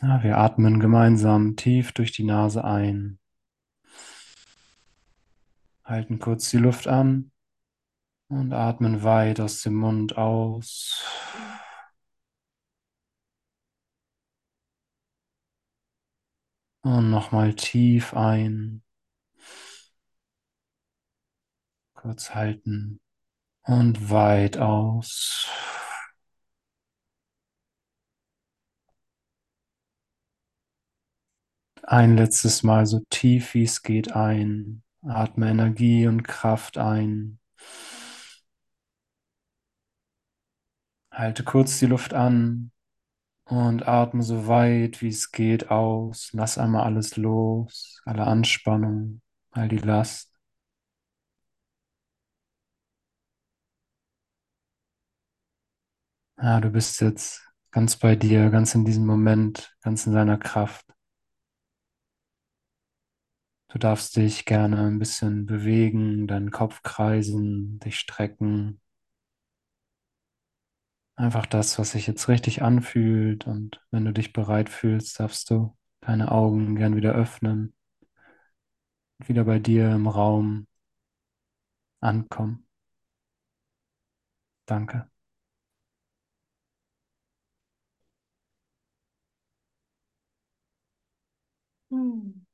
[0.00, 3.18] Ja, wir atmen gemeinsam tief durch die Nase ein,
[5.84, 7.30] halten kurz die Luft an
[8.28, 11.04] und atmen weit aus dem Mund aus.
[16.82, 18.82] Und nochmal tief ein.
[21.94, 23.00] Kurz halten
[23.64, 25.48] und weit aus.
[31.82, 34.82] Ein letztes Mal so tief wie es geht ein.
[35.02, 37.38] Atme Energie und Kraft ein.
[41.10, 42.70] Halte kurz die Luft an
[43.46, 46.30] und atme so weit wie es geht aus.
[46.34, 49.22] Lass einmal alles los, alle Anspannung,
[49.52, 50.33] all die Last.
[56.38, 57.42] Ja, du bist jetzt
[57.72, 60.86] ganz bei dir, ganz in diesem Moment, ganz in deiner Kraft.
[63.68, 68.80] Du darfst dich gerne ein bisschen bewegen, deinen Kopf kreisen, dich strecken.
[71.16, 73.46] Einfach das, was sich jetzt richtig anfühlt.
[73.48, 77.74] Und wenn du dich bereit fühlst, darfst du deine Augen gern wieder öffnen.
[79.18, 80.66] Und wieder bei dir im Raum
[82.00, 82.64] ankommen.
[84.66, 85.08] Danke.
[91.94, 92.44] Hm.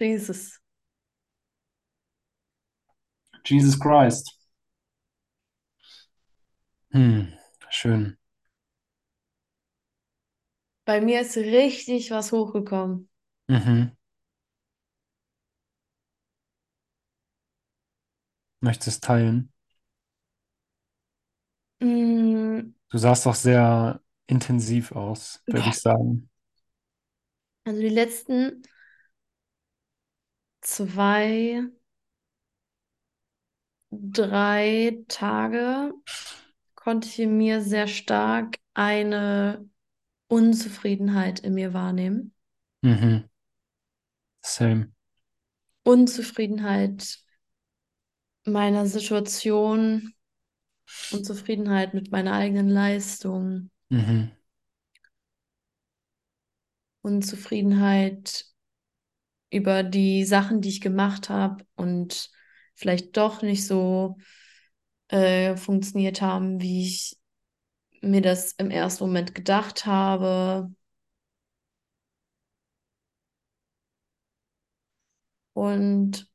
[0.00, 0.58] Jesus.
[3.44, 4.30] Jesus Christ.
[6.92, 7.32] Hm,
[7.68, 8.16] schön.
[10.84, 13.08] Bei mir ist richtig was hochgekommen.
[13.48, 13.92] Mhm.
[18.60, 19.49] Möchtest du es teilen?
[21.80, 26.28] Mm, Du sahst doch sehr intensiv aus, würde ich sagen.
[27.64, 28.62] Also die letzten
[30.62, 31.62] zwei,
[33.90, 35.92] drei Tage
[36.74, 39.68] konnte ich in mir sehr stark eine
[40.28, 42.34] Unzufriedenheit in mir wahrnehmen.
[42.82, 43.28] Mhm.
[44.42, 44.92] Same.
[45.84, 47.18] Unzufriedenheit
[48.44, 50.12] meiner Situation,
[51.12, 54.30] Unzufriedenheit mit meiner eigenen Leistung, Mhm.
[57.02, 58.46] Unzufriedenheit
[59.50, 62.30] über die Sachen, die ich gemacht habe und
[62.74, 64.16] vielleicht doch nicht so
[65.08, 67.18] äh, funktioniert haben, wie ich
[68.02, 70.70] mir das im ersten Moment gedacht habe.
[75.54, 76.28] Und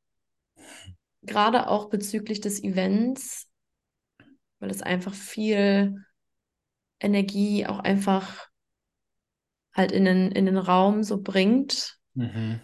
[1.22, 3.48] gerade auch bezüglich des Events,
[4.66, 6.04] weil es einfach viel
[7.00, 8.48] Energie auch einfach
[9.74, 12.60] halt in den, in den Raum so bringt, Mhm.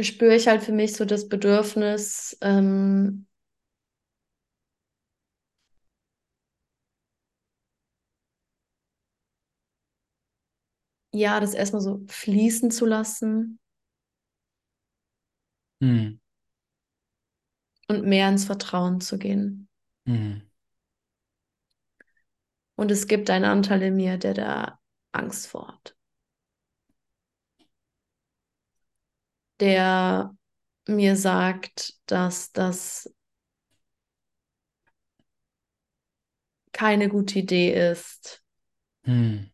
[0.00, 3.26] spüre ich halt für mich so das Bedürfnis, ähm,
[11.12, 13.58] ja, das erstmal so fließen zu lassen
[15.80, 16.19] Mhm.
[17.90, 19.68] Und mehr ins Vertrauen zu gehen.
[20.04, 20.42] Mhm.
[22.76, 24.80] Und es gibt einen Anteil in mir, der da
[25.10, 25.96] Angst vor hat.
[29.58, 30.34] Der
[30.86, 33.12] mir sagt, dass das
[36.70, 38.40] keine gute Idee ist.
[39.02, 39.50] Mhm.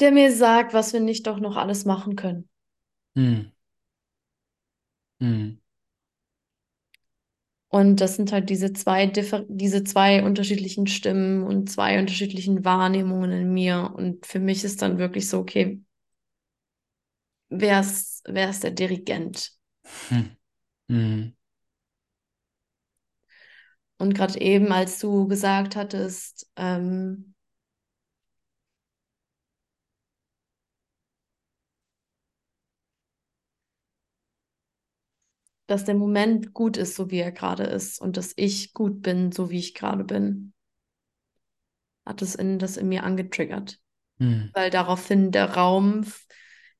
[0.00, 2.48] Der mir sagt, was wir nicht doch noch alles machen können.
[5.20, 5.59] Mhm.
[7.70, 13.30] Und das sind halt diese zwei, differ diese zwei unterschiedlichen Stimmen und zwei unterschiedlichen Wahrnehmungen
[13.30, 13.92] in mir.
[13.94, 15.80] Und für mich ist dann wirklich so, okay,
[17.48, 19.52] wer ist, wer ist der Dirigent?
[20.88, 21.34] Mhm.
[23.98, 27.29] Und gerade eben, als du gesagt hattest, ähm,
[35.70, 39.30] dass der Moment gut ist, so wie er gerade ist und dass ich gut bin,
[39.30, 40.52] so wie ich gerade bin,
[42.04, 43.78] hat es in, das in mir angetriggert.
[44.18, 44.50] Mhm.
[44.52, 46.04] Weil daraufhin der Raum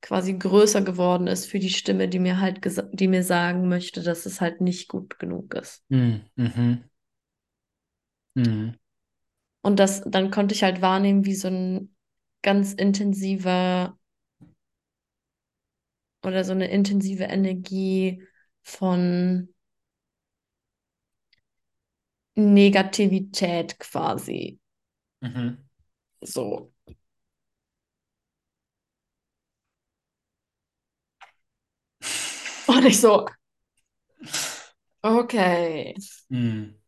[0.00, 2.60] quasi größer geworden ist für die Stimme, die mir halt
[2.92, 5.84] die mir sagen möchte, dass es halt nicht gut genug ist.
[5.88, 6.22] Mhm.
[6.34, 6.84] Mhm.
[8.34, 8.74] Mhm.
[9.62, 11.94] Und das, dann konnte ich halt wahrnehmen, wie so ein
[12.42, 13.96] ganz intensiver
[16.24, 18.26] oder so eine intensive Energie
[18.70, 19.52] von
[22.36, 24.58] Negativität quasi.
[25.20, 25.68] Mhm.
[26.20, 26.72] So.
[32.66, 33.26] Und ich so,
[35.02, 35.94] okay.
[36.28, 36.80] Mhm.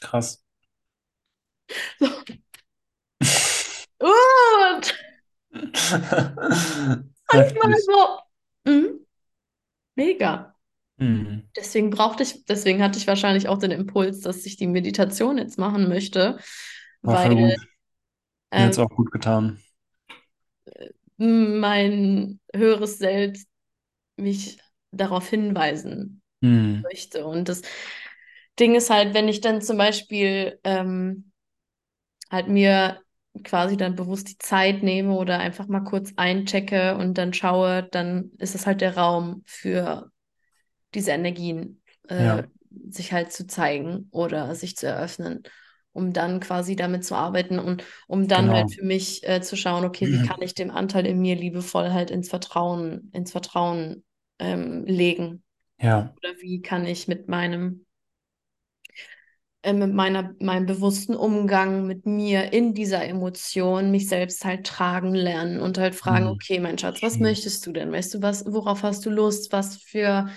[0.00, 0.44] Krass.
[1.98, 2.06] So.
[3.90, 4.94] Und
[7.32, 8.18] manchmal so,
[8.64, 9.06] mhm.
[9.96, 10.54] mega.
[11.00, 11.50] Mhm.
[11.56, 15.58] Deswegen brauchte ich, deswegen hatte ich wahrscheinlich auch den Impuls, dass ich die Meditation jetzt
[15.58, 16.38] machen möchte,
[17.02, 17.58] War weil voll gut.
[18.54, 19.60] Mir hat es ähm, auch gut getan.
[21.16, 23.48] mein höheres Selbst
[24.16, 24.58] mich
[24.92, 26.84] darauf hinweisen Mhm.
[26.84, 27.26] möchte.
[27.26, 27.62] Und das
[28.60, 31.32] Ding ist halt, wenn ich dann zum Beispiel ähm,
[32.30, 33.00] halt mir
[33.44, 38.32] quasi dann bewusst die Zeit nehme oder einfach mal kurz einchecke und dann schaue, dann
[38.38, 40.10] ist es halt der Raum für
[40.94, 42.50] diese Energien äh, Ja.
[42.90, 45.42] sich halt zu zeigen oder sich zu eröffnen,
[45.92, 48.52] um dann quasi damit zu arbeiten und um dann Genau.
[48.52, 51.92] halt für mich äh, zu schauen, okay, wie kann ich dem Anteil in mir liebevoll
[51.92, 54.04] halt ins Vertrauen, ins Vertrauen
[54.38, 55.42] ähm, legen?
[55.78, 56.14] Ja.
[56.16, 57.86] Oder wie kann ich mit meinem
[59.62, 65.14] äh, mit meiner, meinem bewussten Umgang mit mir in dieser Emotion mich selbst halt tragen
[65.14, 66.28] lernen und halt fragen, Mhm.
[66.28, 67.92] okay, mein Schatz, was möchtest du denn?
[67.92, 69.52] Weißt du, was, worauf hast du Lust?
[69.52, 70.28] Was für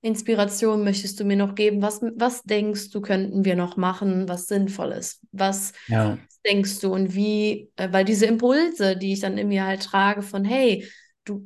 [0.00, 1.82] Inspiration möchtest du mir noch geben?
[1.82, 5.22] Was, was denkst du, könnten wir noch machen, was sinnvoll ist?
[5.32, 6.18] Was Ja.
[6.46, 10.22] denkst du und wie, äh, weil diese Impulse, die ich dann in mir halt trage
[10.22, 10.88] von, hey,
[11.24, 11.44] du,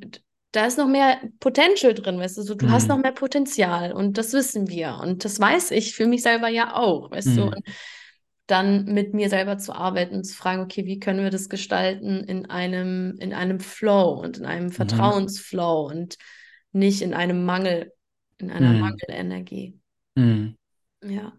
[0.53, 3.03] da ist noch mehr Potential drin, weißt du, so, du hast noch Mhm.
[3.03, 7.11] mehr Potenzial und das wissen wir und das weiß ich für mich selber ja auch,
[7.11, 7.49] weißt du, Mhm.
[7.49, 7.65] und
[8.47, 12.23] dann mit mir selber zu arbeiten und zu fragen, okay, wie können wir das gestalten
[12.25, 14.77] in einem, in einem Flow und in einem Mhm.
[14.77, 16.19] Vertrauensflow und
[16.73, 17.93] nicht in einem Mangel,
[18.43, 18.81] in einer Mhm.
[18.81, 19.79] Mangelenergie.
[20.17, 20.57] Mhm.
[21.03, 21.33] Ja.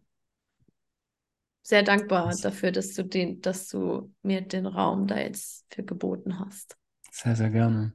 [1.61, 2.41] Sehr dankbar Krass.
[2.41, 6.77] dafür, dass du den, dass du mir den Raum da jetzt für geboten hast.
[7.11, 7.93] Sehr, sehr gerne.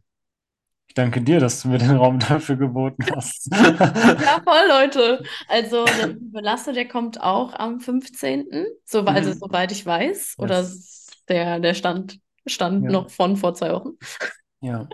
[0.88, 3.48] Ich danke dir, dass du mir den Raum dafür geboten hast.
[4.20, 5.22] Ja, voll, Leute.
[5.48, 8.66] Also der liebe Lasse, der kommt auch am 15.
[8.84, 9.34] So, also Mhm.
[9.34, 10.34] soweit ich weiß.
[10.38, 11.08] Oder Yes.
[11.28, 12.90] der, der stand, stand Ja.
[12.90, 13.92] noch von vor zwei Wochen.
[14.60, 14.88] Ja.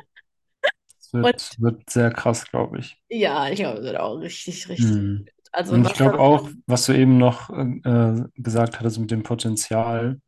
[1.22, 2.96] Es wird, wird sehr krass, glaube ich.
[3.08, 4.90] ja, ich glaube, das wird auch richtig, richtig.
[4.90, 5.26] Mhm.
[5.52, 10.20] Also Und ich glaube auch, was du eben noch äh, gesagt hattest mit dem Potenzial,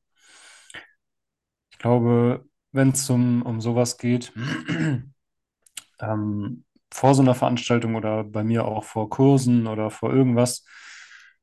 [1.73, 4.33] ich glaube, wenn es um, um sowas geht,
[6.01, 10.65] ähm, vor so einer Veranstaltung oder bei mir auch vor Kursen oder vor irgendwas,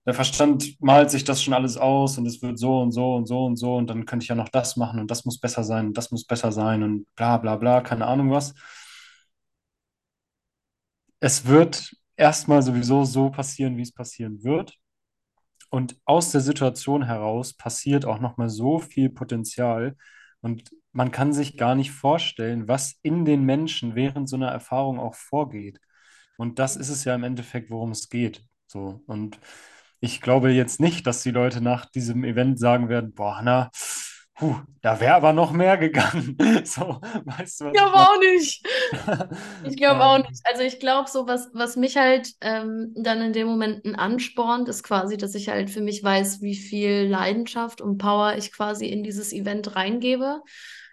[0.06, 3.26] der Verstand malt sich das schon alles aus und es wird so und so und
[3.26, 5.64] so und so und dann könnte ich ja noch das machen und das muss besser
[5.64, 8.54] sein und das muss besser sein und bla bla bla, keine Ahnung was.
[11.24, 14.78] Es wird erstmal sowieso so passieren, wie es passieren wird.
[15.70, 19.96] Und aus der Situation heraus passiert auch nochmal so viel Potenzial.
[20.42, 25.00] Und man kann sich gar nicht vorstellen, was in den Menschen während so einer Erfahrung
[25.00, 25.80] auch vorgeht.
[26.36, 28.44] Und das ist es ja im Endeffekt, worum es geht.
[28.68, 29.02] So.
[29.08, 29.40] Und
[30.02, 33.72] ich glaube jetzt nicht, dass die Leute nach diesem Event sagen werden, boah, na,
[34.36, 36.38] puh, da wäre aber noch mehr gegangen.
[36.66, 38.66] So, weißt du, ich glaube auch nicht.
[39.66, 40.42] Ich glaube auch nicht.
[40.46, 44.84] Also ich glaube, so was, was mich halt ähm, dann in dem Moment anspornt, ist
[44.84, 49.04] quasi, dass ich halt für mich weiß, wie viel Leidenschaft und Power ich quasi in
[49.04, 50.42] dieses Event reingebe.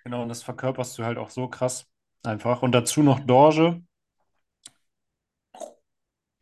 [0.04, 1.86] Genau, und das verkörperst du halt auch so krass
[2.22, 2.62] einfach.
[2.62, 3.82] Und dazu noch Dorje.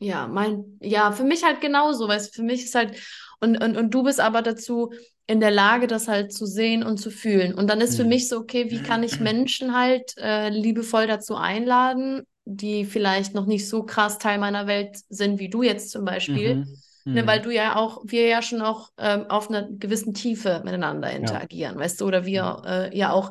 [0.00, 2.96] Ja, mein, ja, für mich halt genauso, weil für mich ist halt,
[3.40, 4.93] und, und, und du bist aber dazu
[5.27, 7.55] in der Lage, das halt zu sehen und zu fühlen.
[7.55, 8.09] Und dann ist für mhm.
[8.09, 13.47] mich so, okay, wie kann ich Menschen halt äh, liebevoll dazu einladen, die vielleicht noch
[13.47, 16.56] nicht so krass Teil meiner Welt sind wie du jetzt zum Beispiel.
[16.56, 16.77] Mhm.
[17.05, 17.44] Ne, weil mhm.
[17.44, 21.81] du ja auch, wir ja schon auch ähm, auf einer gewissen Tiefe miteinander interagieren, ja.
[21.81, 23.31] weißt du, oder wir äh, ja auch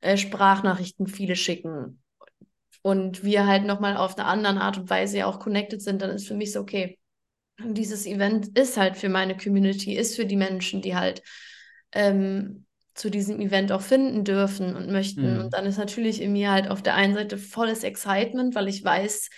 [0.00, 2.00] äh, Sprachnachrichten viele schicken
[2.80, 6.10] und wir halt nochmal auf eine andere Art und Weise ja auch connected sind, dann
[6.10, 6.97] ist für mich so, okay,
[7.62, 11.22] dieses Event ist halt für meine Community, ist für die Menschen, die halt
[11.92, 15.34] ähm, zu diesem Event auch finden dürfen und möchten.
[15.34, 15.40] Mhm.
[15.40, 18.84] Und dann ist natürlich in mir halt auf der einen Seite volles Excitement, weil ich
[18.84, 19.30] weiß,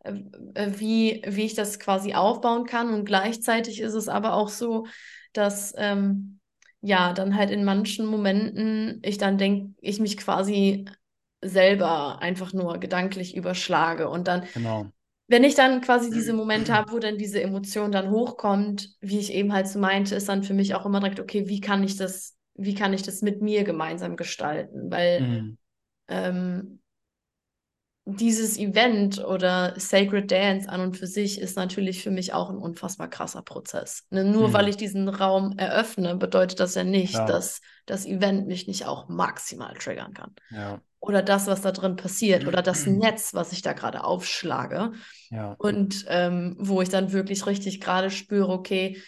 [0.00, 0.12] äh,
[0.54, 2.92] äh, wie, wie ich das quasi aufbauen kann.
[2.92, 4.86] Und gleichzeitig ist es aber auch so,
[5.32, 6.40] dass ähm,
[6.80, 10.84] ja, dann halt in manchen Momenten ich dann denke, ich mich quasi
[11.42, 14.08] selber einfach nur gedanklich überschlage.
[14.08, 14.86] Und dann, genau.
[15.28, 19.32] Wenn ich dann quasi diese Momente habe, wo dann diese Emotion dann hochkommt, wie ich
[19.32, 21.96] eben halt so meinte, ist dann für mich auch immer direkt, okay, wie kann ich
[21.96, 24.90] das, wie kann ich das mit mir gemeinsam gestalten?
[24.90, 25.58] Weil mhm.
[26.08, 26.80] ähm,
[28.06, 32.56] dieses Event oder Sacred Dance an und für sich ist natürlich für mich auch ein
[32.56, 34.06] unfassbar krasser Prozess.
[34.10, 34.24] Ne?
[34.24, 34.52] Nur mhm.
[34.52, 37.26] weil ich diesen Raum eröffne, bedeutet das ja nicht, Klar.
[37.26, 40.34] dass das Event mich nicht auch maximal triggern kann.
[40.50, 44.92] Ja oder das, was da drin passiert oder das Netz, was ich da gerade aufschlage.
[45.30, 45.54] Ja.
[45.58, 49.00] Und ähm, wo ich dann wirklich richtig gerade spüre, okay,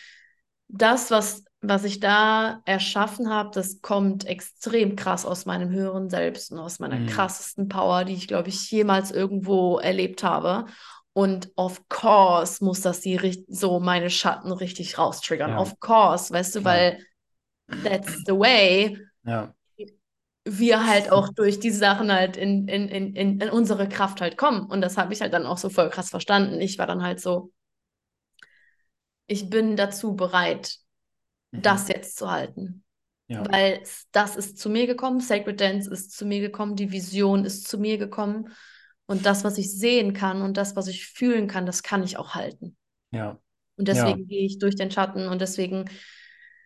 [0.68, 6.52] das, was, was ich da erschaffen habe, das kommt extrem krass aus meinem höheren Selbst
[6.52, 7.06] und aus meiner mhm.
[7.06, 10.66] krassesten Power, die ich, glaube ich, jemals irgendwo erlebt habe.
[11.12, 15.50] Und of course muss das die so meine Schatten richtig raustriggern.
[15.50, 15.58] Ja.
[15.58, 17.04] Of course, weißt du, weil
[17.82, 18.98] that's the way.
[19.24, 19.52] Ja
[20.48, 24.66] wir halt auch durch diese Sachen halt in, in, in, in unsere Kraft halt kommen.
[24.66, 26.60] Und das habe ich halt dann auch so voll krass verstanden.
[26.60, 27.52] Ich war dann halt so,
[29.26, 30.78] ich bin dazu bereit,
[31.50, 31.62] mhm.
[31.62, 32.84] das jetzt zu halten.
[33.26, 33.44] Ja.
[33.50, 37.68] Weil das ist zu mir gekommen, Sacred Dance ist zu mir gekommen, die Vision ist
[37.68, 38.50] zu mir gekommen.
[39.06, 42.18] Und das, was ich sehen kann und das, was ich fühlen kann, das kann ich
[42.18, 42.76] auch halten.
[43.10, 43.38] Ja.
[43.76, 44.26] Und deswegen ja.
[44.26, 45.90] gehe ich durch den Schatten und deswegen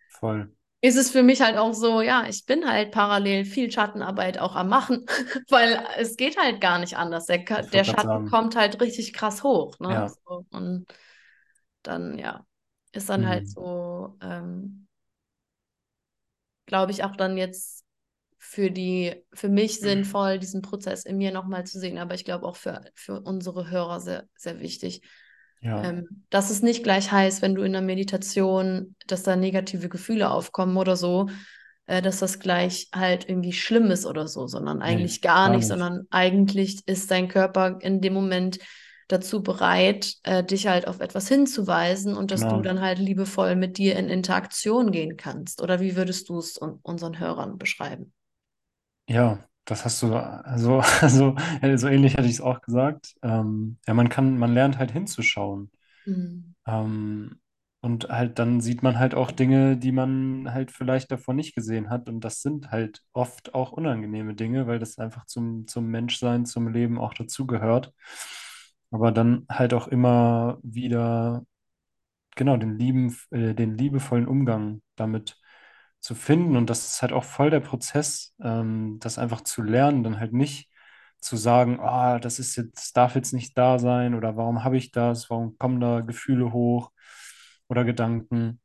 [0.09, 0.53] Voll
[0.83, 4.53] ist es für mich halt auch so, ja, ich bin halt parallel viel Schattenarbeit auch
[4.57, 5.05] am Machen,
[5.49, 7.25] weil es geht halt gar nicht anders.
[7.25, 9.79] Der, der Schatten kommt halt richtig krass hoch.
[9.79, 9.91] Ne?
[9.91, 10.09] Ja.
[10.09, 10.85] So, und
[11.83, 12.45] dann, ja,
[12.93, 13.45] ist dann halt mhm.
[13.45, 14.87] halt so, ähm,
[16.65, 17.83] glaube ich, auch dann jetzt
[18.37, 19.85] für die, für mich mhm.
[19.85, 23.69] sinnvoll, diesen Prozess in mir nochmal zu sehen, aber ich glaube auch für, für unsere
[23.69, 25.01] Hörer sehr, sehr wichtig,
[25.63, 25.81] ja.
[25.81, 30.29] Ähm, dass es nicht gleich heißt, wenn du in der Meditation, dass da negative Gefühle
[30.29, 31.29] aufkommen oder so,
[31.85, 35.49] äh, dass das gleich halt irgendwie schlimm ist oder so, sondern eigentlich nee, gar, gar
[35.49, 38.59] nicht, nicht, sondern eigentlich ist dein Körper in dem Moment
[39.13, 42.57] dazu bereit, äh, dich halt auf etwas hinzuweisen und dass genau.
[42.57, 45.61] du dann halt liebevoll mit dir in Interaktion gehen kannst.
[45.61, 48.13] Oder wie würdest du es unseren Hörern beschreiben?
[49.07, 51.35] Ja, das hast du, also, also
[51.75, 53.15] so ähnlich hätte ich es auch gesagt.
[53.21, 55.71] Ähm, ja, man kann, man lernt halt hinzuschauen.
[56.05, 56.55] Mhm.
[56.67, 57.39] Ähm,
[57.83, 61.89] und halt dann sieht man halt auch Dinge, die man halt vielleicht davor nicht gesehen
[61.89, 62.07] hat.
[62.07, 66.69] Und das sind halt oft auch unangenehme Dinge, weil das einfach zum, zum Menschsein, zum
[66.69, 67.93] Leben auch dazugehört.
[68.93, 71.45] Aber dann halt auch immer wieder,
[72.35, 75.41] genau, den lieben, äh, den liebevollen Umgang damit
[75.99, 76.55] zu finden.
[76.57, 80.33] Und das ist halt auch voll der Prozess, ähm, das einfach zu lernen, dann halt
[80.33, 80.69] nicht
[81.19, 84.91] zu sagen, ah, das ist jetzt, darf jetzt nicht da sein oder warum habe ich
[84.91, 86.91] das, warum kommen da Gefühle hoch
[87.69, 88.61] oder Gedanken,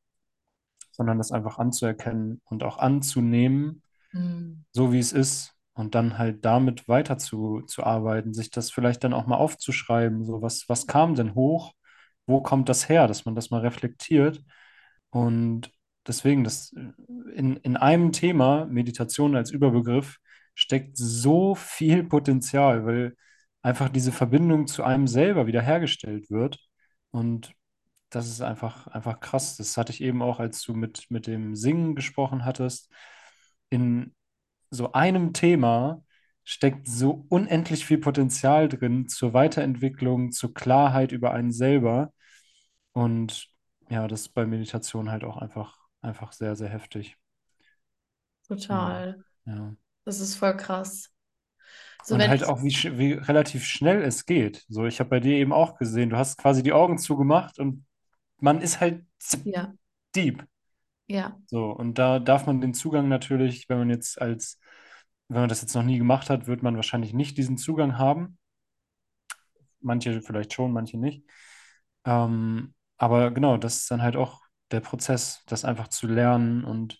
[0.93, 3.83] sondern das einfach anzuerkennen und auch anzunehmen,
[4.13, 4.67] mhm.
[4.73, 9.05] so wie es ist und dann halt damit weiter zu, zu arbeiten, sich das vielleicht
[9.05, 11.73] dann auch mal aufzuschreiben, so was, was kam denn hoch,
[12.27, 14.43] wo kommt das her, dass man das mal reflektiert
[15.11, 15.71] und
[16.07, 16.73] deswegen, das
[17.35, 20.19] in, in einem Thema, Meditation als Überbegriff,
[20.55, 23.15] steckt so viel Potenzial, weil
[23.63, 26.59] einfach diese Verbindung zu einem selber wiederhergestellt wird
[27.11, 27.53] und
[28.11, 29.57] das ist einfach, einfach krass.
[29.59, 32.91] Das hatte ich eben auch, als du mit, mit dem Singen gesprochen hattest.
[33.71, 34.15] In
[34.70, 36.03] so einem Thema
[36.45, 42.12] steckt so unendlich viel Potenzial drin zur Weiterentwicklung, zur Klarheit über einen selber.
[42.93, 43.49] Und
[43.90, 47.16] ja, das ist bei Meditation halt auch einfach, einfach sehr, sehr heftig.
[48.47, 49.23] Total.
[49.45, 49.55] Ja.
[49.55, 49.77] ja.
[50.05, 51.11] Das ist voll krass.
[52.05, 54.65] So, und halt auch, wie, wie relativ schnell es geht.
[54.69, 57.85] So, ich habe bei dir eben auch gesehen, du hast quasi die Augen zugemacht und
[58.39, 59.05] man ist halt
[59.45, 59.74] ja.
[60.15, 60.47] deep.
[61.09, 61.39] Ja.
[61.47, 64.61] So, und da darf man den Zugang natürlich, wenn man jetzt als,
[65.29, 68.39] wenn man das jetzt noch nie gemacht hat, wird man wahrscheinlich nicht diesen Zugang haben.
[69.81, 71.25] Manche vielleicht schon, manche nicht.
[72.05, 76.99] Ähm, aber genau, das ist dann halt auch der Prozess, das einfach zu lernen und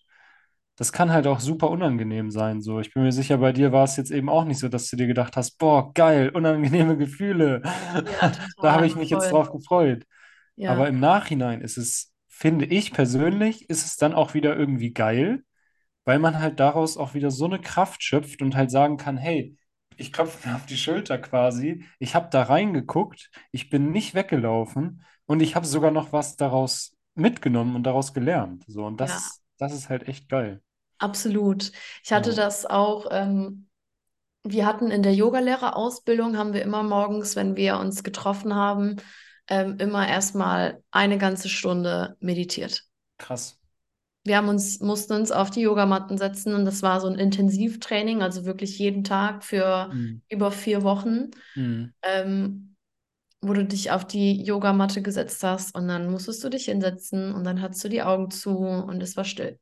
[0.77, 2.63] das kann halt auch super unangenehm sein.
[2.63, 4.89] So, ich bin mir sicher, bei dir war es jetzt eben auch nicht so, dass
[4.89, 7.63] du dir gedacht hast, boah, geil, unangenehme Gefühle.
[7.65, 8.33] Ja,
[8.63, 9.19] da habe ich mich voll.
[9.19, 10.05] jetzt drauf gefreut.
[10.55, 10.73] Ja.
[10.73, 15.43] Aber im Nachhinein ist es, finde ich persönlich, ist es dann auch wieder irgendwie geil,
[16.05, 19.57] weil man halt daraus auch wieder so eine Kraft schöpft und halt sagen kann, hey,
[19.97, 25.05] ich klopfe mir auf die Schulter quasi, ich habe da reingeguckt, ich bin nicht weggelaufen
[25.27, 28.63] und ich habe sogar noch was daraus mitgenommen und daraus gelernt.
[28.69, 29.67] So, und das, ja.
[29.67, 30.63] das ist halt echt geil.
[30.99, 31.73] Absolut.
[32.05, 32.37] Ich hatte ja.
[32.37, 33.67] das auch, ähm,
[34.45, 38.99] wir hatten in der Yogalehrerausbildung, haben wir immer morgens, wenn wir uns getroffen haben,
[39.49, 42.85] ähm, immer erstmal eine ganze Stunde meditiert.
[43.19, 43.59] Krass.
[44.25, 48.21] Wir haben uns, mussten uns auf die Yogamatten setzen und das war so ein Intensivtraining,
[48.21, 50.23] also wirklich jeden Tag für mhm.
[50.29, 51.95] über vier Wochen, mhm.
[52.03, 52.77] ähm,
[53.41, 57.45] wo du dich auf die Yogamatte gesetzt hast und dann musstest du dich hinsetzen und
[57.45, 59.59] dann hattest du die Augen zu und es war still.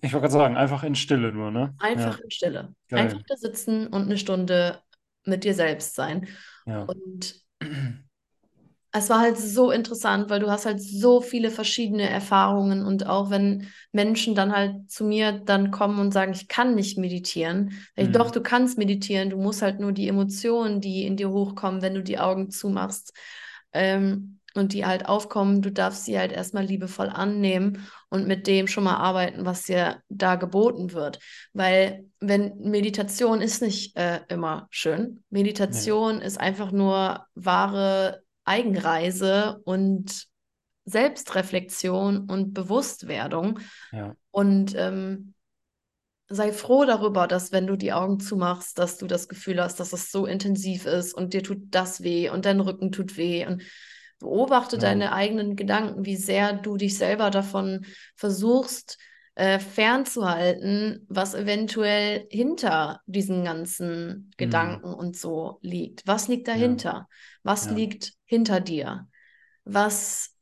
[0.00, 1.74] Ich wollte gerade sagen, einfach in Stille nur, ne?
[1.80, 2.24] Einfach ja.
[2.24, 2.74] in Stille.
[2.88, 3.00] Geil.
[3.00, 4.80] Einfach da sitzen und eine Stunde
[5.24, 6.28] mit dir selbst sein.
[6.66, 6.84] Ja.
[6.84, 7.42] Und
[8.92, 13.30] es war halt so interessant, weil du hast halt so viele verschiedene Erfahrungen und auch
[13.30, 17.72] wenn Menschen dann halt zu mir dann kommen und sagen, ich kann nicht meditieren, mhm.
[17.96, 21.82] ich, doch, du kannst meditieren, du musst halt nur die Emotionen, die in dir hochkommen,
[21.82, 23.12] wenn du die Augen zumachst
[23.74, 28.66] ähm, und die halt aufkommen, du darfst sie halt erstmal liebevoll annehmen und mit dem
[28.68, 31.18] schon mal arbeiten, was dir da geboten wird.
[31.52, 35.22] Weil wenn Meditation ist nicht äh, immer schön.
[35.28, 36.24] Meditation nee.
[36.24, 40.26] ist einfach nur wahre Eigenreise und
[40.86, 43.60] Selbstreflexion und Bewusstwerdung.
[43.92, 44.16] Ja.
[44.30, 45.34] Und ähm,
[46.28, 49.92] sei froh darüber, dass wenn du die Augen zumachst, dass du das Gefühl hast, dass
[49.92, 53.62] es so intensiv ist und dir tut das weh und dein Rücken tut weh und
[54.18, 54.82] beobachte ja.
[54.82, 58.98] deine eigenen Gedanken, wie sehr du dich selber davon versuchst
[59.38, 64.30] äh, fernzuhalten, was eventuell hinter diesen ganzen mhm.
[64.36, 66.04] Gedanken und so liegt.
[66.08, 66.92] Was liegt dahinter?
[66.92, 67.08] Ja.
[67.44, 67.72] Was ja.
[67.72, 69.08] liegt hinter dir?
[69.62, 70.34] Was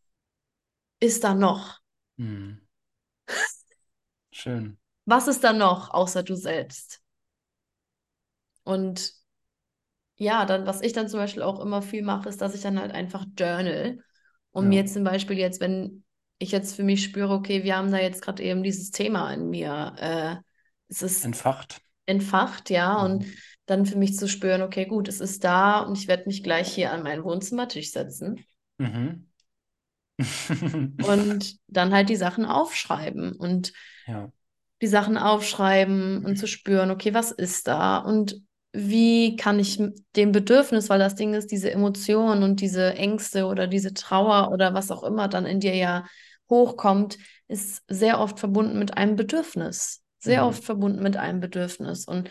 [0.98, 1.78] ist da noch?
[2.16, 2.66] Mhm.
[4.31, 4.78] Schön.
[5.05, 7.02] Was ist da noch außer du selbst?
[8.64, 9.12] Und
[10.14, 12.81] ja, dann, was ich dann zum Beispiel auch immer viel mache, ist, dass ich dann
[12.81, 13.98] halt einfach journal.
[14.52, 14.82] Und ja.
[14.82, 16.06] mir zum Beispiel jetzt, wenn
[16.39, 19.49] ich jetzt für mich spüre, okay, wir haben da jetzt gerade eben dieses Thema in
[19.51, 19.95] mir.
[19.99, 20.37] Äh,
[20.89, 21.81] es ist entfacht.
[22.07, 22.99] Entfacht, ja.
[22.99, 23.05] Mhm.
[23.05, 23.27] Und
[23.67, 26.73] dann für mich zu spüren, okay, gut, es ist da und ich werde mich gleich
[26.73, 28.45] hier an meinen Wohnzimmertisch setzen.
[28.79, 29.27] Mhm.
[30.19, 33.73] und dann halt die Sachen aufschreiben und
[34.07, 34.31] ja.
[34.81, 38.41] die Sachen aufschreiben und zu spüren, okay, was ist da und
[38.73, 39.83] wie kann ich
[40.17, 44.75] dem Bedürfnis, weil das Ding ist, diese Emotionen und diese Ängste oder diese Trauer oder
[44.75, 46.05] was auch immer dann in dir ja
[46.48, 47.18] hochkommt,
[47.48, 50.02] ist sehr oft verbunden mit einem Bedürfnis.
[50.18, 50.48] Sehr mhm.
[50.48, 52.06] oft verbunden mit einem Bedürfnis.
[52.06, 52.31] Und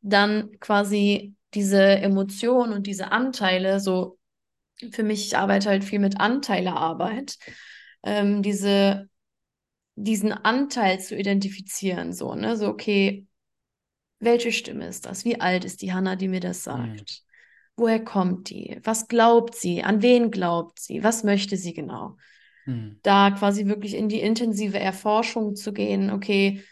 [0.00, 4.18] dann quasi diese Emotionen und diese Anteile, so
[4.92, 7.36] für mich, ich arbeite halt viel mit Anteilearbeit,
[8.02, 9.08] ähm, diese,
[9.94, 13.26] diesen Anteil zu identifizieren, so, ne, so, okay,
[14.20, 15.24] welche Stimme ist das?
[15.24, 17.00] Wie alt ist die Hanna, die mir das sagt?
[17.00, 17.04] Mhm.
[17.76, 18.78] Woher kommt die?
[18.84, 19.82] Was glaubt sie?
[19.82, 21.02] An wen glaubt sie?
[21.02, 22.16] Was möchte sie genau?
[22.70, 22.98] Mhm.
[23.02, 26.62] Da quasi wirklich in die intensive Erforschung zu gehen, okay,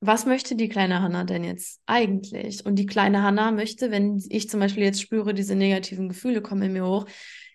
[0.00, 2.64] was möchte die kleine Hanna denn jetzt eigentlich?
[2.64, 6.62] Und die kleine Hanna möchte, wenn ich zum Beispiel jetzt spüre, diese negativen Gefühle kommen
[6.62, 7.06] in mir hoch,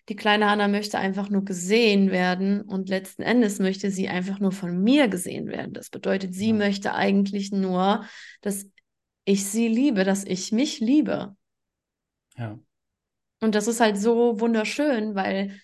[0.08, 4.52] die kleine Hanna möchte einfach nur gesehen werden und letzten Endes möchte sie einfach nur
[4.52, 5.72] von mir gesehen werden.
[5.72, 6.54] Das bedeutet, sie ja.
[6.54, 8.04] möchte eigentlich nur,
[8.40, 8.66] dass
[9.24, 11.34] ich sie liebe, dass ich mich liebe.
[12.36, 12.60] Ja.
[13.40, 15.60] Und das ist halt so wunderschön, weil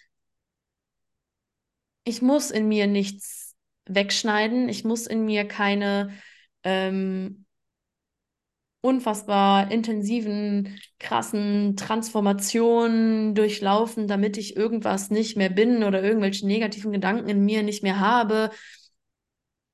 [2.04, 3.56] ich muss in mir nichts
[3.86, 6.12] wegschneiden, ich muss in mir keine
[6.64, 7.44] ähm,
[8.80, 17.28] unfassbar intensiven, krassen Transformationen durchlaufen, damit ich irgendwas nicht mehr bin oder irgendwelche negativen Gedanken
[17.28, 18.50] in mir nicht mehr habe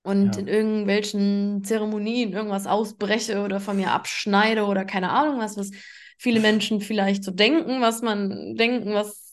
[0.03, 0.41] und Ja.
[0.41, 5.71] in irgendwelchen Zeremonien irgendwas ausbreche oder von mir abschneide oder keine Ahnung was, was
[6.19, 9.28] viele Menschen vielleicht so denken, was man denken, was,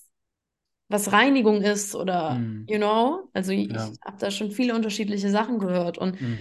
[0.88, 2.66] was Reinigung ist oder, Mm.
[2.70, 3.92] you know, also ich Ja.
[4.06, 6.36] habe da schon viele unterschiedliche Sachen gehört und Mm.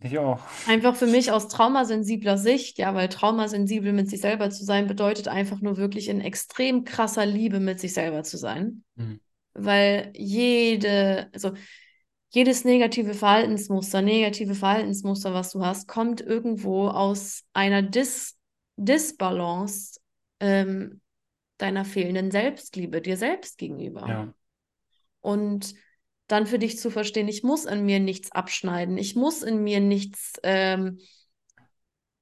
[0.00, 0.38] Ich auch.
[0.68, 5.26] Einfach für mich aus traumasensibler Sicht, ja, weil traumasensibel mit sich selber zu sein bedeutet
[5.26, 8.84] einfach nur wirklich in extrem krasser Liebe mit sich selber zu sein.
[8.94, 9.14] Mm.
[9.54, 11.50] Weil jede, also
[12.30, 18.36] jedes negative Verhaltensmuster, negative Verhaltensmuster, was du hast, kommt irgendwo aus einer Dis
[18.76, 19.98] Disbalance
[20.38, 21.00] ähm,
[21.58, 24.08] deiner fehlenden Selbstliebe, dir selbst gegenüber.
[24.08, 24.34] Ja.
[25.20, 25.74] Und
[26.28, 29.80] dann für dich zu verstehen, ich muss in mir nichts abschneiden, ich muss in mir
[29.80, 30.98] nichts ähm,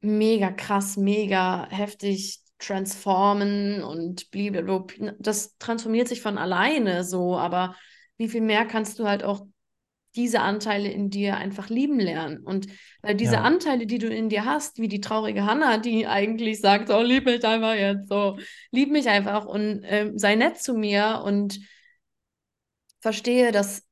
[0.01, 5.15] mega krass, mega heftig transformen und blablabla.
[5.19, 7.77] Das transformiert sich von alleine so, aber
[8.17, 9.47] wie viel mehr kannst du halt auch
[10.17, 12.39] diese Anteile in dir einfach lieben lernen.
[12.39, 12.67] Und
[13.03, 13.43] weil diese Ja.
[13.43, 17.27] Anteile, die du in dir hast, wie die traurige Hannah, die eigentlich sagt, oh, lieb
[17.27, 18.39] mich einfach jetzt, so,
[18.71, 21.61] lieb mich einfach und ähm, sei nett zu mir und
[23.01, 23.83] verstehe, dass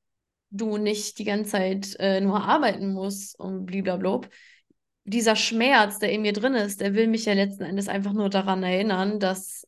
[0.51, 4.21] du nicht die ganze Zeit äh, nur arbeiten musst und blablabla.
[5.05, 8.31] Dieser Schmerz, der in mir drin ist, der will mich ja letzten Endes einfach nur
[8.31, 9.67] daran erinnern, dass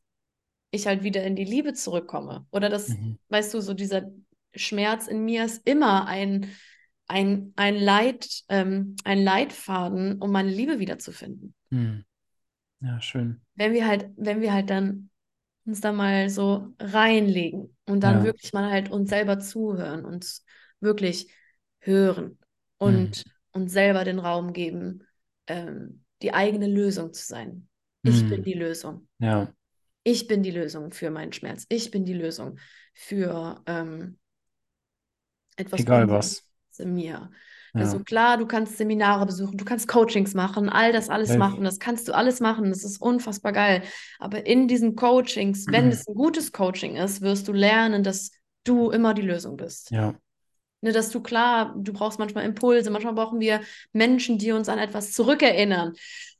[0.70, 2.46] ich halt wieder in die Liebe zurückkomme.
[2.50, 3.18] Oder das, Mhm.
[3.28, 4.10] weißt du, so dieser
[4.56, 6.50] Schmerz in mir ist immer ein,
[7.06, 11.54] ein, ein, Leit, ähm, ein Leitfaden, um meine Liebe wiederzufinden.
[11.70, 12.00] Mm.
[12.80, 13.40] Ja, schön.
[13.54, 15.10] Wenn wir halt, wenn wir halt dann
[15.64, 18.24] uns da mal so reinlegen und dann Ja.
[18.24, 20.44] wirklich mal halt uns selber zuhören, uns
[20.80, 21.28] wirklich
[21.80, 22.38] hören
[22.78, 25.02] und uns selber den Raum geben,
[25.46, 27.68] ähm, die eigene Lösung zu sein.
[28.04, 28.44] Ich bin Mm.
[28.44, 29.08] die Lösung.
[29.18, 29.52] Ja.
[30.04, 31.66] Ich bin die Lösung für meinen Schmerz.
[31.68, 32.58] Ich bin die Lösung
[32.94, 34.18] für ähm,
[35.56, 36.44] etwas Egal was.
[36.78, 37.30] in mir.
[37.74, 37.80] Ja.
[37.82, 41.38] Also klar, du kannst Seminare besuchen, du kannst Coachings machen, all das alles Safe.
[41.38, 43.82] machen, das kannst du alles machen, das ist unfassbar geil.
[44.18, 48.30] Aber in diesen Coachings, wenn es ein gutes Coaching ist, wirst du lernen, dass
[48.64, 49.90] du immer die Lösung bist.
[49.90, 50.14] Ja.
[50.82, 53.60] Ne, dass du klar, du brauchst manchmal Impulse, manchmal brauchen wir
[53.92, 55.92] Menschen, die uns an etwas zurückerinnern,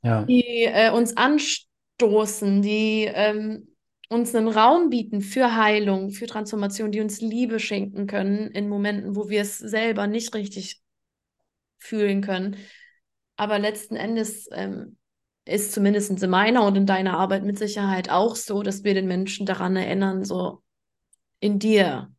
[0.03, 0.23] Ja.
[0.23, 3.67] die äh, uns anstoßen, die ähm,
[4.09, 9.15] uns einen Raum bieten für Heilung, für Transformation, die uns Liebe schenken können in Momenten,
[9.15, 10.81] wo wir es selber nicht richtig
[11.77, 12.57] fühlen können.
[13.35, 14.97] Aber letzten Endes ähm,
[15.45, 19.07] ist zumindest in meiner und in deiner Arbeit mit Sicherheit auch so, dass wir den
[19.07, 20.63] Menschen daran erinnern, so
[21.39, 22.11] in dir,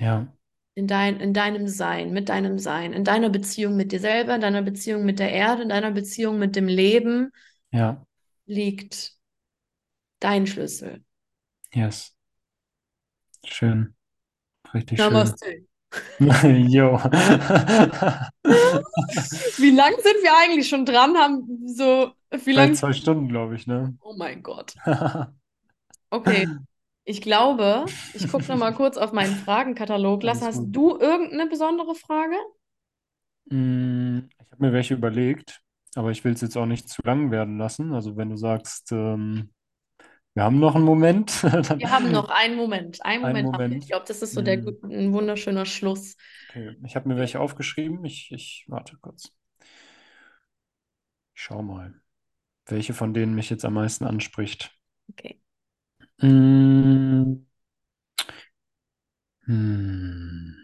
[0.00, 0.26] Ja.
[0.74, 4.40] in, dein, in deinem Sein, mit deinem Sein, in deiner Beziehung mit dir selber, in
[4.40, 7.30] deiner Beziehung mit der Erde, in deiner Beziehung mit dem Leben
[7.70, 8.04] Ja.
[8.46, 9.12] liegt
[10.20, 11.04] dein Schlüssel.
[11.74, 12.14] Yes.
[13.44, 13.94] Schön.
[14.72, 15.12] Richtig schön.
[15.12, 15.66] Namaste.
[16.20, 16.98] Jo.
[19.58, 21.16] Wie lang sind wir eigentlich schon dran?
[21.16, 22.12] Haben so,
[22.44, 22.74] wie lang?
[22.74, 23.96] zwei Stunden, glaube ich, ne?
[24.00, 24.74] Oh mein Gott.
[26.10, 26.46] Okay,
[27.04, 30.22] ich glaube, ich gucke noch mal kurz auf meinen Fragenkatalog.
[30.22, 30.76] Lass, hast gut.
[30.76, 32.36] du irgendeine besondere Frage?
[33.50, 35.60] Mm, Ich habe mir welche überlegt,
[35.94, 37.92] aber ich will es jetzt auch nicht zu lang werden lassen.
[37.92, 39.50] Also wenn du sagst, ähm,
[40.34, 41.42] wir haben noch einen Moment,
[41.76, 43.04] Wir haben noch einen Moment.
[43.04, 43.84] Einen einen Moment.
[43.84, 46.16] Ich glaube, das ist so der, Mm, gut- ein wunderschöner Schluss.
[46.48, 48.04] Okay, ich habe mir welche aufgeschrieben.
[48.04, 49.30] Ich, ich warte kurz.
[51.32, 51.94] Ich schau mal,
[52.66, 54.72] welche von denen mich jetzt am meisten anspricht.
[55.10, 55.38] Okay.
[56.22, 57.44] Mm,
[59.46, 60.63] hm.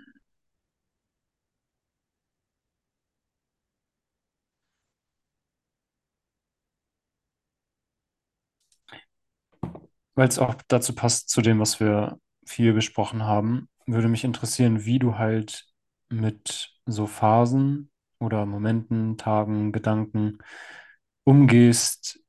[10.21, 14.85] Weil es auch dazu passt, zu dem, was wir viel besprochen haben, würde mich interessieren,
[14.85, 15.65] wie du halt
[16.11, 20.37] mit so Phasen oder Momenten, Tagen, Gedanken
[21.25, 22.21] umgehst,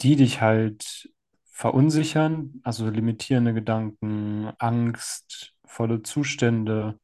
[0.00, 1.10] die dich halt
[1.50, 7.00] verunsichern, also limitierende Gedanken, angstvolle Zustände,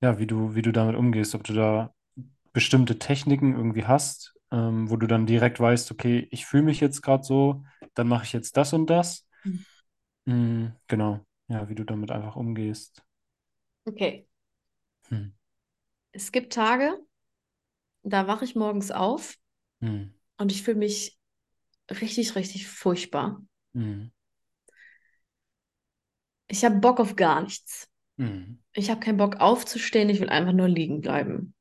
[0.00, 1.94] ja, wie du, wie du damit umgehst, ob du da
[2.52, 7.02] bestimmte Techniken irgendwie hast, ähm, wo du dann direkt weißt, okay, ich fühle mich jetzt
[7.02, 7.62] gerade so,
[8.00, 9.26] dann mache ich jetzt das und das.
[9.44, 9.64] Hm.
[10.24, 13.04] Mm, genau, ja, wie du damit einfach umgehst.
[13.86, 14.26] Okay.
[15.08, 15.34] Hm.
[16.12, 16.98] Es gibt Tage,
[18.02, 19.36] da wache ich morgens auf
[19.82, 20.14] Hm.
[20.38, 21.18] und ich fühle mich
[21.90, 23.42] richtig, richtig furchtbar.
[23.74, 24.10] Mhm.
[26.48, 27.88] Ich habe Bock auf gar nichts.
[28.16, 28.60] Mhm.
[28.72, 31.54] Ich habe keinen Bock aufzustehen, ich will einfach nur liegen bleiben.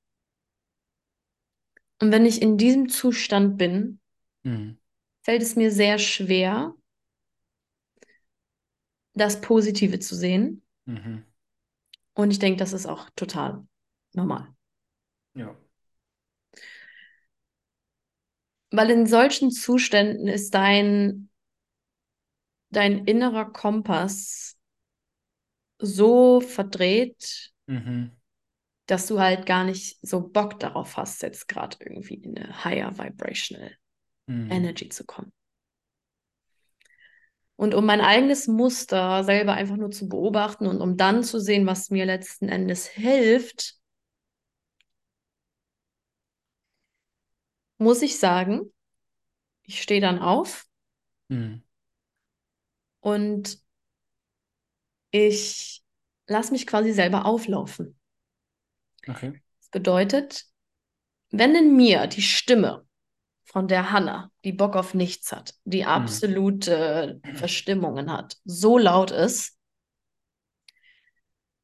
[2.02, 4.00] Und wenn ich in diesem Zustand bin,
[4.44, 4.78] mhm.
[5.30, 6.74] Fällt es mir sehr schwer,
[9.14, 10.64] das Positive zu sehen.
[10.86, 11.24] Mhm.
[12.16, 13.64] Und ich denke, das ist auch total
[14.14, 14.48] normal.
[15.36, 15.56] Ja.
[18.72, 21.30] Weil in solchen Zuständen ist dein,
[22.72, 24.58] dein innerer Kompass
[25.78, 28.18] so verdreht, mhm.
[28.88, 32.98] dass du halt gar nicht so Bock darauf hast, jetzt gerade irgendwie in eine higher
[32.98, 33.78] vibrational
[34.30, 34.52] mhm.
[34.52, 35.34] Energy zu kommen.
[37.56, 41.66] Und um mein eigenes Muster selber einfach nur zu beobachten und um dann zu sehen,
[41.66, 43.76] was mir letzten Endes hilft,
[47.78, 48.72] muss ich sagen,
[49.64, 50.66] ich stehe dann auf
[51.28, 51.64] mhm.
[53.02, 53.60] und
[55.12, 55.84] ich
[56.28, 58.00] lasse mich quasi selber auflaufen.
[59.08, 59.42] Okay.
[59.60, 60.46] Das bedeutet,
[61.32, 62.88] wenn in mir die Stimme
[63.52, 65.88] von der Hanna, die Bock auf nichts hat, die mhm.
[65.88, 67.36] absolute mhm.
[67.36, 69.58] Verstimmungen hat, so laut ist,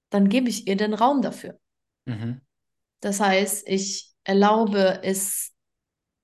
[0.10, 1.60] dann gebe ich ihr den Raum dafür.
[2.06, 2.42] Mhm.
[3.02, 5.54] Das heißt, ich erlaube es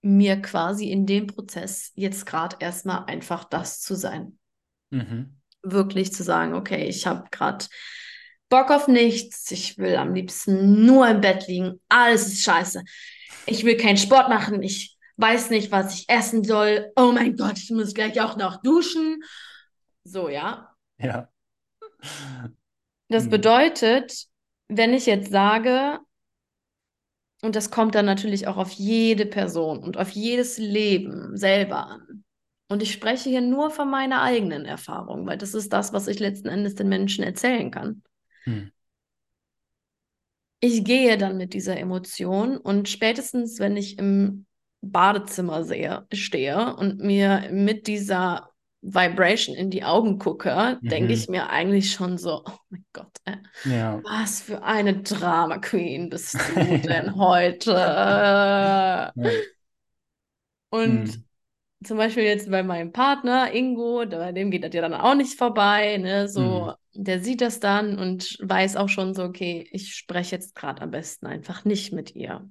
[0.02, 4.40] mir quasi in dem Prozess jetzt gerade erstmal einfach das zu sein.
[4.90, 7.66] Mhm wirklich zu sagen, okay, ich habe gerade
[8.50, 12.84] Bock auf nichts, ich will am liebsten nur im Bett liegen, alles ist scheiße.
[13.46, 16.92] Ich will keinen Sport machen, ich weiß nicht, was ich essen soll.
[16.96, 19.24] Oh mein Gott, ich muss gleich auch noch duschen.
[20.04, 20.76] So, ja.
[20.98, 21.30] Ja.
[23.08, 23.30] Das hm.
[23.30, 24.26] bedeutet,
[24.68, 26.00] wenn ich jetzt sage,
[27.42, 32.24] und das kommt dann natürlich auch auf jede Person und auf jedes Leben selber an.
[32.70, 36.20] Und ich spreche hier nur von meiner eigenen Erfahrung, weil das ist das, was ich
[36.20, 38.04] letzten Endes den Menschen erzählen kann.
[38.44, 38.72] Hm.
[40.62, 44.46] Ich gehe dann mit dieser Emotion und spätestens, wenn ich im
[44.82, 48.50] Badezimmer sehe, stehe und mir mit dieser
[48.82, 50.88] Vibration in die Augen gucke, mhm.
[50.90, 54.02] denke ich mir eigentlich schon so, oh mein Gott, äh, ja.
[54.04, 57.72] was für eine Drama Queen bist du denn heute?
[57.72, 59.14] Ja.
[60.72, 61.24] Und mhm
[61.84, 65.38] zum Beispiel jetzt bei meinem Partner Ingo, bei dem geht das ja dann auch nicht
[65.38, 66.28] vorbei, ne?
[66.28, 67.04] So, mhm.
[67.04, 70.92] der sieht das dann und weiß auch schon so, okay, ich spreche jetzt gerade am
[70.92, 72.48] besten einfach nicht mit ihr.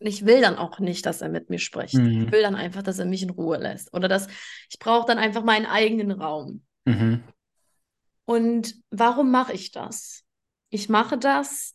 [0.00, 1.94] Ich will dann auch nicht, dass er mit mir spricht.
[1.94, 2.24] Mhm.
[2.26, 3.92] Ich will dann einfach, dass er mich in Ruhe lässt.
[3.94, 4.28] Oder dass
[4.70, 6.62] ich brauche dann einfach meinen eigenen Raum.
[6.86, 7.22] Mhm.
[8.24, 10.24] Und warum mache ich das?
[10.70, 11.74] Ich mache das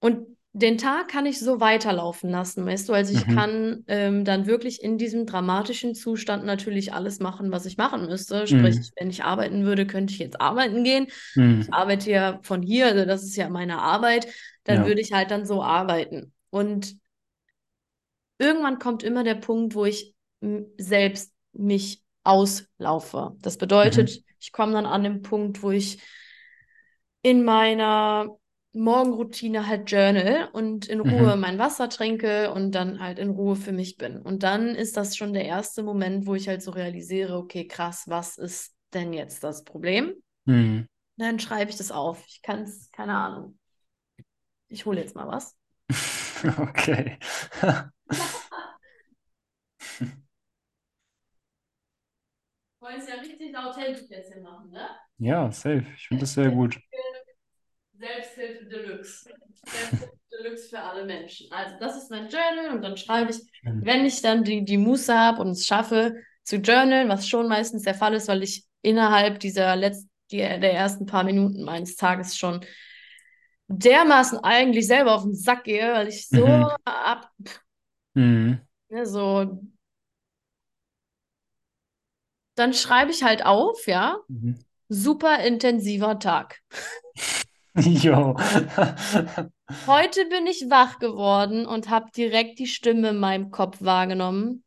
[0.00, 2.94] und den Tag kann ich so weiterlaufen lassen, weißt du?
[2.94, 3.34] Also ich mhm.
[3.34, 8.46] kann ähm, dann wirklich in diesem dramatischen Zustand natürlich alles machen, was ich machen müsste.
[8.46, 8.90] Sprich, mhm.
[8.96, 11.08] wenn ich arbeiten würde, könnte ich jetzt arbeiten gehen.
[11.34, 11.60] Mhm.
[11.60, 14.28] Ich arbeite ja von hier, also das ist ja meine Arbeit.
[14.64, 14.86] Dann ja.
[14.86, 16.32] würde ich halt dann so arbeiten.
[16.48, 16.96] Und
[18.38, 20.14] irgendwann kommt immer der Punkt, wo ich
[20.76, 23.36] selbst mich auslaufe.
[23.40, 24.24] Das bedeutet, mhm.
[24.40, 26.02] ich komme dann an den Punkt, wo ich
[27.22, 28.36] in meiner
[28.72, 31.40] Morgenroutine halt Journal und in Ruhe mhm.
[31.40, 34.20] mein Wasser trinke und dann halt in Ruhe für mich bin.
[34.20, 38.04] Und dann ist das schon der erste Moment, wo ich halt so realisiere, okay, krass,
[38.06, 40.14] was ist denn jetzt das Problem?
[40.44, 40.86] Mhm.
[41.16, 42.22] Dann schreibe ich das auf.
[42.28, 43.58] Ich kann es, keine Ahnung.
[44.68, 45.56] Ich hole jetzt mal was.
[46.58, 47.18] okay.
[52.80, 54.88] Wollen es ja richtig authentisch jetzt hier machen, ne?
[55.18, 55.84] Ja, safe.
[55.96, 56.78] Ich finde das sehr gut.
[57.98, 59.28] Selbsthilfe Deluxe.
[59.64, 61.48] Selbsthilfe Deluxe für alle Menschen.
[61.52, 63.38] Also das ist mein Journal und dann schreibe ich,
[63.80, 67.82] wenn ich dann die, die Muße habe und es schaffe zu journalen, was schon meistens
[67.82, 72.64] der Fall ist, weil ich innerhalb dieser letzten, der ersten paar Minuten meines Tages schon
[73.68, 76.70] dermaßen eigentlich selber auf den Sack gehe, weil ich so mhm.
[76.84, 77.30] ab,
[78.14, 78.60] mhm.
[78.88, 79.60] ne, so
[82.56, 84.58] dann schreibe ich halt auf, ja, mhm.
[84.88, 86.60] super intensiver Tag.
[87.78, 88.34] Jo.
[89.86, 94.64] Heute bin ich wach geworden und habe direkt die Stimme in meinem Kopf wahrgenommen.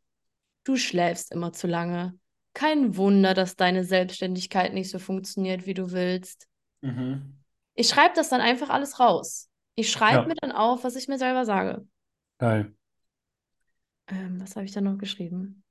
[0.62, 2.16] Du schläfst immer zu lange.
[2.54, 6.46] Kein Wunder, dass deine Selbstständigkeit nicht so funktioniert, wie du willst.
[6.82, 7.39] Mhm.
[7.80, 9.48] Ich schreibe das dann einfach alles raus.
[9.74, 10.26] Ich schreibe ja.
[10.26, 11.86] mir dann auf, was ich mir selber sage.
[12.36, 12.74] Geil.
[14.08, 15.64] Ähm, was habe ich da noch geschrieben?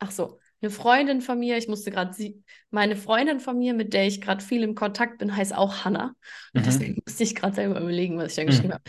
[0.00, 3.94] Ach so, eine Freundin von mir, ich musste gerade sie, meine Freundin von mir, mit
[3.94, 6.14] der ich gerade viel im Kontakt bin, heißt auch Hannah.
[6.52, 6.64] Und mhm.
[6.64, 8.74] deswegen musste ich gerade selber überlegen, was ich da geschrieben mhm.
[8.74, 8.84] habe.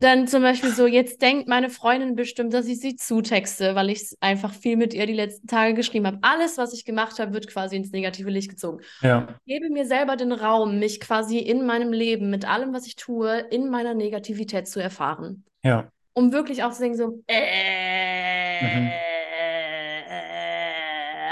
[0.00, 4.14] Dann zum Beispiel so, jetzt denkt meine Freundin bestimmt, dass ich sie zutexte, weil ich
[4.20, 6.18] einfach viel mit ihr die letzten Tage geschrieben habe.
[6.22, 8.82] Alles, was ich gemacht habe, wird quasi ins negative Licht gezogen.
[9.00, 9.28] Ja.
[9.44, 12.96] Ich gebe mir selber den Raum, mich quasi in meinem Leben mit allem, was ich
[12.96, 15.44] tue, in meiner Negativität zu erfahren.
[15.62, 15.88] Ja.
[16.12, 18.90] Um wirklich auch zu denken, so, äh, Mhm.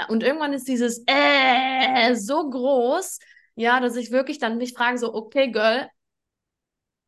[0.09, 3.19] und irgendwann ist dieses äh so groß,
[3.55, 5.87] ja, dass ich wirklich dann mich frage, so, okay, Girl,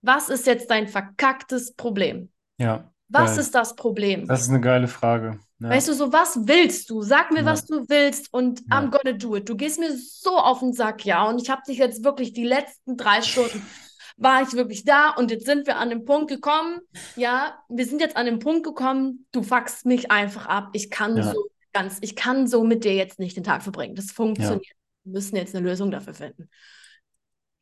[0.06, 2.30] was ist jetzt dein verkacktes Problem?
[2.58, 2.92] Ja.
[3.10, 3.40] Was Geil.
[3.40, 4.28] ist das Problem?
[4.28, 5.40] Das ist eine geile Frage.
[5.60, 5.70] Ja.
[5.70, 7.02] Weißt du, so was willst du?
[7.02, 7.46] Sag mir, Ja.
[7.46, 8.80] was du willst und Ja.
[8.80, 9.48] I'm gonna do it.
[9.48, 12.46] Du gehst mir so auf den Sack, ja, und ich habe dich jetzt wirklich die
[12.46, 13.62] letzten drei Stunden
[14.18, 16.80] war ich wirklich da und jetzt sind wir an den Punkt gekommen,
[17.16, 20.70] ja, wir sind jetzt an den Punkt gekommen, du fuckst mich einfach ab.
[20.74, 21.32] Ich kann Ja.
[21.32, 23.96] so ganz, ich kann so mit dir jetzt nicht den Tag verbringen.
[23.96, 24.66] Das funktioniert.
[25.04, 26.50] Wir müssen jetzt eine Lösung dafür finden.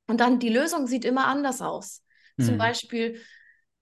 [0.07, 2.01] Und dann die Lösung sieht immer anders aus.
[2.39, 2.59] Zum Mhm.
[2.59, 3.19] Beispiel,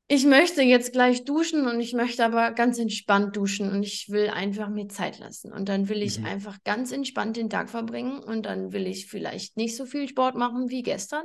[0.08, 4.30] ich möchte jetzt gleich duschen und ich möchte aber ganz entspannt duschen und ich will
[4.30, 5.54] einfach mir Zeit lassen.
[5.54, 6.26] Und dann will ich Mhm.
[6.26, 10.36] einfach ganz entspannt den Tag verbringen und dann will ich vielleicht nicht so viel Sport
[10.36, 11.24] machen wie gestern.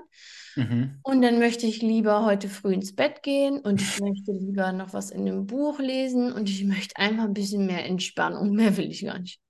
[0.57, 1.01] Mhm.
[1.03, 4.93] Und dann möchte ich lieber heute früh ins Bett gehen und ich möchte lieber noch
[4.93, 8.53] was in dem Buch lesen und ich möchte einfach ein bisschen mehr Entspannung.
[8.53, 9.40] Mehr will ich gar nicht.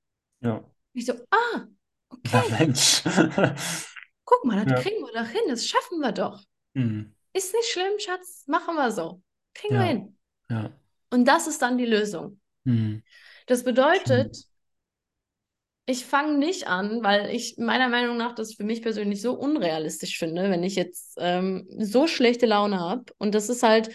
[0.40, 0.64] Ja.
[0.92, 1.66] Ich so, ah,
[2.08, 3.02] okay, Mensch.
[4.24, 4.82] guck mal, das Ja.
[4.82, 6.42] kriegen wir doch hin, das schaffen wir doch.
[6.74, 7.15] Mhm.
[7.36, 9.20] Ist nicht schlimm, Schatz, machen wir so.
[9.54, 9.88] Kriegen wir Ja.
[9.88, 10.16] hin.
[10.50, 10.70] Ja.
[11.10, 12.40] Und das ist dann die Lösung.
[12.64, 13.02] Mhm.
[13.46, 14.36] Das bedeutet,
[15.84, 20.18] ich fange nicht an, weil ich meiner Meinung nach das für mich persönlich so unrealistisch
[20.18, 23.04] finde, wenn ich jetzt ähm, so schlechte Laune habe.
[23.18, 23.90] Und das ist halt,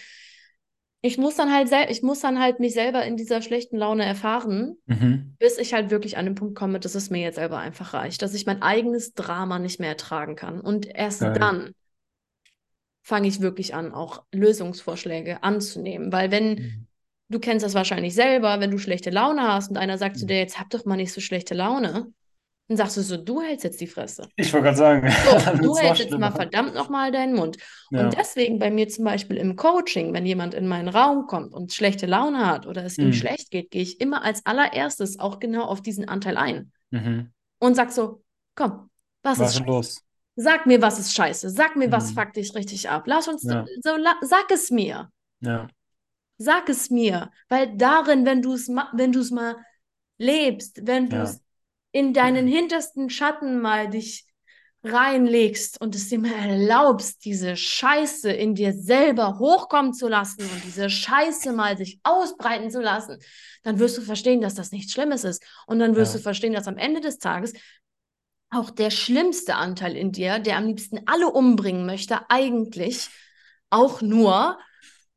[1.02, 4.06] ich muss dann halt sel ich muss dann halt mich selber in dieser schlechten Laune
[4.06, 5.36] erfahren, Mhm.
[5.40, 8.22] bis ich halt wirklich an den Punkt komme, dass es mir jetzt selber einfach reicht,
[8.22, 10.62] dass ich mein eigenes Drama nicht mehr ertragen kann.
[10.62, 11.34] Und erst Geil.
[11.34, 11.72] dann
[13.12, 16.12] fange ich wirklich an, auch Lösungsvorschläge anzunehmen.
[16.14, 16.88] Weil wenn, Mhm.
[17.30, 20.30] du kennst das wahrscheinlich selber, wenn du schlechte Laune hast und einer sagt zu Mhm.
[20.30, 22.08] dir, jetzt hab doch mal nicht so schlechte Laune,
[22.70, 24.28] dann sagst du so, du hältst jetzt die Fresse.
[24.36, 25.30] Ich wollte gerade sagen, So,
[25.62, 27.58] du hältst jetzt mal verdammt nochmal deinen Mund.
[27.92, 28.00] Ja.
[28.02, 31.74] Und deswegen bei mir zum Beispiel im Coaching, wenn jemand in meinen Raum kommt und
[31.74, 33.14] schlechte Laune hat oder es ihm Mhm.
[33.14, 37.32] schlecht geht, gehe ich immer als allererstes auch genau auf diesen Anteil ein Mhm.
[37.60, 38.24] und sag so,
[38.56, 38.90] komm,
[39.24, 40.04] was Was ist los?
[40.36, 41.50] Sag mir, was ist scheiße.
[41.50, 42.16] Sag mir, was Mhm.
[42.16, 43.04] fuckt dich richtig ab.
[43.06, 43.66] Lass uns Ja.
[43.84, 45.12] so, la sag es mir.
[45.42, 45.68] Ja.
[46.38, 49.58] Sag es mir, weil darin, wenn du es wenn du es mal
[50.18, 51.24] lebst, wenn du Ja.
[51.24, 51.42] es
[51.92, 54.26] in deinen hintersten Schatten mal dich
[54.84, 60.64] reinlegst und es dir mal erlaubst, diese Scheiße in dir selber hochkommen zu lassen und
[60.66, 63.20] diese Scheiße mal sich ausbreiten zu lassen,
[63.62, 65.44] dann wirst du verstehen, dass das nichts Schlimmes ist.
[65.68, 66.18] Und dann wirst Ja.
[66.18, 67.54] du verstehen, dass am Ende des Tages
[68.52, 73.10] auch der schlimmste Anteil in dir, der am liebsten alle umbringen möchte, eigentlich
[73.70, 74.60] auch nur,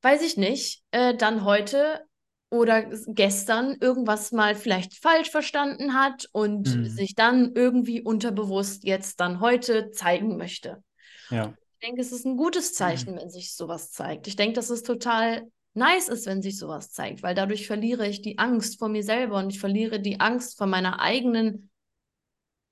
[0.02, 2.04] weiß ich nicht, äh, dann heute
[2.50, 6.88] oder gestern irgendwas mal vielleicht falsch verstanden hat und Mhm.
[6.88, 10.82] sich dann irgendwie unterbewusst jetzt dann heute zeigen möchte.
[11.30, 11.54] Ja.
[11.80, 14.26] Ich denke, es ist ein gutes Zeichen, wenn sich sowas zeigt.
[14.26, 15.42] Ich denke, dass es total
[15.74, 19.38] nice ist, wenn sich sowas zeigt, weil dadurch verliere ich die Angst vor mir selber
[19.38, 21.70] und ich verliere die Angst vor meiner eigenen,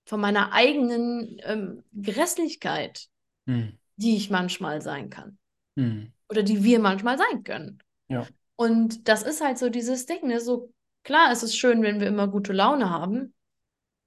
[0.05, 3.07] von meiner eigenen ähm, Grässlichkeit,
[3.47, 3.79] Mhm.
[3.97, 5.39] die ich manchmal sein kann
[5.77, 6.13] Mhm.
[6.29, 7.79] oder die wir manchmal sein können.
[8.09, 8.27] Ja.
[8.57, 10.41] Und das ist halt so dieses Ding, ne?
[10.41, 10.73] So
[11.03, 13.35] klar, es ist schön, wenn wir immer gute Laune haben,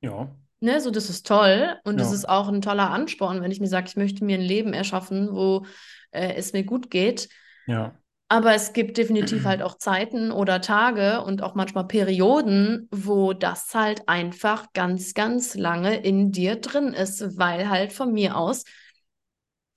[0.02, 0.34] Ja.
[0.60, 0.80] ne?
[0.82, 2.14] So das ist toll und es Ja.
[2.16, 5.34] ist auch ein toller Ansporn, wenn ich mir sage, ich möchte mir ein Leben erschaffen,
[5.34, 5.66] wo
[6.12, 7.28] äh, es mir gut geht.
[7.68, 7.98] Ja.
[8.36, 13.74] Aber es gibt definitiv halt auch Zeiten oder Tage und auch manchmal Perioden, wo das
[13.74, 18.66] halt einfach ganz, ganz lange in dir drin ist, weil halt von mir aus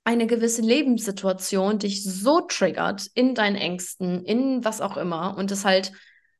[0.03, 5.63] eine gewisse Lebenssituation dich so triggert in deinen Ängsten, in was auch immer und es
[5.63, 5.93] halt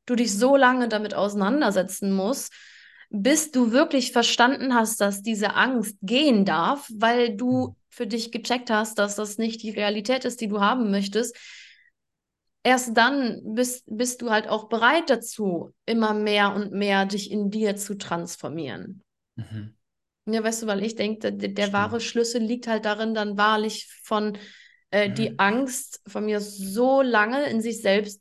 [0.04, 2.52] du dich so lange damit auseinandersetzen musst,
[3.08, 8.68] bis du wirklich verstanden hast, dass diese Angst gehen darf, weil du für dich gecheckt
[8.68, 11.34] hast, dass das nicht die Realität ist, die du haben möchtest.
[12.62, 17.50] Erst dann bist, bist du halt auch bereit dazu, immer mehr und mehr dich in
[17.50, 19.02] dir zu transformieren.
[19.36, 19.74] Mhm.
[20.26, 23.88] Ja, weißt du, weil ich denke, der, der wahre Schlüssel liegt halt darin, dann wahrlich
[24.02, 24.36] von
[24.90, 28.20] äh, die Angst von mir so lange in sich selbst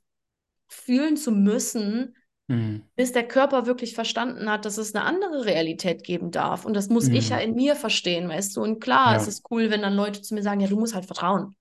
[0.67, 2.15] fühlen zu müssen,
[2.47, 2.83] Mhm.
[2.95, 6.65] bis der Körper wirklich verstanden hat, dass es eine andere Realität geben darf.
[6.65, 7.31] Und das muss ich Mhm.
[7.31, 8.61] ja in mir verstehen, weißt du?
[8.63, 9.21] Und klar, Ja.
[9.21, 11.55] es ist cool, wenn dann Leute zu mir sagen, ja, du musst halt vertrauen.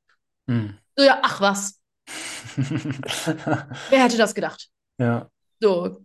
[0.46, 0.78] Mhm.
[0.96, 1.77] So, ja, ach was,
[3.88, 4.68] wer hätte das gedacht?
[4.98, 5.30] Ja.
[5.60, 6.04] So,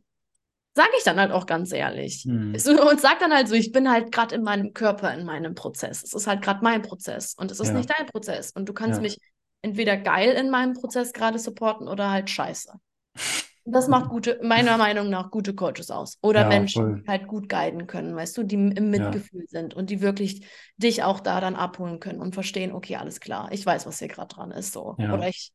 [0.75, 2.23] sage ich dann halt auch ganz ehrlich.
[2.23, 5.55] Du, Und sag dann halt so, ich bin halt gerade in meinem Körper, in meinem
[5.55, 6.03] Prozess.
[6.03, 7.73] Es ist halt gerade mein Prozess und es ist Ja.
[7.73, 8.51] nicht dein Prozess.
[8.51, 9.01] Und du kannst Ja.
[9.01, 9.19] mich
[9.61, 12.73] entweder geil in meinem Prozess gerade supporten oder halt scheiße.
[13.65, 16.17] Das macht gute, meiner Meinung nach, gute Coaches aus.
[16.21, 17.01] Oder Ja, Menschen, voll.
[17.03, 20.45] die halt gut guiden können, weißt du, die im Mitgefühl sind und die wirklich
[20.77, 24.09] dich auch da dann abholen können und verstehen, okay, alles klar, ich weiß, was hier
[24.09, 24.99] gerade dran ist, so.
[25.07, 25.53] Oder ich.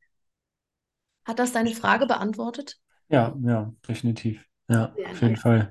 [1.29, 2.81] Hat das deine Frage beantwortet?
[3.09, 4.45] Ja, ja, definitiv.
[4.69, 5.37] Ja, Sehr auf jeden nice.
[5.37, 5.71] Fall.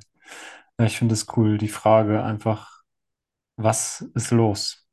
[0.79, 2.83] Ja, ich finde es cool, die Frage einfach,
[3.57, 4.87] was ist los?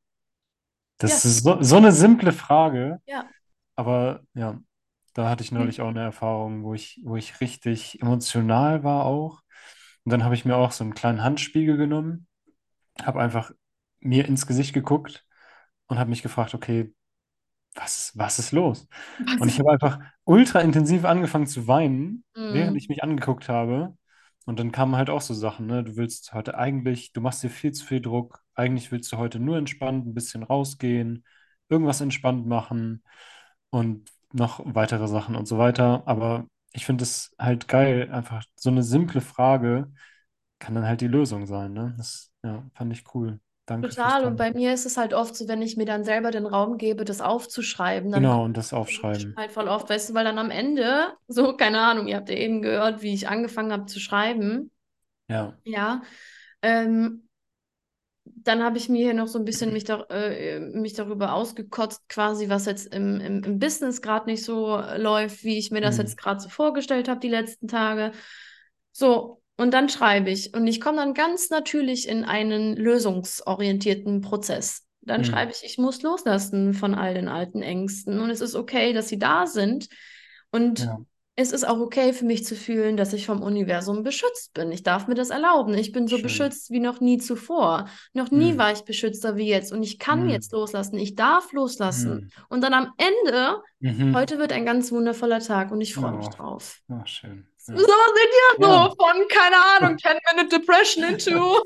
[0.98, 1.24] Das Ja.
[1.24, 3.34] ist so, so eine simple Frage, Ja.
[3.76, 4.60] aber ja,
[5.14, 9.42] da hatte ich neulich auch eine Erfahrung, wo ich, wo ich richtig emotional war auch.
[10.04, 12.28] Und dann habe ich mir auch so einen kleinen Handspiegel genommen,
[13.02, 13.52] habe einfach
[14.00, 15.26] mir ins Gesicht geguckt
[15.88, 16.94] und habe mich gefragt, okay,
[17.74, 18.88] was, was ist los?
[19.38, 22.78] Und ich habe einfach ultra intensiv angefangen zu weinen, während Mhm.
[22.78, 23.96] ich mich angeguckt habe.
[24.46, 25.82] Und dann kamen halt auch so Sachen, ne?
[25.84, 28.42] Du willst heute eigentlich, du machst dir viel zu viel Druck.
[28.54, 31.24] Eigentlich willst du heute nur entspannt ein bisschen rausgehen,
[31.68, 33.02] irgendwas entspannt machen
[33.70, 36.02] und noch weitere Sachen und so weiter.
[36.06, 39.92] Aber ich finde es halt geil, einfach so eine simple Frage
[40.60, 41.94] kann dann halt die Lösung sein, ne?
[41.98, 43.40] Das, ja, fand ich cool.
[43.66, 44.24] Danke Total.
[44.24, 46.78] Und bei mir ist es halt oft so, wenn ich mir dann selber den Raum
[46.78, 49.34] gebe, das aufzuschreiben, Genau, und das aufschreiben.
[49.36, 52.36] halt voll oft, weißt du, weil dann am Ende, so, keine Ahnung, ihr habt ja
[52.36, 54.70] eben gehört, wie ich angefangen habe zu schreiben.
[55.28, 55.54] Ja.
[55.64, 56.02] Ja.
[56.62, 57.28] Ähm,
[58.24, 62.08] dann habe ich mir hier noch so ein bisschen mich, da, äh, mich darüber ausgekotzt,
[62.08, 65.80] quasi, was jetzt im, im, im Business gerade nicht so äh, läuft, wie ich mir
[65.80, 66.02] das Mhm.
[66.02, 68.12] jetzt gerade so vorgestellt habe, die letzten Tage.
[68.92, 70.54] So, und dann schreibe ich.
[70.54, 74.82] Und ich komme dann ganz natürlich in einen lösungsorientierten Prozess.
[75.02, 75.24] Dann Mhm.
[75.24, 78.20] schreibe ich, ich muss loslassen von all den alten Ängsten.
[78.20, 79.88] Und es ist okay, dass sie da sind.
[80.50, 80.98] Und Ja.
[81.36, 84.72] es ist auch okay für mich zu fühlen, dass ich vom Universum beschützt bin.
[84.72, 85.74] Ich darf mir das erlauben.
[85.74, 86.22] Ich bin so Schön.
[86.22, 87.86] beschützt wie noch nie zuvor.
[88.14, 88.58] Noch nie Mhm.
[88.58, 89.72] war ich beschützter wie jetzt.
[89.72, 90.30] Und ich kann Mhm.
[90.30, 90.96] jetzt loslassen.
[90.98, 92.14] Ich darf loslassen.
[92.14, 92.30] Mhm.
[92.48, 94.14] Und dann am Ende, Mhm.
[94.16, 96.80] heute wird ein ganz wundervoller Tag und ich freue mich Oh, drauf.
[96.88, 97.46] oh, schön.
[97.66, 98.88] So sind wir Ja.
[98.90, 101.62] so von, keine Ahnung, 10-Minute Depression into.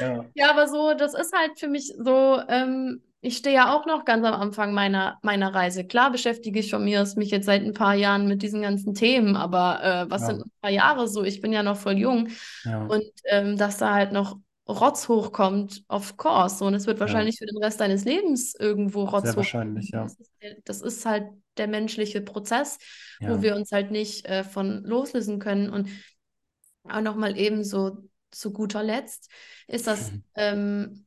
[0.00, 0.24] Ja.
[0.34, 4.04] Ja, aber so, das ist halt für mich so, ähm, ich stehe ja auch noch
[4.06, 5.84] ganz am Anfang meiner, meiner Reise.
[5.86, 8.94] Klar beschäftige ich von mir aus mich jetzt seit ein paar Jahren mit diesen ganzen
[8.94, 10.26] Themen, aber äh, was Ja.
[10.28, 11.22] sind ein paar Jahre so?
[11.22, 12.28] Ich bin ja noch voll jung
[12.88, 14.38] und ähm, dass da halt noch
[14.70, 16.64] Rotz hochkommt, of course.
[16.64, 17.04] Und es wird Ja.
[17.04, 19.36] wahrscheinlich für den Rest deines Lebens irgendwo Rotz Sehr hochkommen.
[19.36, 20.04] wahrscheinlich, ja.
[20.04, 20.30] Das ist,
[20.64, 22.78] das ist halt der menschliche Prozess,
[23.20, 23.42] wo Ja.
[23.42, 25.70] wir uns halt nicht äh, von loslösen können.
[25.70, 25.88] Und
[26.84, 27.98] auch nochmal eben so
[28.30, 29.28] zu guter Letzt
[29.66, 30.22] ist das Mhm.
[30.36, 31.06] ähm,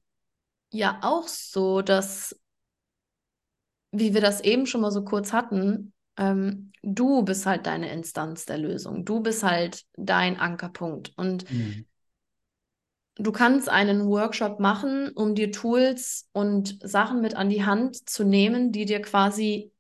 [0.72, 2.35] ja auch so, dass,
[3.91, 8.45] wie wir das eben schon mal so kurz hatten, ähm, du bist halt deine Instanz
[8.45, 9.06] der Lösung.
[9.06, 11.14] Du bist halt dein Ankerpunkt.
[11.15, 11.85] Und Mhm.
[13.15, 18.23] Du kannst einen Workshop machen, um dir Tools und Sachen mit an die Hand zu
[18.23, 19.72] nehmen, die dir quasi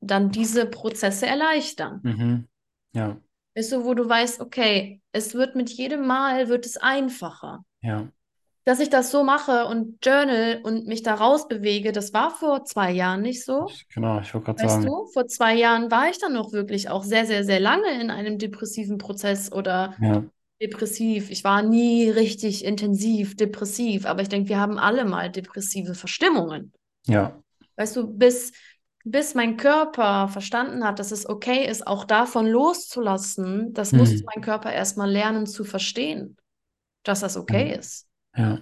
[0.00, 2.00] dann diese Prozesse erleichtern.
[2.02, 2.48] Mhm.
[2.92, 3.18] Ja.
[3.54, 7.64] Weißt du, wo du weißt, okay, es wird mit jedem Mal wird es einfacher.
[7.82, 8.08] Ja.
[8.64, 12.92] Dass ich das so mache und journal und mich da rausbewege, das war vor zwei
[12.92, 13.68] Jahren nicht so.
[13.92, 14.86] Genau, ich wollte gerade Weißt sagen.
[14.86, 18.10] du, vor zwei Jahren war ich dann noch wirklich auch sehr, sehr, sehr lange in
[18.10, 20.24] einem depressiven Prozess oder Ja.
[20.60, 21.30] Depressiv.
[21.30, 26.72] Ich war nie richtig intensiv depressiv, aber ich denke, wir haben alle mal depressive Verstimmungen.
[27.06, 27.42] Ja.
[27.76, 28.52] Weißt du, bis,
[29.04, 34.24] bis mein Körper verstanden hat, dass es okay ist, auch davon loszulassen, das musste Mhm.
[34.34, 36.36] mein Körper erstmal lernen zu verstehen,
[37.04, 37.76] dass das okay Ja.
[37.76, 38.06] ist.
[38.36, 38.60] Ja.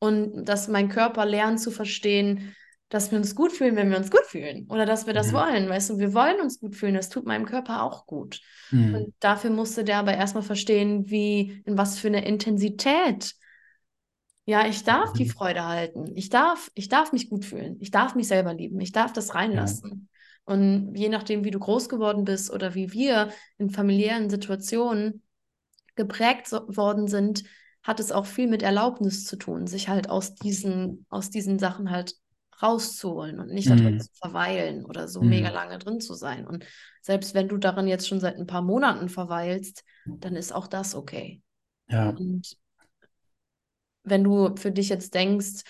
[0.00, 2.54] Und dass mein Körper lernt zu verstehen,
[2.88, 4.66] dass wir uns gut fühlen, wenn wir uns gut fühlen.
[4.70, 5.34] Oder dass wir das Mhm.
[5.34, 5.68] wollen.
[5.68, 6.94] Weißt du, wir wollen uns gut fühlen.
[6.94, 8.40] Das tut meinem Körper auch gut.
[8.70, 8.94] Mhm.
[8.94, 13.34] Und dafür musste der aber erstmal verstehen, wie, in was für eine Intensität.
[14.46, 15.30] Ja, ich darf die Mhm.
[15.30, 16.12] Freude halten.
[16.16, 17.76] Ich darf, ich darf mich gut fühlen.
[17.80, 18.80] Ich darf mich selber lieben.
[18.80, 19.34] Ich darf das Ja.
[19.34, 20.08] reinlassen.
[20.44, 25.22] Und je nachdem, wie du groß geworden bist oder wie wir in familiären Situationen
[25.96, 27.44] geprägt so, worden sind,
[27.82, 31.90] hat es auch viel mit Erlaubnis zu tun, sich halt aus diesen, aus diesen Sachen
[31.90, 32.14] halt
[32.62, 33.98] rauszuholen und nicht darin Mhm.
[33.98, 35.54] zu verweilen oder so mega Mhm.
[35.54, 36.46] lange drin zu sein.
[36.46, 36.64] Und
[37.02, 39.84] selbst wenn du darin jetzt schon seit ein paar Monaten verweilst,
[40.20, 41.42] dann ist auch das okay.
[41.88, 42.12] Ja.
[42.16, 42.56] Und
[44.04, 45.62] wenn du für dich jetzt denkst,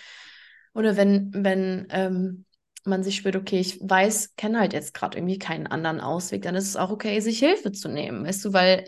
[0.74, 2.44] oder wenn, wenn ähm,
[2.84, 6.54] man sich spürt, okay, ich weiß, kenne halt jetzt gerade irgendwie keinen anderen Ausweg, dann
[6.54, 8.84] ist es auch okay, sich Hilfe zu nehmen, weißt du, weil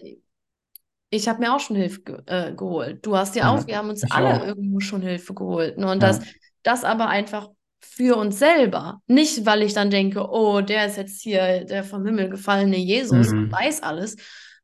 [1.11, 3.05] ich habe mir auch schon Hilfe ge äh, geholt.
[3.05, 3.51] Du hast dir Ja.
[3.51, 4.45] auch, wir haben uns alle auch.
[4.45, 5.77] irgendwo schon Hilfe geholt.
[5.79, 5.91] Ne?
[5.91, 6.07] Und Ja.
[6.09, 6.21] das,
[6.63, 7.49] das aber einfach
[7.81, 9.03] für uns selber.
[9.07, 13.33] Nicht, weil ich dann denke, oh, der ist jetzt hier der vom Himmel gefallene Jesus
[13.33, 13.51] und Mhm.
[13.51, 14.17] weiß alles,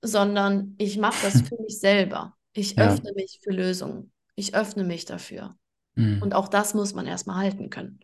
[0.02, 2.36] sondern ich mache das für mich selber.
[2.52, 2.84] Ich Ja.
[2.86, 4.12] öffne mich für Lösungen.
[4.34, 5.56] Ich öffne mich dafür.
[5.96, 6.22] Mhm.
[6.22, 8.00] Und auch das muss man erstmal halten können.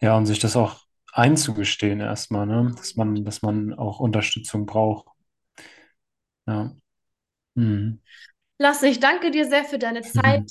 [0.00, 0.80] Ja, und sich das auch
[1.12, 2.72] einzugestehen erstmal, ne?
[2.76, 5.06] Dass man, dass man auch Unterstützung braucht.
[6.46, 6.74] Ja.
[7.56, 8.00] Mhm.
[8.58, 10.42] Lasse, ich danke dir sehr für deine Zeit.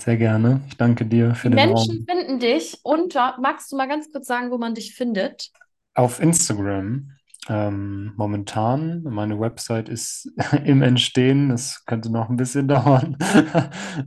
[0.00, 0.60] Sehr gerne.
[0.68, 2.06] Ich danke dir für Die den Menschen Raum.
[2.08, 5.50] finden dich unter, magst du mal ganz kurz sagen, wo man dich findet?
[5.94, 7.10] Auf Instagram.
[7.46, 10.30] Ähm, momentan, meine Website ist
[10.64, 13.16] im Entstehen, das könnte noch ein bisschen dauern.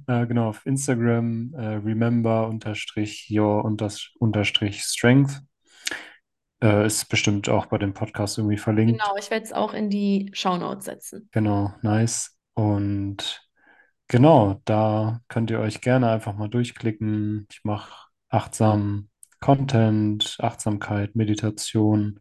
[0.07, 5.41] äh, genau, auf Instagram, äh, remember unterstrich your unterstrich strength.
[6.63, 8.99] Äh, ist bestimmt auch bei dem Podcast irgendwie verlinkt.
[8.99, 11.29] Genau, ich werde es auch in die Shownotes setzen.
[11.31, 12.35] Genau, nice.
[12.55, 13.46] Und
[14.07, 17.47] genau, da könnt ihr euch gerne einfach mal durchklicken.
[17.51, 19.09] Ich mache achtsam
[19.39, 22.19] Content, Achtsamkeit, Meditation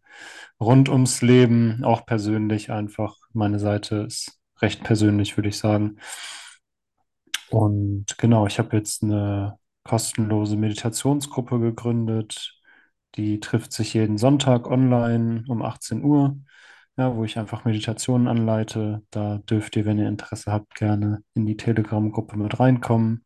[0.59, 3.17] rund ums Leben, auch persönlich einfach.
[3.33, 5.97] Meine Seite ist recht persönlich, würde ich sagen.
[7.49, 12.59] Und genau, ich habe jetzt eine kostenlose Meditationsgruppe gegründet.
[13.15, 16.37] Die trifft sich jeden Sonntag online um 18 Uhr,
[16.97, 19.03] ja, wo ich einfach Meditationen anleite.
[19.11, 23.25] Da dürft ihr, wenn ihr Interesse habt, gerne in die Telegram-Gruppe mit reinkommen.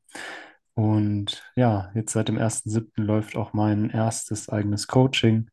[0.73, 3.03] Und ja, jetzt seit dem 1.7.
[3.05, 5.49] läuft auch mein erstes eigenes Coaching,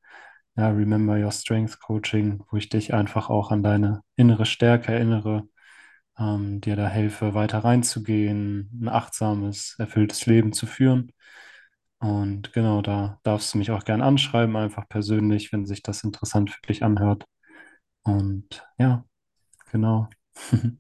[0.56, 5.48] ja, Remember Your Strength Coaching, wo ich dich einfach auch an deine innere Stärke erinnere,
[6.18, 11.12] ähm, dir da helfe, weiter reinzugehen, ein achtsames, erfülltes Leben zu führen.
[12.00, 16.50] Und genau, da darfst du mich auch gern anschreiben, einfach persönlich, wenn sich das interessant
[16.50, 17.26] für dich anhört.
[18.08, 19.04] Und ja,
[19.70, 20.08] genau.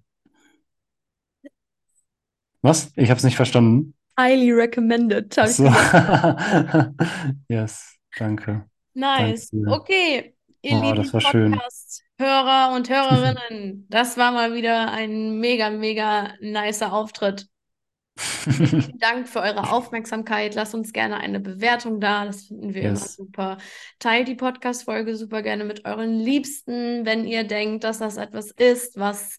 [2.62, 2.90] Was?
[2.96, 3.94] Ich habe es nicht verstanden.
[4.18, 5.64] Highly recommended, habe so.
[7.48, 8.64] yes, danke.
[8.94, 9.50] Nice.
[9.50, 9.70] Danke.
[9.70, 11.52] Okay, ihr Oh, lieben das war schön.
[11.52, 17.46] Podcast-Hörer und Hörerinnen, das war mal wieder ein mega, mega nicer Auftritt.
[18.48, 20.54] Vielen Dank für eure Aufmerksamkeit.
[20.54, 22.24] Lasst uns gerne eine Bewertung da.
[22.26, 23.14] Das finden wir immer Yes.
[23.14, 23.58] super.
[24.00, 28.98] Teilt die Podcast-Folge super gerne mit euren Liebsten, wenn ihr denkt, dass das etwas ist,
[28.98, 29.38] was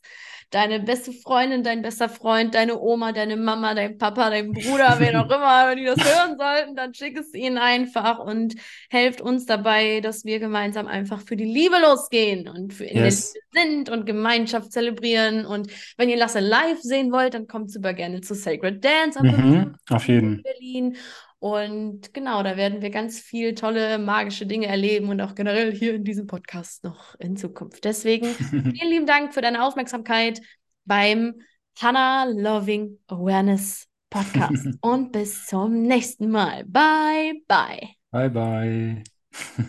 [0.52, 5.22] deine beste Freundin, dein bester Freund, deine Oma, deine Mama, dein Papa, dein Bruder, wer
[5.22, 8.56] auch immer, wenn die das hören sollten, dann schick es ihnen einfach und
[8.90, 13.34] helft uns dabei, dass wir gemeinsam einfach für die Liebe losgehen und für in Yes.
[13.54, 15.46] sind und Gemeinschaft zelebrieren.
[15.46, 19.28] Und wenn ihr Lasse live sehen wollt, dann kommt super gerne zu Sacred Dance am
[19.28, 20.16] Mhm, auf 5.
[20.18, 20.44] in jeden.
[20.44, 20.98] Berlin.
[21.40, 25.96] Und genau, da werden wir ganz viel tolle magische Dinge erleben und auch generell hier
[25.96, 27.86] in diesem Podcast noch in Zukunft.
[27.86, 30.42] Deswegen vielen lieben Dank für deine Aufmerksamkeit
[30.86, 31.36] beim
[31.80, 36.66] Hannah Loving Awareness Podcast und bis zum nächsten Mal.
[36.66, 37.90] Bye, bye.
[38.12, 39.04] Bye, bye.